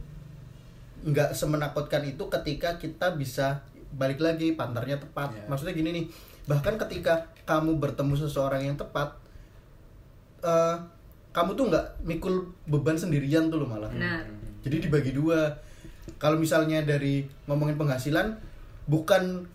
nggak 1.02 1.34
semenakutkan 1.34 2.06
itu 2.06 2.22
ketika 2.30 2.78
kita 2.78 3.18
bisa 3.18 3.66
balik 3.98 4.22
lagi 4.22 4.54
pantarnya 4.54 5.02
tepat 5.02 5.34
Iya. 5.34 5.50
maksudnya 5.50 5.74
gini 5.74 5.90
nih 5.90 6.06
bahkan 6.46 6.78
ketika 6.78 7.26
kamu 7.50 7.82
bertemu 7.82 8.14
seseorang 8.14 8.62
yang 8.62 8.78
tepat 8.78 9.10
eh, 10.46 10.78
kamu 11.34 11.58
tuh 11.58 11.66
nggak 11.74 11.86
mikul 12.06 12.46
beban 12.70 12.94
sendirian 12.94 13.50
tuh 13.50 13.58
loh 13.58 13.68
malah 13.68 13.90
Benar. 13.90 14.22
jadi 14.62 14.86
dibagi 14.86 15.18
dua 15.18 15.50
kalau 16.22 16.38
misalnya 16.38 16.86
dari 16.86 17.26
ngomongin 17.50 17.74
penghasilan 17.74 18.38
bukan 18.86 19.50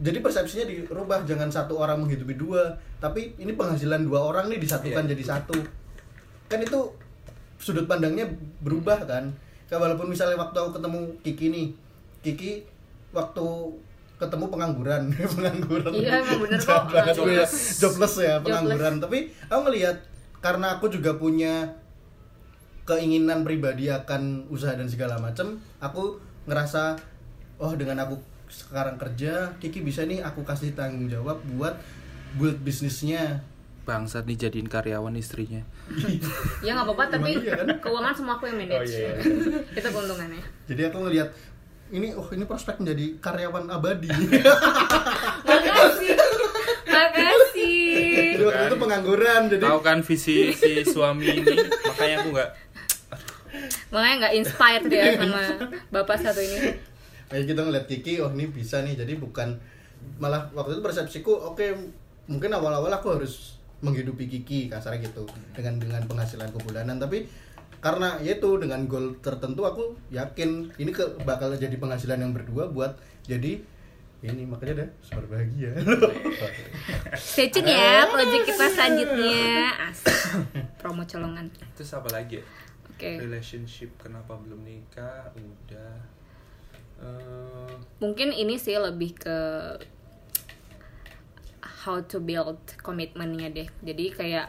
jadi 0.00 0.18
persepsinya 0.18 0.64
dirubah 0.64 1.22
jangan 1.22 1.52
satu 1.52 1.76
orang 1.76 2.00
menghidupi 2.00 2.34
dua 2.34 2.72
tapi 2.96 3.36
ini 3.36 3.52
penghasilan 3.52 4.00
dua 4.02 4.24
orang 4.24 4.48
nih 4.48 4.56
disatukan 4.56 5.04
Iya. 5.04 5.12
jadi 5.12 5.24
satu 5.26 5.56
kan 6.48 6.58
itu 6.58 6.80
sudut 7.60 7.84
pandangnya 7.84 8.24
berubah 8.60 9.04
kan 9.04 9.28
walaupun 9.70 10.10
misalnya 10.10 10.34
waktu 10.34 10.56
aku 10.56 10.80
ketemu 10.80 11.00
Kiki 11.22 11.46
nih 11.48 11.66
Kiki 12.20 12.52
waktu 13.12 13.46
ketemu 14.18 14.44
pengangguran 14.48 15.02
pengangguran 15.36 15.92
Iya, 15.94 16.20
emang 16.20 16.40
bener 16.42 16.60
kok. 16.60 16.82
ya. 16.90 17.12
Jobless. 17.14 17.52
jobless 17.78 18.14
ya 18.18 18.34
pengangguran 18.40 18.98
tapi 18.98 19.30
aku 19.46 19.60
ngelihat 19.68 19.96
karena 20.40 20.74
aku 20.74 20.88
juga 20.88 21.14
punya 21.14 21.68
keinginan 22.84 23.44
pribadi 23.44 23.86
akan 23.86 24.48
usaha 24.48 24.74
dan 24.74 24.88
segala 24.88 25.20
macam 25.20 25.60
aku 25.78 26.18
ngerasa 26.48 26.96
oh 27.56 27.72
dengan 27.76 28.02
aku 28.02 28.16
sekarang 28.50 28.98
kerja 28.98 29.54
Kiki 29.62 29.80
bisa 29.80 30.02
nih 30.02 30.20
aku 30.20 30.42
kasih 30.42 30.74
tanggung 30.74 31.06
jawab 31.06 31.38
buat 31.54 31.78
build 32.36 32.58
bisnisnya 32.60 33.40
Bangsat 33.80 34.28
nih 34.28 34.36
jadiin 34.46 34.68
karyawan 34.68 35.16
istrinya. 35.16 35.64
Ya 36.66 36.76
nggak 36.76 36.84
apa-apa, 36.84 37.16
tapi 37.16 37.40
iya 37.40 37.64
kan? 37.64 37.80
keuangan 37.80 38.12
semua 38.12 38.36
aku 38.36 38.46
yang 38.52 38.60
manage. 38.60 38.76
Oh, 38.76 38.84
iya. 38.84 39.10
Itu 39.80 39.88
keuntungannya. 39.88 40.44
jadi 40.68 40.92
aku 40.92 41.08
ngelihat 41.08 41.32
ini 41.90 42.14
oh 42.14 42.28
ini 42.30 42.44
prospek 42.46 42.78
menjadi 42.78 43.18
karyawan 43.18 43.66
abadi 43.66 44.06
Makasih. 45.48 46.14
Makasih. 46.86 48.36
jadi 48.36 48.44
waktu 48.46 48.64
itu 48.70 48.76
pengangguran 48.78 49.40
jadi 49.50 49.64
Tahu 49.64 49.80
kan 49.82 49.98
visi 50.06 50.54
si 50.54 50.86
suami 50.86 51.42
ini, 51.42 51.56
makanya 51.90 52.16
aku 52.22 52.28
nggak 52.30 52.50
Makanya 53.90 54.14
nggak 54.22 54.34
inspired 54.38 54.86
ya 54.86 55.04
sama 55.18 55.42
bapak 55.90 56.16
satu 56.22 56.38
ini. 56.38 56.78
Kayak 57.30 57.46
kita 57.46 57.60
ngeliat 57.62 57.86
Kiki 57.86 58.18
oh 58.20 58.30
ini 58.34 58.50
bisa 58.50 58.82
nih 58.82 58.98
jadi 58.98 59.16
bukan 59.16 59.54
malah 60.18 60.50
waktu 60.52 60.76
itu 60.76 60.82
persepsiku 60.82 61.54
oke 61.54 61.62
mungkin 62.26 62.50
awal-awal 62.50 62.90
aku 62.90 63.16
harus 63.16 63.62
menghidupi 63.80 64.26
Kiki 64.26 64.66
kasarnya 64.66 65.06
gitu 65.08 65.24
dengan 65.54 65.78
dengan 65.78 66.02
penghasilanku 66.10 66.58
bulanan 66.60 66.98
tapi 66.98 67.30
karena 67.80 68.20
ya 68.20 68.36
itu 68.36 68.60
dengan 68.60 68.84
goal 68.84 69.16
tertentu 69.24 69.64
aku 69.64 69.96
yakin 70.12 70.68
ini 70.76 70.92
ke 70.92 71.16
bakal 71.24 71.54
jadi 71.56 71.72
penghasilan 71.80 72.20
yang 72.20 72.36
berdua 72.36 72.68
buat 72.68 72.98
jadi 73.24 73.62
ini 74.20 74.44
makanya 74.44 74.84
deh 74.84 74.88
super 75.00 75.24
bahagia 75.32 75.72
Stay 77.16 77.48
tune 77.48 77.72
ya 77.72 78.04
project 78.04 78.52
kita 78.52 78.68
selanjutnya. 78.68 79.72
Asik. 79.88 80.12
Promo 80.76 81.08
colongan. 81.08 81.48
terus 81.72 81.96
apa 81.96 82.08
lagi 82.12 82.36
ya? 82.36 82.44
Oke. 82.92 83.16
Relationship 83.16 83.96
kenapa 83.96 84.36
belum 84.36 84.60
nikah? 84.60 85.32
Udah. 85.32 85.96
Mungkin 88.00 88.32
ini 88.32 88.56
sih 88.56 88.76
lebih 88.76 89.12
ke 89.14 89.38
how 91.84 92.00
to 92.04 92.20
build 92.20 92.60
komitmennya 92.80 93.48
deh. 93.50 93.68
Jadi 93.80 94.12
kayak 94.12 94.48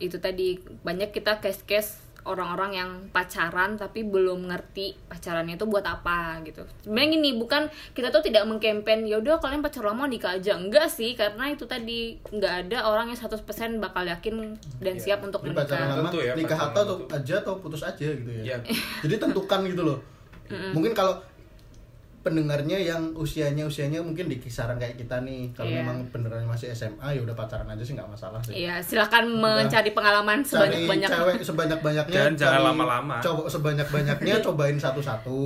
itu 0.00 0.16
tadi 0.16 0.56
banyak 0.80 1.10
kita 1.10 1.38
case-case 1.38 2.00
orang-orang 2.20 2.76
yang 2.76 2.90
pacaran 3.10 3.74
tapi 3.74 4.04
belum 4.04 4.52
ngerti 4.52 4.92
pacarannya 5.08 5.56
itu 5.56 5.64
buat 5.64 5.82
apa 5.82 6.36
gitu. 6.44 6.68
Sebenarnya 6.84 7.16
gini, 7.16 7.30
bukan 7.34 7.64
kita 7.96 8.12
tuh 8.12 8.20
tidak 8.20 8.44
mengkampen 8.44 9.08
ya 9.08 9.16
udah 9.16 9.40
kalian 9.40 9.64
pacaran 9.64 9.96
lama 9.96 10.04
nikah 10.04 10.36
aja. 10.36 10.52
Enggak 10.52 10.92
sih, 10.92 11.16
karena 11.16 11.48
itu 11.48 11.64
tadi 11.64 12.20
nggak 12.20 12.54
ada 12.68 12.84
orang 12.84 13.08
yang 13.08 13.16
100% 13.16 13.40
bakal 13.80 14.04
yakin 14.04 14.52
dan 14.78 14.94
Iya. 14.96 15.00
siap 15.00 15.20
untuk 15.24 15.40
Ini 15.42 15.56
pacaran 15.56 15.80
menikah. 15.80 15.96
lama 15.96 16.08
Tentu 16.12 16.20
ya, 16.20 16.32
nikah 16.36 16.60
atau 16.60 16.82
aja 17.08 17.34
atau 17.40 17.54
putus 17.56 17.82
aja 17.82 18.06
gitu 18.12 18.30
ya 18.30 18.42
Ya. 18.44 18.56
jadi 19.00 19.14
tentukan 19.16 19.60
gitu 19.64 19.82
loh 19.82 19.98
mungkin 20.74 20.90
kalau 20.92 21.14
pendengarnya 22.20 22.76
yang 22.76 23.12
usianya 23.12 23.64
usianya 23.64 23.98
mungkin 23.98 24.26
di 24.26 24.36
kisaran 24.36 24.76
kayak 24.76 24.94
kita 24.94 25.20
nih 25.20 25.48
kalau 25.50 25.66
Iya. 25.66 25.80
memang 25.80 26.04
beneran 26.08 26.44
masih 26.44 26.68
SMA 26.70 27.00
ya 27.10 27.20
udah 27.20 27.32
pacaran 27.32 27.64
aja 27.64 27.80
sih 27.80 27.92
nggak 27.92 28.06
masalah 28.06 28.36
sih 28.40 28.52
Iya, 28.58 28.76
silakan 28.78 29.34
mencari 29.34 29.90
pengalaman 29.90 30.40
cari 30.40 30.52
sebanyak-banyaknya. 30.84 31.16
cewek 31.16 31.38
sebanyak-banyaknya 31.42 32.12
Dan 32.14 32.32
jangan 32.34 32.60
lama-lama. 32.66 33.16
cowok 33.18 33.46
sebanyak-banyaknya 33.48 34.34
cobain 34.44 34.76
satu-satu 34.76 35.40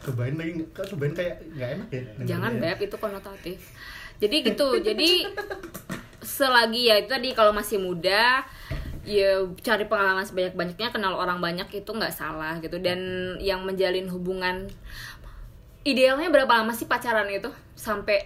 cobain 0.00 0.32
lagi 0.32 0.52
cobain 0.72 1.12
kayak 1.12 1.34
nggak 1.50 1.68
enak 1.74 1.88
ya 1.90 2.02
Jangan 2.24 2.50
dengernya. 2.54 2.72
beb 2.72 2.86
itu 2.86 2.96
konotatif. 2.96 3.58
Jadi 4.16 4.36
gitu. 4.44 4.66
jadi 4.78 5.10
selagi 6.20 6.82
ya 6.84 6.94
itu 6.96 7.08
tadi 7.08 7.28
kalau 7.32 7.50
masih 7.50 7.76
muda 7.76 8.44
ya 9.02 9.32
cari 9.58 9.84
pengalaman 9.86 10.22
sebanyak-banyaknya 10.22 10.88
kenal 10.88 11.16
orang 11.16 11.40
banyak 11.40 11.64
itu 11.74 11.88
nggak 11.90 12.12
salah 12.12 12.60
gitu 12.60 12.76
dan 12.78 13.00
yang 13.38 13.64
menjalin 13.64 14.04
hubungan 14.06 14.68
idealnya 15.82 16.28
berapa 16.28 16.52
lama 16.54 16.70
sih 16.70 16.84
pacaran 16.84 17.26
itu 17.26 17.48
sampai 17.72 18.20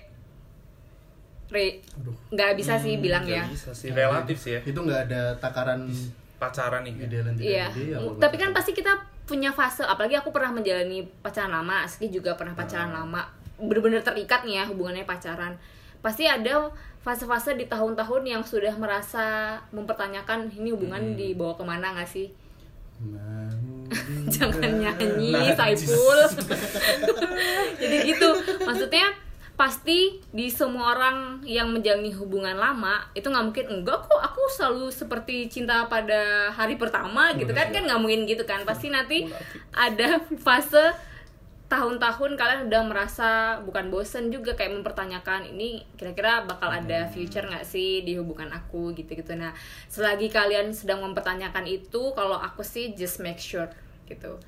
re 1.49 1.85
Aduh. 1.95 2.15
nggak 2.31 2.51
bisa 2.57 2.75
sih 2.77 2.99
bilang 2.99 3.23
nggak 3.23 3.37
ya 3.37 3.45
bisa 3.47 3.71
sih. 3.71 3.89
Relatif 3.91 4.37
sih 4.37 4.53
ya. 4.53 4.61
itu 4.61 4.75
nggak 4.77 5.01
ada 5.07 5.23
takaran 5.39 5.87
Pacaran 6.35 6.83
nih. 6.83 6.99
ideal 6.99 7.25
dan 7.25 7.35
tidak 7.35 7.47
Iya, 7.47 7.67
ideal 7.73 8.03
tapi 8.19 8.37
kan 8.37 8.51
pasti 8.51 8.73
kita 8.73 8.91
punya 9.25 9.49
fase, 9.49 9.81
apalagi 9.83 10.13
aku 10.15 10.29
pernah 10.29 10.53
menjalani 10.53 11.01
pacaran 11.23 11.49
lama, 11.51 11.81
Aski 11.81 12.11
juga 12.11 12.35
pernah 12.35 12.53
pacaran 12.53 12.91
Ah. 12.91 13.01
lama, 13.01 13.25
bener-bener 13.57 14.03
terikat 14.03 14.45
nih 14.45 14.61
ya 14.61 14.65
hubungannya 14.67 15.09
pacaran. 15.09 15.57
Pasti 15.99 16.29
ada 16.29 16.69
fase-fase 17.01 17.55
di 17.55 17.65
tahun-tahun 17.65 18.21
yang 18.23 18.43
sudah 18.43 18.77
merasa 18.77 19.25
mempertanyakan 19.71 20.53
ini 20.53 20.69
hubungan 20.69 21.01
Hmm. 21.01 21.17
dibawa 21.17 21.57
ke 21.57 21.65
mana 21.65 21.97
nggak 21.97 22.05
sih? 22.07 22.29
Mau 23.01 23.49
Jangan 24.35 24.72
nyanyi, 24.82 25.30
Nah, 25.30 25.55
Saiful. 25.55 26.20
Jadi 27.80 27.97
gitu, 28.11 28.28
maksudnya 28.66 29.07
pasti 29.55 30.18
di 30.35 30.51
semua 30.51 30.99
orang 30.99 31.39
yang 31.47 31.70
menjalani 31.70 32.11
hubungan 32.11 32.59
lama 32.59 33.07
itu 33.14 33.30
nggak 33.30 33.45
mungkin 33.47 33.66
enggak 33.70 34.03
kok. 34.11 34.18
Aku 34.18 34.51
selalu 34.51 34.91
seperti 34.91 35.47
cinta 35.47 35.87
pada 35.87 36.51
hari 36.51 36.74
pertama 36.74 37.30
gitu 37.39 37.55
kan. 37.55 37.70
Kan 37.70 37.87
nggak 37.87 38.01
mungkin 38.03 38.26
gitu 38.26 38.43
kan. 38.43 38.66
Pasti 38.66 38.91
nanti 38.91 39.30
ada 39.70 40.18
fase 40.43 41.14
tahun-tahun 41.64 42.37
kalian 42.37 42.61
udah 42.68 42.82
merasa 42.87 43.28
bukan 43.64 43.89
bosen 43.89 44.28
juga 44.28 44.53
kayak 44.55 44.78
mempertanyakan 44.78 45.49
ini 45.49 45.82
kira-kira 45.97 46.45
bakal 46.45 46.68
ada 46.70 47.09
future 47.09 47.49
nggak 47.49 47.64
sih 47.64 48.03
di 48.03 48.18
hubungan 48.18 48.51
aku? 48.51 48.91
Gitu-gitu. 48.91 49.39
Nah 49.39 49.55
selagi 49.87 50.35
kalian 50.35 50.74
sedang 50.74 50.99
mempertanyakan 51.07 51.64
itu 51.70 52.11
kalau 52.18 52.43
aku 52.43 52.66
sih 52.66 52.93
just 52.99 53.22
make 53.22 53.39
sure 53.39 53.70
gitu. 54.09 54.39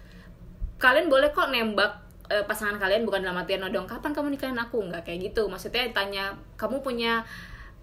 Kalian 0.77 1.09
boleh 1.09 1.33
kok 1.33 1.49
nembak 1.49 2.07
eh, 2.29 2.45
pasangan 2.45 2.77
kalian 2.77 3.07
bukan 3.07 3.23
dalam 3.23 3.39
artian 3.39 3.63
"Oh, 3.65 3.71
dong 3.71 3.87
kapan 3.89 4.13
kamu 4.13 4.35
nikahin 4.35 4.59
aku? 4.59 4.83
Nggak 4.83 5.09
kayak 5.09 5.33
gitu. 5.33 5.47
Maksudnya 5.49 5.89
tanya 5.95 6.35
kamu 6.61 6.83
punya 6.83 7.25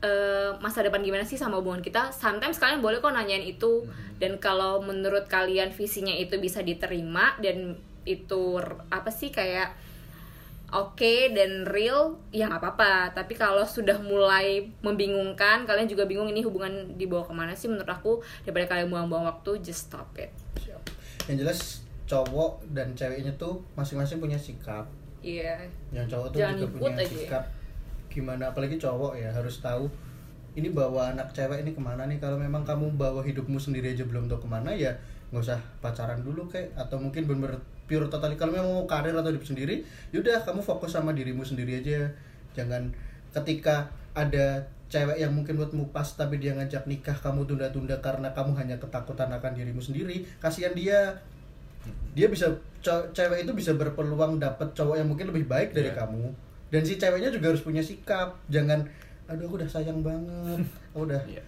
eh, 0.04 0.52
masa 0.60 0.84
depan 0.84 1.00
gimana 1.02 1.24
sih 1.24 1.40
sama 1.40 1.58
hubungan 1.64 1.82
kita? 1.82 2.12
Sometimes 2.12 2.60
kalian 2.60 2.84
boleh 2.84 3.00
kok 3.00 3.16
nanyain 3.16 3.44
itu. 3.44 3.88
Dan 4.20 4.38
kalau 4.38 4.84
menurut 4.84 5.26
kalian 5.32 5.72
visinya 5.72 6.14
itu 6.14 6.38
bisa 6.40 6.60
diterima 6.62 7.36
dan 7.40 7.80
itu 8.04 8.60
apa 8.92 9.08
sih 9.08 9.32
kayak 9.32 9.80
oke 10.74 11.14
dan 11.32 11.64
real 11.70 12.20
ya 12.36 12.52
nggak 12.52 12.62
apa-apa. 12.62 13.16
Tapi 13.16 13.34
kalau 13.40 13.64
sudah 13.64 14.02
mulai 14.04 14.70
membingungkan 14.84 15.64
kalian 15.64 15.88
juga 15.88 16.04
bingung 16.10 16.28
ini 16.28 16.44
hubungan 16.44 17.00
dibawa 17.00 17.24
ke 17.24 17.34
mana 17.34 17.54
sih 17.56 17.72
menurut 17.72 17.90
aku. 17.90 18.14
Daripada 18.44 18.76
kalian 18.76 18.92
buang-buang 18.92 19.26
waktu 19.30 19.64
just 19.64 19.88
stop 19.88 20.12
it. 20.20 20.34
Yang 21.30 21.38
jelas 21.40 21.84
cowok 22.04 22.60
dan 22.76 22.92
ceweknya 22.94 23.32
tuh 23.40 23.64
masing-masing 23.80 24.20
punya 24.20 24.36
sikap. 24.36 24.86
Iya. 25.24 25.56
Yang 25.96 26.18
cowok 26.18 26.28
tuh 26.36 26.40
Jangan 26.44 26.56
juga 26.60 26.68
punya 26.76 26.96
aja 27.00 27.04
ya. 27.08 27.08
sikap 27.08 27.44
gimana 28.14 28.54
apalagi 28.54 28.78
cowok 28.78 29.18
ya 29.18 29.34
harus 29.34 29.58
tahu 29.58 29.90
ini 30.54 30.70
bawa 30.70 31.18
anak 31.18 31.34
cewek 31.34 31.66
ini 31.66 31.74
ke 31.74 31.82
mana 31.82 32.06
nih. 32.06 32.22
Kalau 32.22 32.38
memang 32.38 32.62
kamu 32.62 32.94
bawa 32.94 33.26
hidupmu 33.26 33.58
sendiri 33.58 33.98
aja 33.98 34.06
belum 34.06 34.30
tahu 34.30 34.46
ke 34.46 34.50
mana 34.50 34.70
ya 34.70 34.94
nggak 35.34 35.42
usah 35.42 35.60
pacaran 35.82 36.22
dulu 36.22 36.46
kayak. 36.46 36.76
Atau 36.78 37.02
mungkin 37.02 37.26
bener 37.26 37.58
pure 37.90 38.06
totally 38.12 38.38
kalau 38.38 38.54
memang 38.54 38.70
mau 38.70 38.86
karir 38.86 39.12
atau 39.12 39.28
hidup 39.34 39.44
sendiri 39.44 39.84
yaudah 40.16 40.40
kamu 40.48 40.64
fokus 40.64 40.94
sama 40.94 41.16
dirimu 41.16 41.42
sendiri 41.42 41.82
aja. 41.82 42.14
Jangan 42.54 42.94
ketika 43.34 43.90
ada 44.14 44.62
cewek 44.94 45.18
yang 45.18 45.34
mungkin 45.34 45.58
buatmu 45.58 45.90
pas 45.90 46.06
tapi 46.06 46.38
dia 46.38 46.54
ngajak 46.54 46.86
nikah 46.86 47.18
kamu 47.18 47.50
tunda-tunda 47.50 47.98
karena 47.98 48.30
kamu 48.30 48.54
hanya 48.54 48.78
ketakutan 48.78 49.26
akan 49.28 49.52
dirimu 49.52 49.82
sendiri 49.82 50.22
kasihan 50.38 50.78
dia. 50.78 51.18
Dia 52.14 52.30
bisa 52.30 52.48
cewek 53.12 53.44
itu 53.44 53.52
bisa 53.52 53.74
berpeluang 53.74 54.38
dapat 54.38 54.70
cowok 54.72 55.02
yang 55.02 55.10
mungkin 55.10 55.34
lebih 55.34 55.50
baik 55.50 55.74
dari 55.74 55.90
Iya. 55.90 55.98
kamu. 56.00 56.26
Dan 56.70 56.82
si 56.84 56.96
ceweknya 56.96 57.28
juga 57.28 57.50
harus 57.50 57.60
punya 57.60 57.82
sikap. 57.82 58.38
Jangan 58.48 58.86
aduh 59.26 59.48
aku 59.48 59.58
udah 59.58 59.68
sayang 59.68 60.00
banget. 60.00 60.62
Aku 60.94 61.10
udah 61.10 61.18
Iya. 61.34 61.42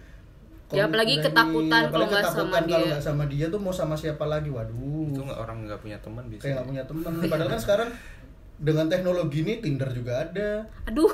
Ya, 0.66 0.82
apalagi 0.82 1.14
udah 1.14 1.22
ini, 1.22 1.26
ketakutan 1.30 1.70
kalau 1.70 1.86
apalagi 1.86 2.10
nggak 2.10 2.24
ketakutan 2.26 2.50
sama 2.50 2.58
kalau 2.58 2.66
dia. 2.82 2.90
nggak 2.90 3.04
sama 3.06 3.24
dia 3.30 3.46
tuh 3.46 3.60
mau 3.62 3.70
sama 3.70 3.94
siapa 3.94 4.24
lagi? 4.26 4.50
Itu 4.50 4.58
waduh 4.58 5.06
nggak 5.22 5.38
orang 5.38 5.58
nggak 5.64 5.78
punya 5.78 5.98
teman 6.02 6.24
bisa. 6.26 6.42
kayak 6.42 6.54
nggak 6.58 6.66
punya 6.66 6.84
temen 6.84 7.12
padahal 7.30 7.50
kan 7.54 7.60
sekarang 7.62 7.88
dengan 8.58 8.86
teknologi 8.88 9.38
ini 9.40 9.62
Tinder 9.62 9.86
juga 9.88 10.12
ada. 10.20 10.66
Aduh 10.84 11.12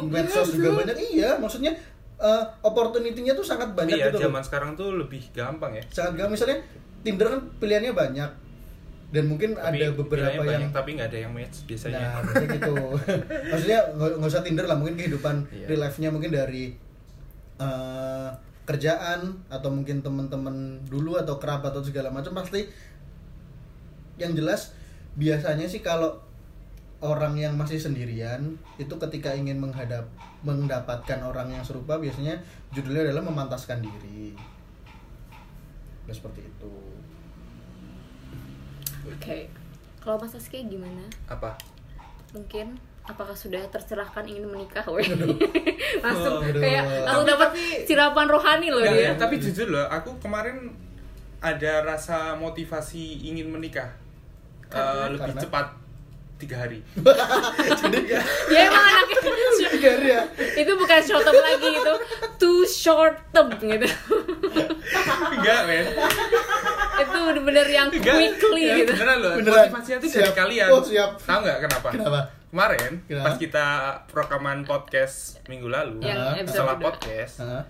medsos 0.00 0.52
juga 0.52 0.80
banyak 0.80 0.96
iya 1.12 1.36
maksudnya 1.36 1.72
eh, 2.16 2.44
opportunity-nya 2.62 3.34
tuh 3.34 3.44
sangat 3.44 3.72
banyak 3.72 3.96
iya 3.96 4.08
gitu 4.08 4.16
loh. 4.16 4.22
zaman 4.30 4.42
sekarang 4.42 4.70
tuh 4.72 4.94
lebih 4.96 5.20
gampang 5.30 5.76
ya 5.76 5.82
sangat 5.90 6.16
gampang 6.16 6.34
misalnya 6.34 6.58
Tinder 7.02 7.26
kan 7.28 7.40
pilihannya 7.58 7.92
banyak 7.92 8.30
dan 9.12 9.28
mungkin 9.28 9.52
Tapi 9.52 9.76
ada 9.76 9.92
beberapa 9.92 10.32
yang 10.32 10.40
banyak, 10.40 10.70
tapi 10.72 10.96
nggak 10.96 11.08
ada 11.12 11.18
yang 11.20 11.32
match 11.36 11.68
biasanya 11.68 12.00
Nah, 12.00 12.24
biasanya 12.24 12.48
gitu. 12.56 12.74
Maksudnya 13.52 13.80
nggak 13.92 14.10
nggak 14.16 14.30
usah 14.32 14.40
Tinder 14.40 14.64
lah, 14.64 14.76
mungkin 14.80 14.96
kehidupan 14.96 15.36
Iya. 15.52 15.66
real 15.68 15.80
life-nya 15.84 16.08
mungkin 16.08 16.32
dari 16.32 16.72
eh, 17.60 18.30
kerjaan 18.64 19.20
atau 19.52 19.68
mungkin 19.68 20.00
teman-teman 20.00 20.80
dulu 20.88 21.20
atau 21.20 21.36
kerabat 21.36 21.76
atau 21.76 21.84
segala 21.84 22.08
macam 22.08 22.32
pasti 22.32 22.64
yang 24.16 24.32
jelas 24.32 24.72
biasanya 25.12 25.68
sih 25.68 25.84
kalau 25.84 26.16
orang 27.02 27.34
yang 27.34 27.58
masih 27.58 27.82
sendirian 27.82 28.54
itu 28.78 28.94
ketika 28.94 29.34
ingin 29.34 29.58
menghadap 29.58 30.06
mendapatkan 30.46 31.18
orang 31.18 31.50
yang 31.50 31.62
serupa 31.66 31.98
biasanya 31.98 32.38
judulnya 32.70 33.10
adalah 33.10 33.26
memantaskan 33.26 33.82
diri. 33.82 34.38
Ya, 36.06 36.14
seperti 36.14 36.46
itu. 36.46 36.74
Oke. 39.02 39.50
Kalau 39.98 40.18
Mas 40.18 40.34
Aski 40.34 40.66
gimana? 40.66 41.06
apa 41.30 41.54
Mungkin 42.34 42.74
apakah 43.02 43.34
sudah 43.34 43.62
tercerahkan 43.70 44.26
ingin 44.26 44.46
menikah? 44.46 44.82
Weh. 44.86 45.02
langsung 46.06 46.38
Waduh. 46.38 46.62
kayak 46.62 46.84
langsung 47.06 47.26
dapat 47.26 47.48
sirapan 47.86 48.26
rohani 48.30 48.70
loh 48.70 48.82
dia. 48.82 49.10
ya, 49.10 49.12
tapi 49.18 49.42
jujur 49.42 49.74
loh 49.74 49.86
aku 49.90 50.14
kemarin 50.22 50.70
ada 51.42 51.82
rasa 51.82 52.38
motivasi 52.38 53.26
ingin 53.26 53.50
menikah 53.50 53.90
Karena? 54.70 55.10
lebih 55.10 55.34
Karena? 55.34 55.42
cepat 55.42 55.66
tiga 56.44 56.56
hari 56.58 56.78
Ya 58.48 58.60
emang 58.66 58.84
anaknya 58.84 59.16
Tiga 59.72 59.88
hari 59.90 60.08
ya. 60.10 60.22
itu 60.56 60.72
bukan 60.72 61.00
short 61.00 61.22
term 61.22 61.38
lagi 61.38 61.68
itu 61.72 61.94
too 62.36 62.62
short 62.64 63.16
term 63.30 63.48
gitu. 63.54 63.86
enggak 65.32 65.60
men 65.64 65.84
itu 66.94 67.16
bener-bener 67.18 67.66
yang 67.68 67.88
enggak 67.88 68.14
quickly 68.14 68.62
Ya, 68.64 68.74
gitu. 68.76 68.92
beneran 68.92 69.16
loh 69.18 69.32
Beneran. 69.36 69.66
motivasinya 69.66 69.98
tuh 69.98 70.08
dari 70.10 70.32
kalian 70.32 70.68
Oh, 70.68 70.82
siap. 70.82 71.10
tahu 71.18 71.38
nggak 71.40 71.58
kenapa 71.60 71.88
Kenapa? 71.90 72.20
kemarin 72.48 72.92
Kenapa? 73.02 73.24
pas 73.24 73.36
kita 73.36 73.66
rekaman 74.10 74.58
podcast 74.62 75.16
minggu 75.46 75.66
lalu 75.66 76.02
Yang 76.02 76.46
setelah 76.48 76.76
podcast 76.76 77.34
Hah? 77.40 77.62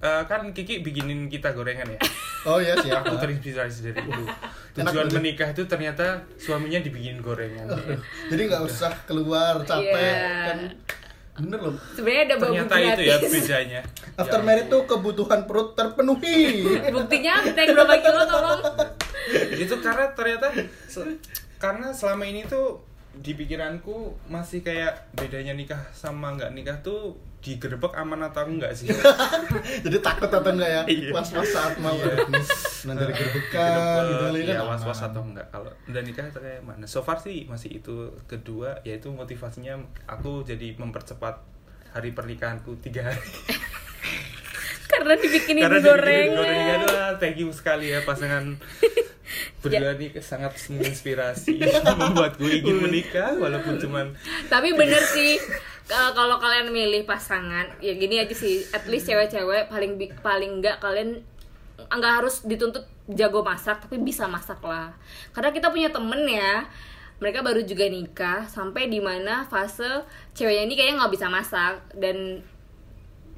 Eh, 0.00 0.22
kan 0.24 0.48
Kiki 0.50 0.80
bikinin 0.80 1.26
kita 1.26 1.52
gorengan 1.52 1.86
ya 1.86 2.00
Oh 2.48 2.56
ya 2.56 2.72
siap. 2.74 3.04
aku 3.04 3.16
terinspirasi 3.16 3.78
dari 3.86 4.00
itu 4.00 4.24
Enak 4.72 4.88
tujuan 4.88 5.08
menikah 5.12 5.48
itu 5.48 5.62
ternyata 5.64 6.04
suaminya 6.34 6.78
dibikin 6.78 7.20
gorengan 7.20 7.68
Jadi 8.30 8.42
nggak 8.42 8.62
usah 8.62 8.92
keluar 9.04 9.60
capek 9.60 9.92
Iya. 9.92 10.46
kan. 10.46 10.58
Bener 11.36 11.56
loh. 11.58 11.76
Sebenarnya 11.90 12.22
ada 12.22 12.34
babu 12.36 12.52
ternyata 12.52 12.76
itu 12.78 13.02
ya 13.02 13.16
bedanya 13.18 13.80
After 14.20 14.40
Ya 14.40 14.44
married 14.46 14.66
tuh 14.66 14.82
kebutuhan 14.84 15.40
perut 15.44 15.72
terpenuhi. 15.72 16.64
Buktinya 16.90 17.34
naik 17.46 17.68
berapa 17.70 17.94
kilo 17.98 18.22
tolong? 18.26 18.60
itu 19.30 19.74
karena 19.78 20.10
ternyata 20.10 20.48
se- 20.84 21.20
karena 21.56 21.92
selama 21.92 22.24
ini 22.24 22.44
tuh 22.44 22.80
di 23.12 23.32
pikiranku 23.32 23.92
masih 24.26 24.60
kayak 24.60 25.12
bedanya 25.12 25.52
nikah 25.52 25.80
sama 25.90 26.32
nggak 26.32 26.50
nikah 26.50 26.76
tuh 26.80 27.14
digerebek 27.40 27.92
aman 27.94 28.20
atau 28.22 28.44
enggak 28.44 28.70
sih 28.70 28.88
Jadi 29.84 29.96
takut 29.98 30.28
atau 30.28 30.44
enggak 30.46 30.68
ya? 30.70 30.82
Iya. 30.84 31.08
Was-was 31.10 31.48
saat 31.48 31.74
mau 31.76 31.96
Iya. 31.96 32.22
nanti 32.82 33.02
digerbekan 33.06 34.04
gitu 34.06 34.24
kali 34.26 34.40
kan. 34.42 34.54
ya 34.54 34.62
was 34.62 34.82
was 34.82 35.00
atau 35.02 35.20
enggak 35.20 35.44
kalau 35.48 35.68
udah 35.84 36.00
nikah 36.00 36.24
kayak 36.30 36.60
mana 36.60 36.84
so 36.84 37.00
far 37.00 37.16
sih 37.16 37.44
masih 37.44 37.76
itu 37.76 37.92
kedua 38.24 38.80
yaitu 38.82 39.08
motivasinya 39.08 39.76
aku 40.06 40.40
jadi 40.42 40.72
mempercepat 40.74 41.44
hari 41.90 42.10
pernikahanku 42.10 42.76
tiga 42.78 43.04
hari 43.06 43.20
Karena 44.90 45.14
dibikinin 45.14 45.62
karena 45.62 45.78
goreng. 45.80 46.28
gorengan 46.34 46.80
thank 47.16 47.36
you 47.36 47.48
sekali 47.50 47.88
ya 47.88 48.02
pasangan 48.02 48.58
berdua 49.62 49.94
ini 49.94 50.10
sangat 50.18 50.56
menginspirasi 50.66 51.62
membuat 51.94 52.34
gue 52.34 52.58
ingin 52.58 52.80
menikah 52.80 53.36
walaupun 53.36 53.78
cuman 53.78 54.10
Tapi 54.48 54.72
bener 54.72 54.98
sih 55.06 55.38
kalau 55.90 56.38
kalian 56.38 56.70
milih 56.70 57.02
pasangan 57.02 57.66
ya 57.82 57.98
gini 57.98 58.22
aja 58.22 58.34
sih. 58.34 58.62
At 58.70 58.86
least 58.86 59.10
cewek-cewek 59.10 59.66
paling 59.66 59.98
paling 60.22 60.62
enggak 60.62 60.78
kalian 60.78 61.26
nggak 61.90 62.12
harus 62.22 62.46
dituntut 62.46 62.86
jago 63.10 63.42
masak 63.42 63.82
tapi 63.82 63.98
bisa 63.98 64.30
masak 64.30 64.62
lah. 64.62 64.94
Karena 65.34 65.50
kita 65.50 65.74
punya 65.74 65.90
temen 65.90 66.22
ya 66.30 66.70
mereka 67.20 67.44
baru 67.44 67.60
juga 67.66 67.84
nikah 67.90 68.48
sampai 68.48 68.88
di 68.88 69.02
mana 69.02 69.44
fase 69.50 70.06
ceweknya 70.32 70.62
ini 70.70 70.74
kayaknya 70.78 70.94
nggak 71.02 71.12
bisa 71.18 71.26
masak. 71.26 71.82
Dan 71.98 72.46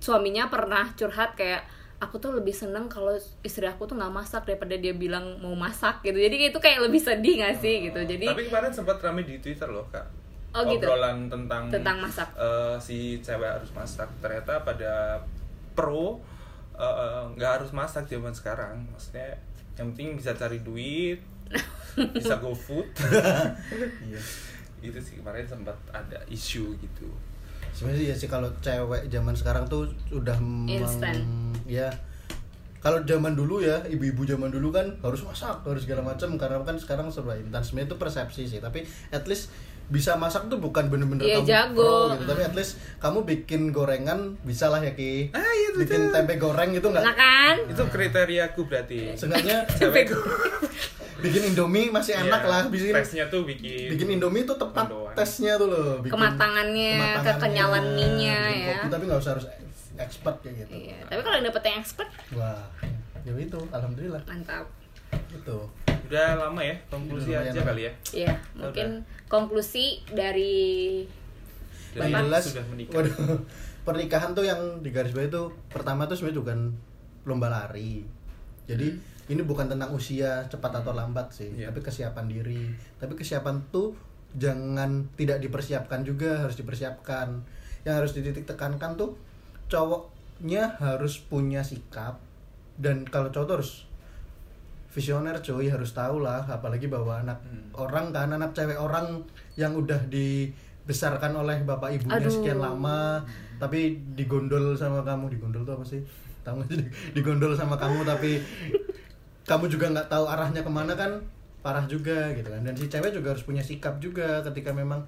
suaminya 0.03 0.53
pernah 0.53 0.93
curhat 0.93 1.33
kayak 1.39 1.65
aku 2.03 2.19
tuh 2.19 2.35
lebih 2.35 2.53
seneng 2.53 2.91
kalau 2.91 3.15
istri 3.47 3.65
aku 3.65 3.87
tuh 3.87 3.95
nggak 3.95 4.13
masak 4.13 4.43
daripada 4.45 4.75
dia 4.77 4.93
bilang 4.93 5.41
mau 5.41 5.57
masak 5.57 6.05
gitu. 6.05 6.21
Jadi 6.21 6.53
itu 6.53 6.59
kayak 6.61 6.85
lebih 6.85 7.01
sedih 7.01 7.47
gak 7.47 7.63
sih 7.63 7.89
gitu. 7.89 8.03
Jadi 8.03 8.27
tapi 8.27 8.51
kemarin 8.51 8.75
sempat 8.75 8.99
ramai 9.01 9.23
di 9.23 9.39
twitter 9.39 9.71
loh 9.71 9.87
kak 9.89 10.22
Oh, 10.53 10.63
gitu? 10.67 10.85
obrolan 10.85 11.27
tentang 11.27 11.67
Tentang 11.67 11.97
masak. 11.99 12.29
eh, 12.35 12.77
si 12.77 12.97
cewek 13.19 13.49
harus 13.51 13.71
masak 13.71 14.09
ternyata 14.19 14.61
pada 14.61 15.17
pro 15.73 16.21
eh, 16.73 16.85
eh, 16.85 17.25
nggak 17.33 17.51
harus 17.59 17.71
masak 17.71 18.05
zaman 18.05 18.31
sekarang 18.31 18.85
maksudnya 18.87 19.33
yang 19.75 19.89
penting 19.91 20.13
bisa 20.15 20.33
cari 20.33 20.61
duit 20.61 21.17
bisa 22.15 22.37
go 22.37 22.53
food 22.53 22.85
Iya. 24.03 24.21
itu 24.83 24.99
sih 24.99 25.15
kemarin 25.17 25.43
sempat 25.43 25.73
ada 25.89 26.19
isu 26.27 26.75
gitu 26.77 27.09
Sebenarnya 27.73 28.13
ya 28.13 28.15
sih 28.15 28.27
kalau 28.27 28.53
cewek 28.59 29.09
zaman 29.09 29.33
sekarang 29.33 29.65
tuh 29.65 29.89
udah 30.11 30.37
meng- 30.37 30.69
Instan. 30.69 31.17
ya 31.65 31.89
kalau 32.79 33.01
zaman 33.01 33.33
dulu 33.33 33.63
ya 33.63 33.81
ibu-ibu 33.87 34.27
zaman 34.27 34.51
dulu 34.51 34.69
kan 34.69 34.85
harus 34.99 35.23
masak 35.23 35.55
harus 35.63 35.81
segala 35.81 36.03
macam 36.05 36.35
karena 36.35 36.61
kan 36.61 36.75
sekarang 36.75 37.09
serba 37.09 37.33
instan 37.33 37.63
sebenarnya 37.63 37.89
itu 37.89 37.97
persepsi 37.97 38.43
sih 38.45 38.59
tapi 38.59 38.83
at 39.09 39.25
least 39.25 39.49
bisa 39.89 40.15
masak 40.15 40.47
tuh 40.47 40.57
bukan 40.57 40.87
bener-bener 40.87 41.21
Iya, 41.21 41.37
kamu 41.37 41.49
jago. 41.49 41.83
pro 41.83 42.15
gitu. 42.15 42.25
Tapi 42.27 42.43
at 42.43 42.55
least 42.55 42.73
kamu 42.97 43.19
bikin 43.25 43.61
gorengan 43.69 44.19
bisa 44.41 44.67
lah 44.67 44.79
ya 44.79 44.93
ki. 44.93 45.31
Ah, 45.31 45.43
iya, 45.43 45.69
bikin 45.75 46.09
betul. 46.09 46.15
tempe 46.15 46.35
goreng 46.37 46.71
itu 46.71 46.85
nggak? 46.85 47.03
Nah 47.03 47.15
kan? 47.15 47.57
Itu 47.67 47.83
kriteriaku 47.87 48.61
berarti. 48.63 49.13
Seenggaknya 49.13 49.67
cewek 49.79 50.13
bikin 51.19 51.43
indomie 51.47 51.87
masih 51.89 52.19
enak 52.19 52.41
Iya, 52.41 52.51
lah 52.51 52.63
bikin. 52.67 52.91
tesnya 52.93 53.25
tuh 53.27 53.43
bikin 53.43 53.87
bikin 53.89 54.09
indomie 54.13 54.43
tuh 54.43 54.57
tepat 54.57 54.87
Mendoan. 54.87 55.15
tesnya 55.15 55.55
tuh 55.55 55.69
loh 55.69 55.91
bikin 56.01 56.13
Kematangannya, 56.13 56.93
kematangannya, 56.93 57.31
kekenyalan 57.31 57.85
mie-nya 57.93 58.39
bikin 58.43 58.59
ya. 58.59 58.75
kopi, 58.75 58.87
tapi 58.91 59.03
nggak 59.07 59.21
usah 59.21 59.33
harus 59.33 59.47
expert 59.95 60.37
kayak 60.41 60.55
gitu. 60.61 60.73
Iya 60.83 60.99
tapi 61.07 61.21
kalau 61.21 61.37
yang 61.37 61.47
dapet 61.47 61.63
yang 61.65 61.79
expert? 61.79 62.09
Wah 62.33 62.59
ya 63.23 63.33
itu 63.33 63.59
alhamdulillah. 63.71 64.23
Mantap. 64.25 64.67
Itu 65.31 65.57
udah 66.13 66.37
lama 66.37 66.61
ya 66.61 66.77
konklusi 66.87 67.33
Udah 67.33 67.41
aja 67.41 67.61
kali 67.65 67.83
ya? 67.83 67.93
Iya, 68.13 68.33
mungkin 68.53 69.01
konklusi 69.27 70.05
dari 70.13 71.01
Dari 71.97 72.13
yang 72.13 72.29
jelas 72.29 72.53
sudah 72.53 72.65
menikah. 72.69 73.01
waduh 73.01 73.41
pernikahan 73.83 74.31
tuh 74.33 74.45
yang 74.45 74.61
di 74.79 74.93
garis 74.93 75.11
bawah 75.11 75.25
itu 75.27 75.43
pertama 75.67 76.05
tuh 76.05 76.15
sebenarnya 76.15 76.41
bukan 76.45 76.59
lomba 77.25 77.49
lari. 77.49 78.05
Jadi 78.69 78.93
ini 79.27 79.41
bukan 79.41 79.67
tentang 79.67 79.89
usia 79.91 80.45
cepat 80.47 80.85
atau 80.85 80.93
lambat 80.93 81.33
sih 81.33 81.49
Iya. 81.49 81.73
tapi 81.73 81.81
kesiapan 81.81 82.29
diri. 82.29 82.69
Tapi 83.01 83.17
kesiapan 83.17 83.65
tuh 83.69 83.97
jangan 84.33 85.09
tidak 85.17 85.41
dipersiapkan 85.41 86.05
juga 86.05 86.45
harus 86.45 86.55
dipersiapkan. 86.55 87.41
Yang 87.83 87.95
harus 87.97 88.13
dititik 88.13 88.45
tekankan 88.45 88.95
tuh 88.95 89.17
cowoknya 89.67 90.77
harus 90.77 91.17
punya 91.19 91.65
sikap 91.65 92.21
dan 92.77 93.05
kalau 93.05 93.29
cowok 93.29 93.47
tuh 93.47 93.57
harus 93.59 93.73
visioner 94.93 95.41
cuy 95.41 95.67
harus 95.67 95.91
tahu 95.91 96.21
lah. 96.21 96.45
Apalagi 96.45 96.87
bahwa 96.87 97.17
anak 97.19 97.41
Hmm. 97.43 97.73
orang 97.73 98.13
kan 98.13 98.29
anak 98.29 98.53
cewek 98.53 98.77
orang 98.77 99.25
yang 99.57 99.73
udah 99.73 99.97
dibesarkan 100.07 101.33
oleh 101.35 101.65
bapak 101.65 101.97
ibunya 101.97 102.21
Aduh. 102.21 102.29
sekian 102.29 102.61
lama 102.61 103.25
tapi 103.57 103.97
digondol 104.13 104.77
sama 104.77 105.01
kamu. 105.01 105.33
Digondol 105.33 105.65
tuh 105.65 105.75
apa 105.75 105.85
sih? 105.85 106.01
Tahu 106.45 106.61
nggak 106.61 106.69
sih? 106.71 106.87
Digondol 107.17 107.57
sama 107.57 107.75
kamu 107.75 108.05
tapi 108.05 108.37
kamu 109.43 109.65
juga 109.67 109.91
nggak 109.91 110.09
tahu 110.09 110.25
arahnya 110.29 110.61
ke 110.61 110.71
mana 110.71 110.93
kan? 110.93 111.17
Parah 111.63 111.87
juga 111.87 112.29
gitu 112.35 112.51
kan. 112.51 112.61
Dan 112.61 112.75
si 112.75 112.87
cewek 112.87 113.15
juga 113.15 113.33
harus 113.33 113.43
punya 113.43 113.63
sikap 113.63 113.97
juga 113.97 114.43
ketika 114.45 114.75
memang 114.75 115.01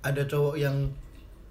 ada 0.00 0.22
cowok 0.22 0.56
yang 0.56 0.88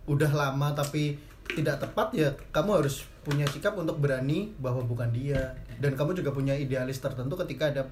udah 0.05 0.32
lama 0.32 0.74
tapi 0.74 1.13
tidak 1.54 1.82
tepat 1.82 2.14
ya 2.14 2.30
kamu 2.54 2.84
harus 2.84 3.06
punya 3.26 3.45
sikap 3.50 3.78
untuk 3.78 3.97
berani 4.02 4.54
bahwa 4.58 4.82
bukan 4.86 5.10
dia. 5.14 5.56
Dan 5.80 5.95
kamu 5.95 6.18
juga 6.18 6.34
punya 6.36 6.58
idealis 6.58 7.00
tertentu 7.00 7.38
ketika 7.39 7.72
ada 7.72 7.88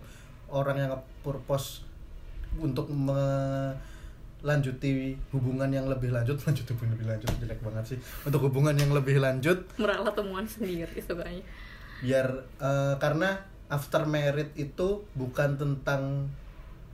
orang 0.52 0.78
yang 0.78 0.92
purpose 1.24 1.84
untuk 2.58 2.90
melanjuti 4.42 5.16
hubungan 5.32 5.70
yang 5.72 5.86
lebih 5.88 6.12
lanjut. 6.12 6.40
Lanjut 6.48 6.66
hubungan 6.74 6.98
lebih 6.98 7.08
lanjut 7.12 7.30
jelek 7.40 7.60
banget 7.64 7.96
sih. 7.96 8.00
Untuk 8.26 8.42
hubungan 8.50 8.76
yang 8.76 8.92
lebih 8.92 9.22
lanjut. 9.22 9.68
Meralat 9.78 10.16
temuan 10.16 10.48
sendiri 10.48 10.98
sukanya. 11.04 11.44
biar 11.98 12.30
eh, 12.62 12.94
karena 13.02 13.42
after 13.74 14.06
married 14.06 14.54
itu 14.54 15.02
bukan 15.18 15.58
tentang 15.58 16.30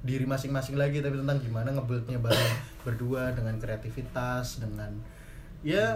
diri 0.03 0.27
masing-masing 0.27 0.75
lagi 0.75 0.99
tapi 0.99 1.15
tentang 1.19 1.39
gimana 1.39 1.71
ngebuildnya 1.75 2.19
bareng 2.19 2.55
berdua 2.83 3.31
dengan 3.31 3.55
kreativitas 3.55 4.59
dengan 4.59 4.91
ya 5.63 5.95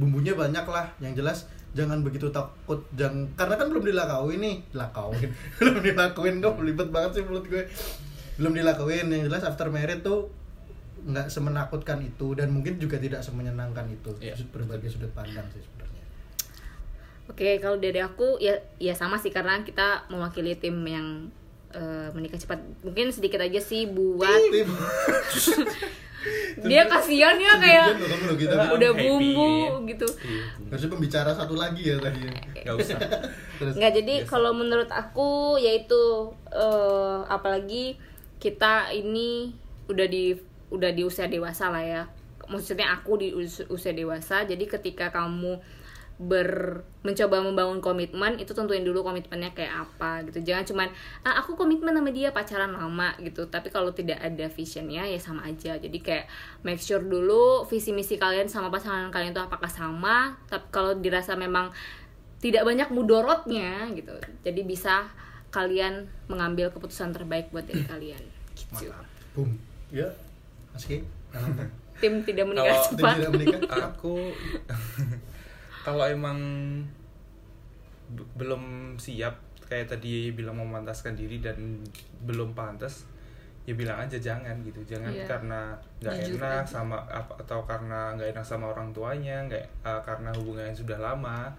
bumbunya 0.00 0.32
banyak 0.32 0.64
lah. 0.64 0.88
Yang 1.04 1.14
jelas 1.20 1.38
jangan 1.76 2.00
begitu 2.00 2.32
takut. 2.32 2.80
Jangan 2.96 3.28
karena 3.36 3.54
kan 3.60 3.66
belum 3.68 3.84
dilakauin 3.84 4.40
nih. 4.40 4.56
Dilakauin. 4.72 5.30
Belum 5.60 5.76
dilakuin 5.84 6.34
kok 6.40 6.54
belibet 6.56 6.88
banget 6.88 7.20
sih 7.20 7.22
mulut 7.28 7.44
gue. 7.44 7.68
Belum 8.40 8.56
dilakuin 8.56 9.12
yang 9.12 9.28
jelas 9.28 9.44
after 9.44 9.68
married 9.68 10.00
tuh 10.00 10.32
nggak 11.04 11.28
semenakutkan 11.28 12.00
itu. 12.00 12.32
Dan 12.32 12.56
mungkin 12.56 12.80
juga 12.80 12.96
tidak 12.96 13.20
semenyenangkan 13.20 13.84
itu. 13.92 14.16
Iya. 14.24 14.40
berbagai 14.48 14.96
sudut 14.96 15.12
pandang 15.12 15.44
sih 15.52 15.60
sebenarnya. 15.60 16.04
Oke, 17.28 17.60
kalau 17.60 17.76
dari 17.76 18.00
aku 18.00 18.40
ya 18.40 18.56
ya 18.80 18.96
sama 18.96 19.20
sih. 19.20 19.28
Karena 19.28 19.60
kita 19.60 20.08
mewakili 20.08 20.56
tim 20.56 20.80
yang 20.88 21.28
eh, 21.76 22.08
menikah 22.16 22.40
cepat. 22.40 22.58
Mungkin 22.82 23.12
sedikit 23.12 23.38
aja 23.44 23.60
sih 23.60 23.84
buat 23.86 24.40
Tim. 24.48 24.66
dia 26.60 26.84
kasihan 26.84 27.36
ya 27.36 27.56
kayak 27.56 27.86
gitu 28.36 28.54
udah 28.54 28.90
Happy. 28.92 29.02
bumbu 29.02 29.50
gitu. 29.86 30.08
Iya. 30.20 30.42
harusnya 30.68 30.90
pembicara 30.90 31.30
satu 31.32 31.54
lagi 31.54 31.82
ya 31.82 31.96
tadi. 31.98 32.20
Nggak 32.62 32.76
usah. 32.76 32.98
terus 33.56 33.74
Nggak 33.74 33.92
jadi 33.96 34.14
kalau 34.24 34.52
menurut 34.52 34.88
aku 34.88 35.56
yaitu 35.56 36.02
eh, 36.48 37.18
apalagi 37.26 37.96
kita 38.36 38.90
ini 38.90 39.52
udah 39.88 40.06
di 40.06 40.36
udah 40.70 40.90
di 40.92 41.02
usia 41.02 41.26
dewasa 41.26 41.68
lah 41.68 41.82
ya. 41.82 42.02
Maksudnya 42.46 42.90
aku 42.92 43.16
di 43.16 43.30
us- 43.30 43.66
usia 43.66 43.90
dewasa. 43.90 44.42
Jadi 44.42 44.66
ketika 44.66 45.10
kamu 45.10 45.58
ber 46.20 46.84
mencoba 47.00 47.40
membangun 47.40 47.80
komitmen 47.80 48.36
itu 48.36 48.52
tentuin 48.52 48.84
dulu 48.84 49.00
komitmennya 49.00 49.56
kayak 49.56 49.88
apa 49.88 50.20
gitu. 50.28 50.52
Jangan 50.52 50.68
cuman 50.68 50.88
ah, 51.24 51.40
aku 51.40 51.56
komitmen 51.56 51.96
sama 51.96 52.12
dia 52.12 52.28
pacaran 52.28 52.76
lama 52.76 53.16
gitu. 53.24 53.48
Tapi 53.48 53.72
kalau 53.72 53.88
tidak 53.96 54.20
ada 54.20 54.52
visionnya 54.52 55.08
ya 55.08 55.16
sama 55.16 55.48
aja. 55.48 55.80
Jadi 55.80 55.98
kayak 56.04 56.28
make 56.60 56.76
sure 56.76 57.00
dulu 57.00 57.64
visi 57.64 57.96
misi 57.96 58.20
kalian 58.20 58.52
sama 58.52 58.68
pasangan 58.68 59.08
kalian 59.08 59.32
itu 59.32 59.40
apakah 59.40 59.72
sama. 59.72 60.36
Tapi 60.44 60.68
kalau 60.68 60.92
dirasa 61.00 61.40
memang 61.40 61.72
tidak 62.44 62.68
banyak 62.68 62.92
mudorotnya 62.92 63.88
gitu. 63.96 64.12
Jadi 64.44 64.60
bisa 64.68 65.08
kalian 65.48 66.04
mengambil 66.28 66.68
keputusan 66.68 67.16
terbaik 67.16 67.48
buat 67.48 67.64
diri 67.64 67.88
kalian. 67.88 68.22
Gitu. 68.52 68.92
boom. 69.32 69.56
Ya. 69.88 70.12
Tim 72.00 72.24
tidak 72.24 72.44
menikah 72.48 72.76
Kalau 72.76 72.84
Tim 72.84 72.96
cepat 72.96 73.14
tidak 73.16 73.30
menikah? 73.32 73.60
Aku 73.92 74.14
kalau 75.80 76.04
emang 76.04 76.38
belum 78.10 78.62
siap 78.96 79.38
kayak 79.64 79.86
tadi 79.88 80.34
bilang 80.34 80.58
memantaskan 80.58 81.14
diri 81.14 81.38
dan 81.38 81.78
belum 82.26 82.52
pantas 82.52 83.06
ya 83.62 83.76
bilang 83.78 84.02
aja 84.02 84.18
jangan 84.18 84.56
gitu 84.66 84.82
jangan 84.82 85.12
Iya. 85.14 85.24
karena 85.24 85.60
nggak 86.02 86.16
enak 86.34 86.64
aja. 86.64 86.66
sama 86.66 86.98
apa 87.06 87.38
atau 87.38 87.62
karena 87.62 88.10
nggak 88.18 88.34
enak 88.34 88.42
sama 88.42 88.66
orang 88.68 88.90
tuanya 88.90 89.46
nggak 89.46 89.62
eh, 89.62 90.00
karena 90.02 90.34
hubungannya 90.34 90.74
sudah 90.74 90.98
lama 90.98 91.54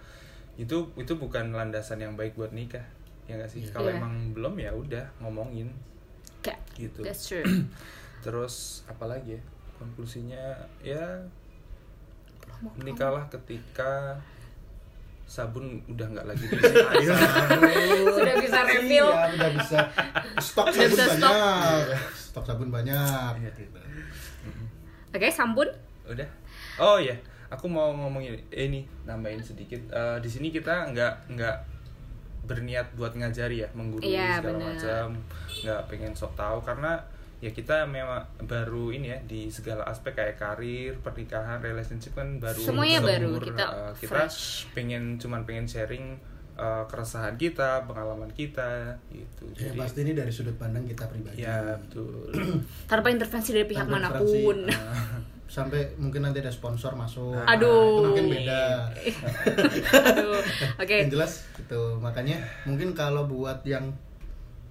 itu 0.59 0.75
itu 0.99 1.13
bukan 1.15 1.55
landasan 1.55 1.97
yang 1.97 2.19
baik 2.19 2.35
buat 2.35 2.51
nikah 2.51 2.83
ya 3.25 3.39
nggak 3.39 3.47
sih 3.47 3.63
Iya. 3.63 3.71
kalau 3.71 3.89
Iya. 3.89 3.97
emang 3.97 4.13
belum 4.35 4.53
ya 4.59 4.71
udah 4.75 5.05
ngomongin 5.23 5.71
Kayak, 6.43 6.59
gitu 6.75 6.99
that's 7.05 7.31
true 7.31 7.45
terus 8.25 8.83
apa 8.85 9.07
lagi 9.07 9.39
ya 9.39 9.41
konklusinya 9.79 10.43
ya 10.83 11.21
menikahlah 12.75 13.23
ketika 13.27 14.15
sabun 15.23 15.79
udah 15.87 16.07
nggak 16.07 16.27
lagi 16.27 16.43
Ayo, 16.91 17.11
sabun. 17.23 17.63
Sudah 18.11 18.35
bisa 18.37 18.59
refill. 18.61 19.07
Iya, 19.07 19.31
udah 19.31 19.49
bisa. 19.55 19.77
Stok 20.37 20.67
Udah 20.67 20.75
sabun 20.75 20.91
bisa 20.91 21.05
stok. 21.07 21.31
banyak. 21.31 22.01
Stok 22.11 22.43
sabun 22.45 22.69
banyak. 22.69 23.31
Iya. 23.37 23.51
Gitu. 23.51 23.79
oke 25.11 25.27
sampun 25.27 25.67
udah 26.07 26.23
oh 26.79 26.95
ya 26.95 27.11
aku 27.47 27.67
mau 27.67 27.91
ngomongin 27.91 28.31
eh, 28.47 28.63
ini 28.65 28.87
nambahin 29.03 29.43
sedikit 29.43 29.83
Eh, 29.87 30.17
di 30.19 30.29
sini 30.31 30.47
kita 30.49 30.87
nggak 30.87 31.35
nggak 31.35 31.57
berniat 32.41 32.87
buat 32.95 33.11
ngajari 33.11 33.59
ya 33.59 33.67
menggurui 33.75 34.07
Iya, 34.07 34.39
segala 34.39 34.71
macam 34.71 35.07
nggak 35.51 35.81
pengen 35.87 36.11
sok 36.11 36.31
tahu 36.33 36.63
karena 36.63 36.95
ya 37.41 37.49
kita 37.49 37.83
memang 37.83 38.21
baru 38.39 38.89
ini 38.89 39.09
ya 39.09 39.19
di 39.21 39.49
segala 39.49 39.81
aspek 39.83 40.13
kayak 40.13 40.37
karir 40.37 40.93
pernikahan 40.95 41.57
relationship 41.57 42.13
kan 42.13 42.37
baru 42.37 42.61
Semuanya 42.61 43.01
baru, 43.01 43.35
kita 43.35 43.65
Eh, 43.65 43.93
kita 43.97 44.13
fresh. 44.23 44.69
pengen 44.71 45.17
cuman 45.17 45.41
pengen 45.41 45.65
sharing 45.65 46.21
eh, 46.53 46.83
keresahan 46.85 47.33
kita 47.35 47.81
pengalaman 47.83 48.29
kita 48.29 48.93
gitu 49.09 49.49
Ya, 49.55 49.67
jadi 49.67 49.77
pasti 49.79 49.99
ini 49.99 50.13
dari 50.13 50.29
sudut 50.29 50.53
pandang 50.55 50.85
kita 50.85 51.05
pribadi. 51.05 51.41
ya 51.41 51.73
betul 51.75 52.29
tanpa 52.87 53.09
intervensi 53.09 53.49
dari 53.51 53.65
pihak 53.65 53.83
Tanpa 53.83 53.97
mana 53.97 54.09
pun 54.13 54.57
intervensi. 54.61 55.29
Sampai 55.51 55.83
mungkin 55.97 56.23
nanti 56.23 56.39
ada 56.39 56.47
sponsor 56.47 56.95
masuk. 56.95 57.35
Aduh. 57.35 57.67
Itu 57.99 58.07
mungkin 58.07 58.25
beda. 58.31 58.87
aduh 60.07 60.39
oke 60.77 60.95
Yang 60.95 61.11
jelas 61.11 61.31
gitu. 61.57 61.99
Makanya 61.99 62.39
mungkin 62.63 62.93
kalau 62.93 63.25
buat 63.25 63.59
yang 63.65 63.91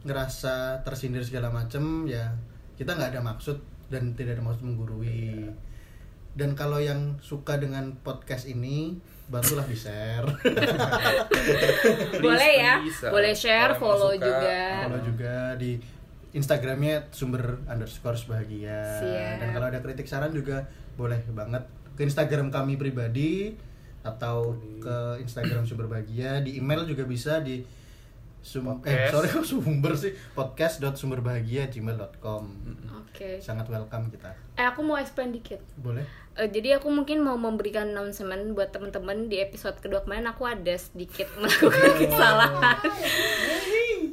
ngerasa 0.00 0.80
tersindir 0.80 1.20
segala 1.20 1.52
macem 1.52 2.08
ya 2.08 2.32
kita 2.80 2.96
nggak 2.96 3.12
ada 3.12 3.20
maksud 3.20 3.60
dan 3.92 4.16
tidak 4.16 4.40
ada 4.40 4.42
maksud 4.48 4.64
menggurui. 4.64 5.52
Dan 6.32 6.56
kalau 6.56 6.80
yang 6.80 7.20
suka 7.20 7.60
dengan 7.60 7.92
podcast 8.00 8.48
ini, 8.48 8.96
bantulah 9.28 9.68
di 9.68 9.76
share. 9.76 10.24
boleh 12.24 12.52
ya 12.56 12.80
boleh 13.12 13.36
share 13.36 13.76
follow 13.76 14.16
suka, 14.16 14.24
juga 14.24 14.58
Follow 14.88 15.02
juga 15.04 15.34
di 15.60 15.76
Instagramnya 16.32 17.12
sumber 17.12 17.60
underscore 17.68 18.16
bahagia. 18.24 18.80
Siap. 19.04 19.36
Dan 19.44 19.48
kalau 19.52 19.66
ada 19.68 19.84
kritik 19.84 20.08
saran 20.08 20.32
juga 20.32 20.64
boleh 20.96 21.20
banget 21.36 21.68
ke 21.98 22.08
Instagram 22.08 22.48
kami 22.48 22.80
pribadi 22.80 23.52
atau 24.00 24.56
ke 24.80 25.20
Instagram 25.20 25.68
sumber 25.68 25.84
bahagia. 25.84 26.40
Di 26.40 26.56
email 26.56 26.88
juga 26.88 27.04
bisa 27.04 27.44
di 27.44 27.60
sum 28.40 28.64
eh 28.64 28.72
Podcast. 28.72 29.12
sorry 29.12 29.28
kok 29.28 29.44
sumber 29.44 29.92
sih 29.94 30.12
podcast.sumberbahagia@gmail.com. 30.32 32.44
oke 32.98 33.28
Sangat 33.38 33.66
welcome 33.66 34.06
kita. 34.08 34.30
eh 34.54 34.62
aku 34.62 34.80
mau 34.80 34.96
explain 34.96 35.28
dikit 35.30 35.60
Boleh? 35.76 36.06
Eh, 36.32 36.46
jadi 36.46 36.78
aku 36.78 36.88
mungkin 36.88 37.20
mau 37.20 37.34
memberikan 37.34 37.90
announcement 37.90 38.54
buat 38.54 38.70
teman-teman 38.70 39.26
di 39.26 39.38
episode 39.38 39.74
kedua 39.76 40.00
kemarin 40.00 40.24
aku 40.26 40.46
ada 40.46 40.74
sedikit 40.74 41.26
melakukan 41.36 41.90
kesalahan. 41.98 42.78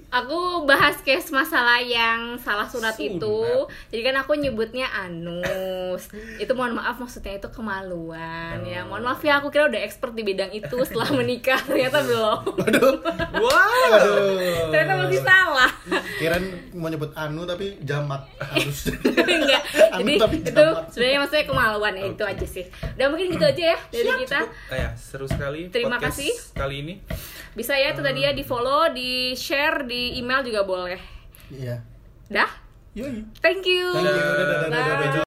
aku 0.08 0.40
bahas 0.64 0.98
case 1.00 1.30
masalah 1.30 1.78
yang 1.78 2.36
salah 2.38 2.66
sunat, 2.66 2.96
Sunat. 2.96 3.20
itu. 3.20 3.40
Jadi 3.90 4.02
kan 4.02 4.16
aku 4.18 4.34
nyebutnya 4.34 4.88
anus. 4.90 6.08
itu 6.38 6.50
mohon 6.52 6.74
maaf 6.74 6.98
maksudnya 6.98 7.36
itu 7.36 7.48
kemaluan 7.48 8.64
ya. 8.64 8.82
Mohon 8.82 9.04
maaf 9.06 9.22
ya 9.22 9.38
aku 9.38 9.48
kira 9.48 9.68
udah 9.68 9.78
expert 9.78 10.12
di 10.12 10.24
bidang 10.24 10.50
itu 10.52 10.74
setelah 10.82 11.12
menikah 11.14 11.60
ternyata 11.62 12.02
belum. 12.02 12.40
Waduh. 12.56 12.94
wow 13.36 13.92
Aduh. 13.94 14.72
ternyata 14.72 14.94
masih 14.98 15.22
salah. 15.22 15.72
Kirain 16.18 16.44
mau 16.72 16.88
nyebut 16.88 17.12
anu 17.14 17.44
tapi 17.44 17.78
jamak 17.82 18.26
halus. 18.42 18.90
Enggak. 19.06 19.62
Anu 19.94 20.02
Jadi 20.02 20.14
tapi 20.18 20.36
itu 20.40 20.50
jamak. 20.56 20.88
sebenarnya 20.90 21.20
maksudnya 21.22 21.46
kemaluan 21.46 21.94
ya 21.94 22.07
itu 22.14 22.24
Oke. 22.24 22.32
aja 22.38 22.46
sih. 22.48 22.66
Udah 22.96 23.08
mungkin 23.10 23.28
gitu 23.34 23.46
aja 23.48 23.64
ya 23.74 23.78
dari 23.90 24.12
kita. 24.24 24.40
Ah 24.72 24.78
ya, 24.78 24.90
seru 24.96 25.26
sekali 25.28 25.68
Terima 25.68 25.98
podcast 25.98 26.22
kasih. 26.22 26.32
kali 26.56 26.76
ini. 26.86 26.94
Bisa 27.58 27.74
ya 27.74 27.92
itu 27.92 28.06
tadi 28.06 28.22
ya 28.24 28.32
di 28.32 28.44
follow, 28.46 28.94
di 28.94 29.34
share, 29.34 29.84
di 29.84 30.22
email 30.22 30.46
juga 30.46 30.62
boleh. 30.64 31.02
Iya. 31.50 31.82
Dah? 32.30 32.52
Yoi. 32.94 33.26
Thank 33.42 33.66
you. 33.70 33.94
Thank 33.94 34.10
you. 34.10 34.26
Dadah, 34.26 34.46
dadah, 34.46 34.70
dadah, 34.70 34.96
bejo. 35.02 35.22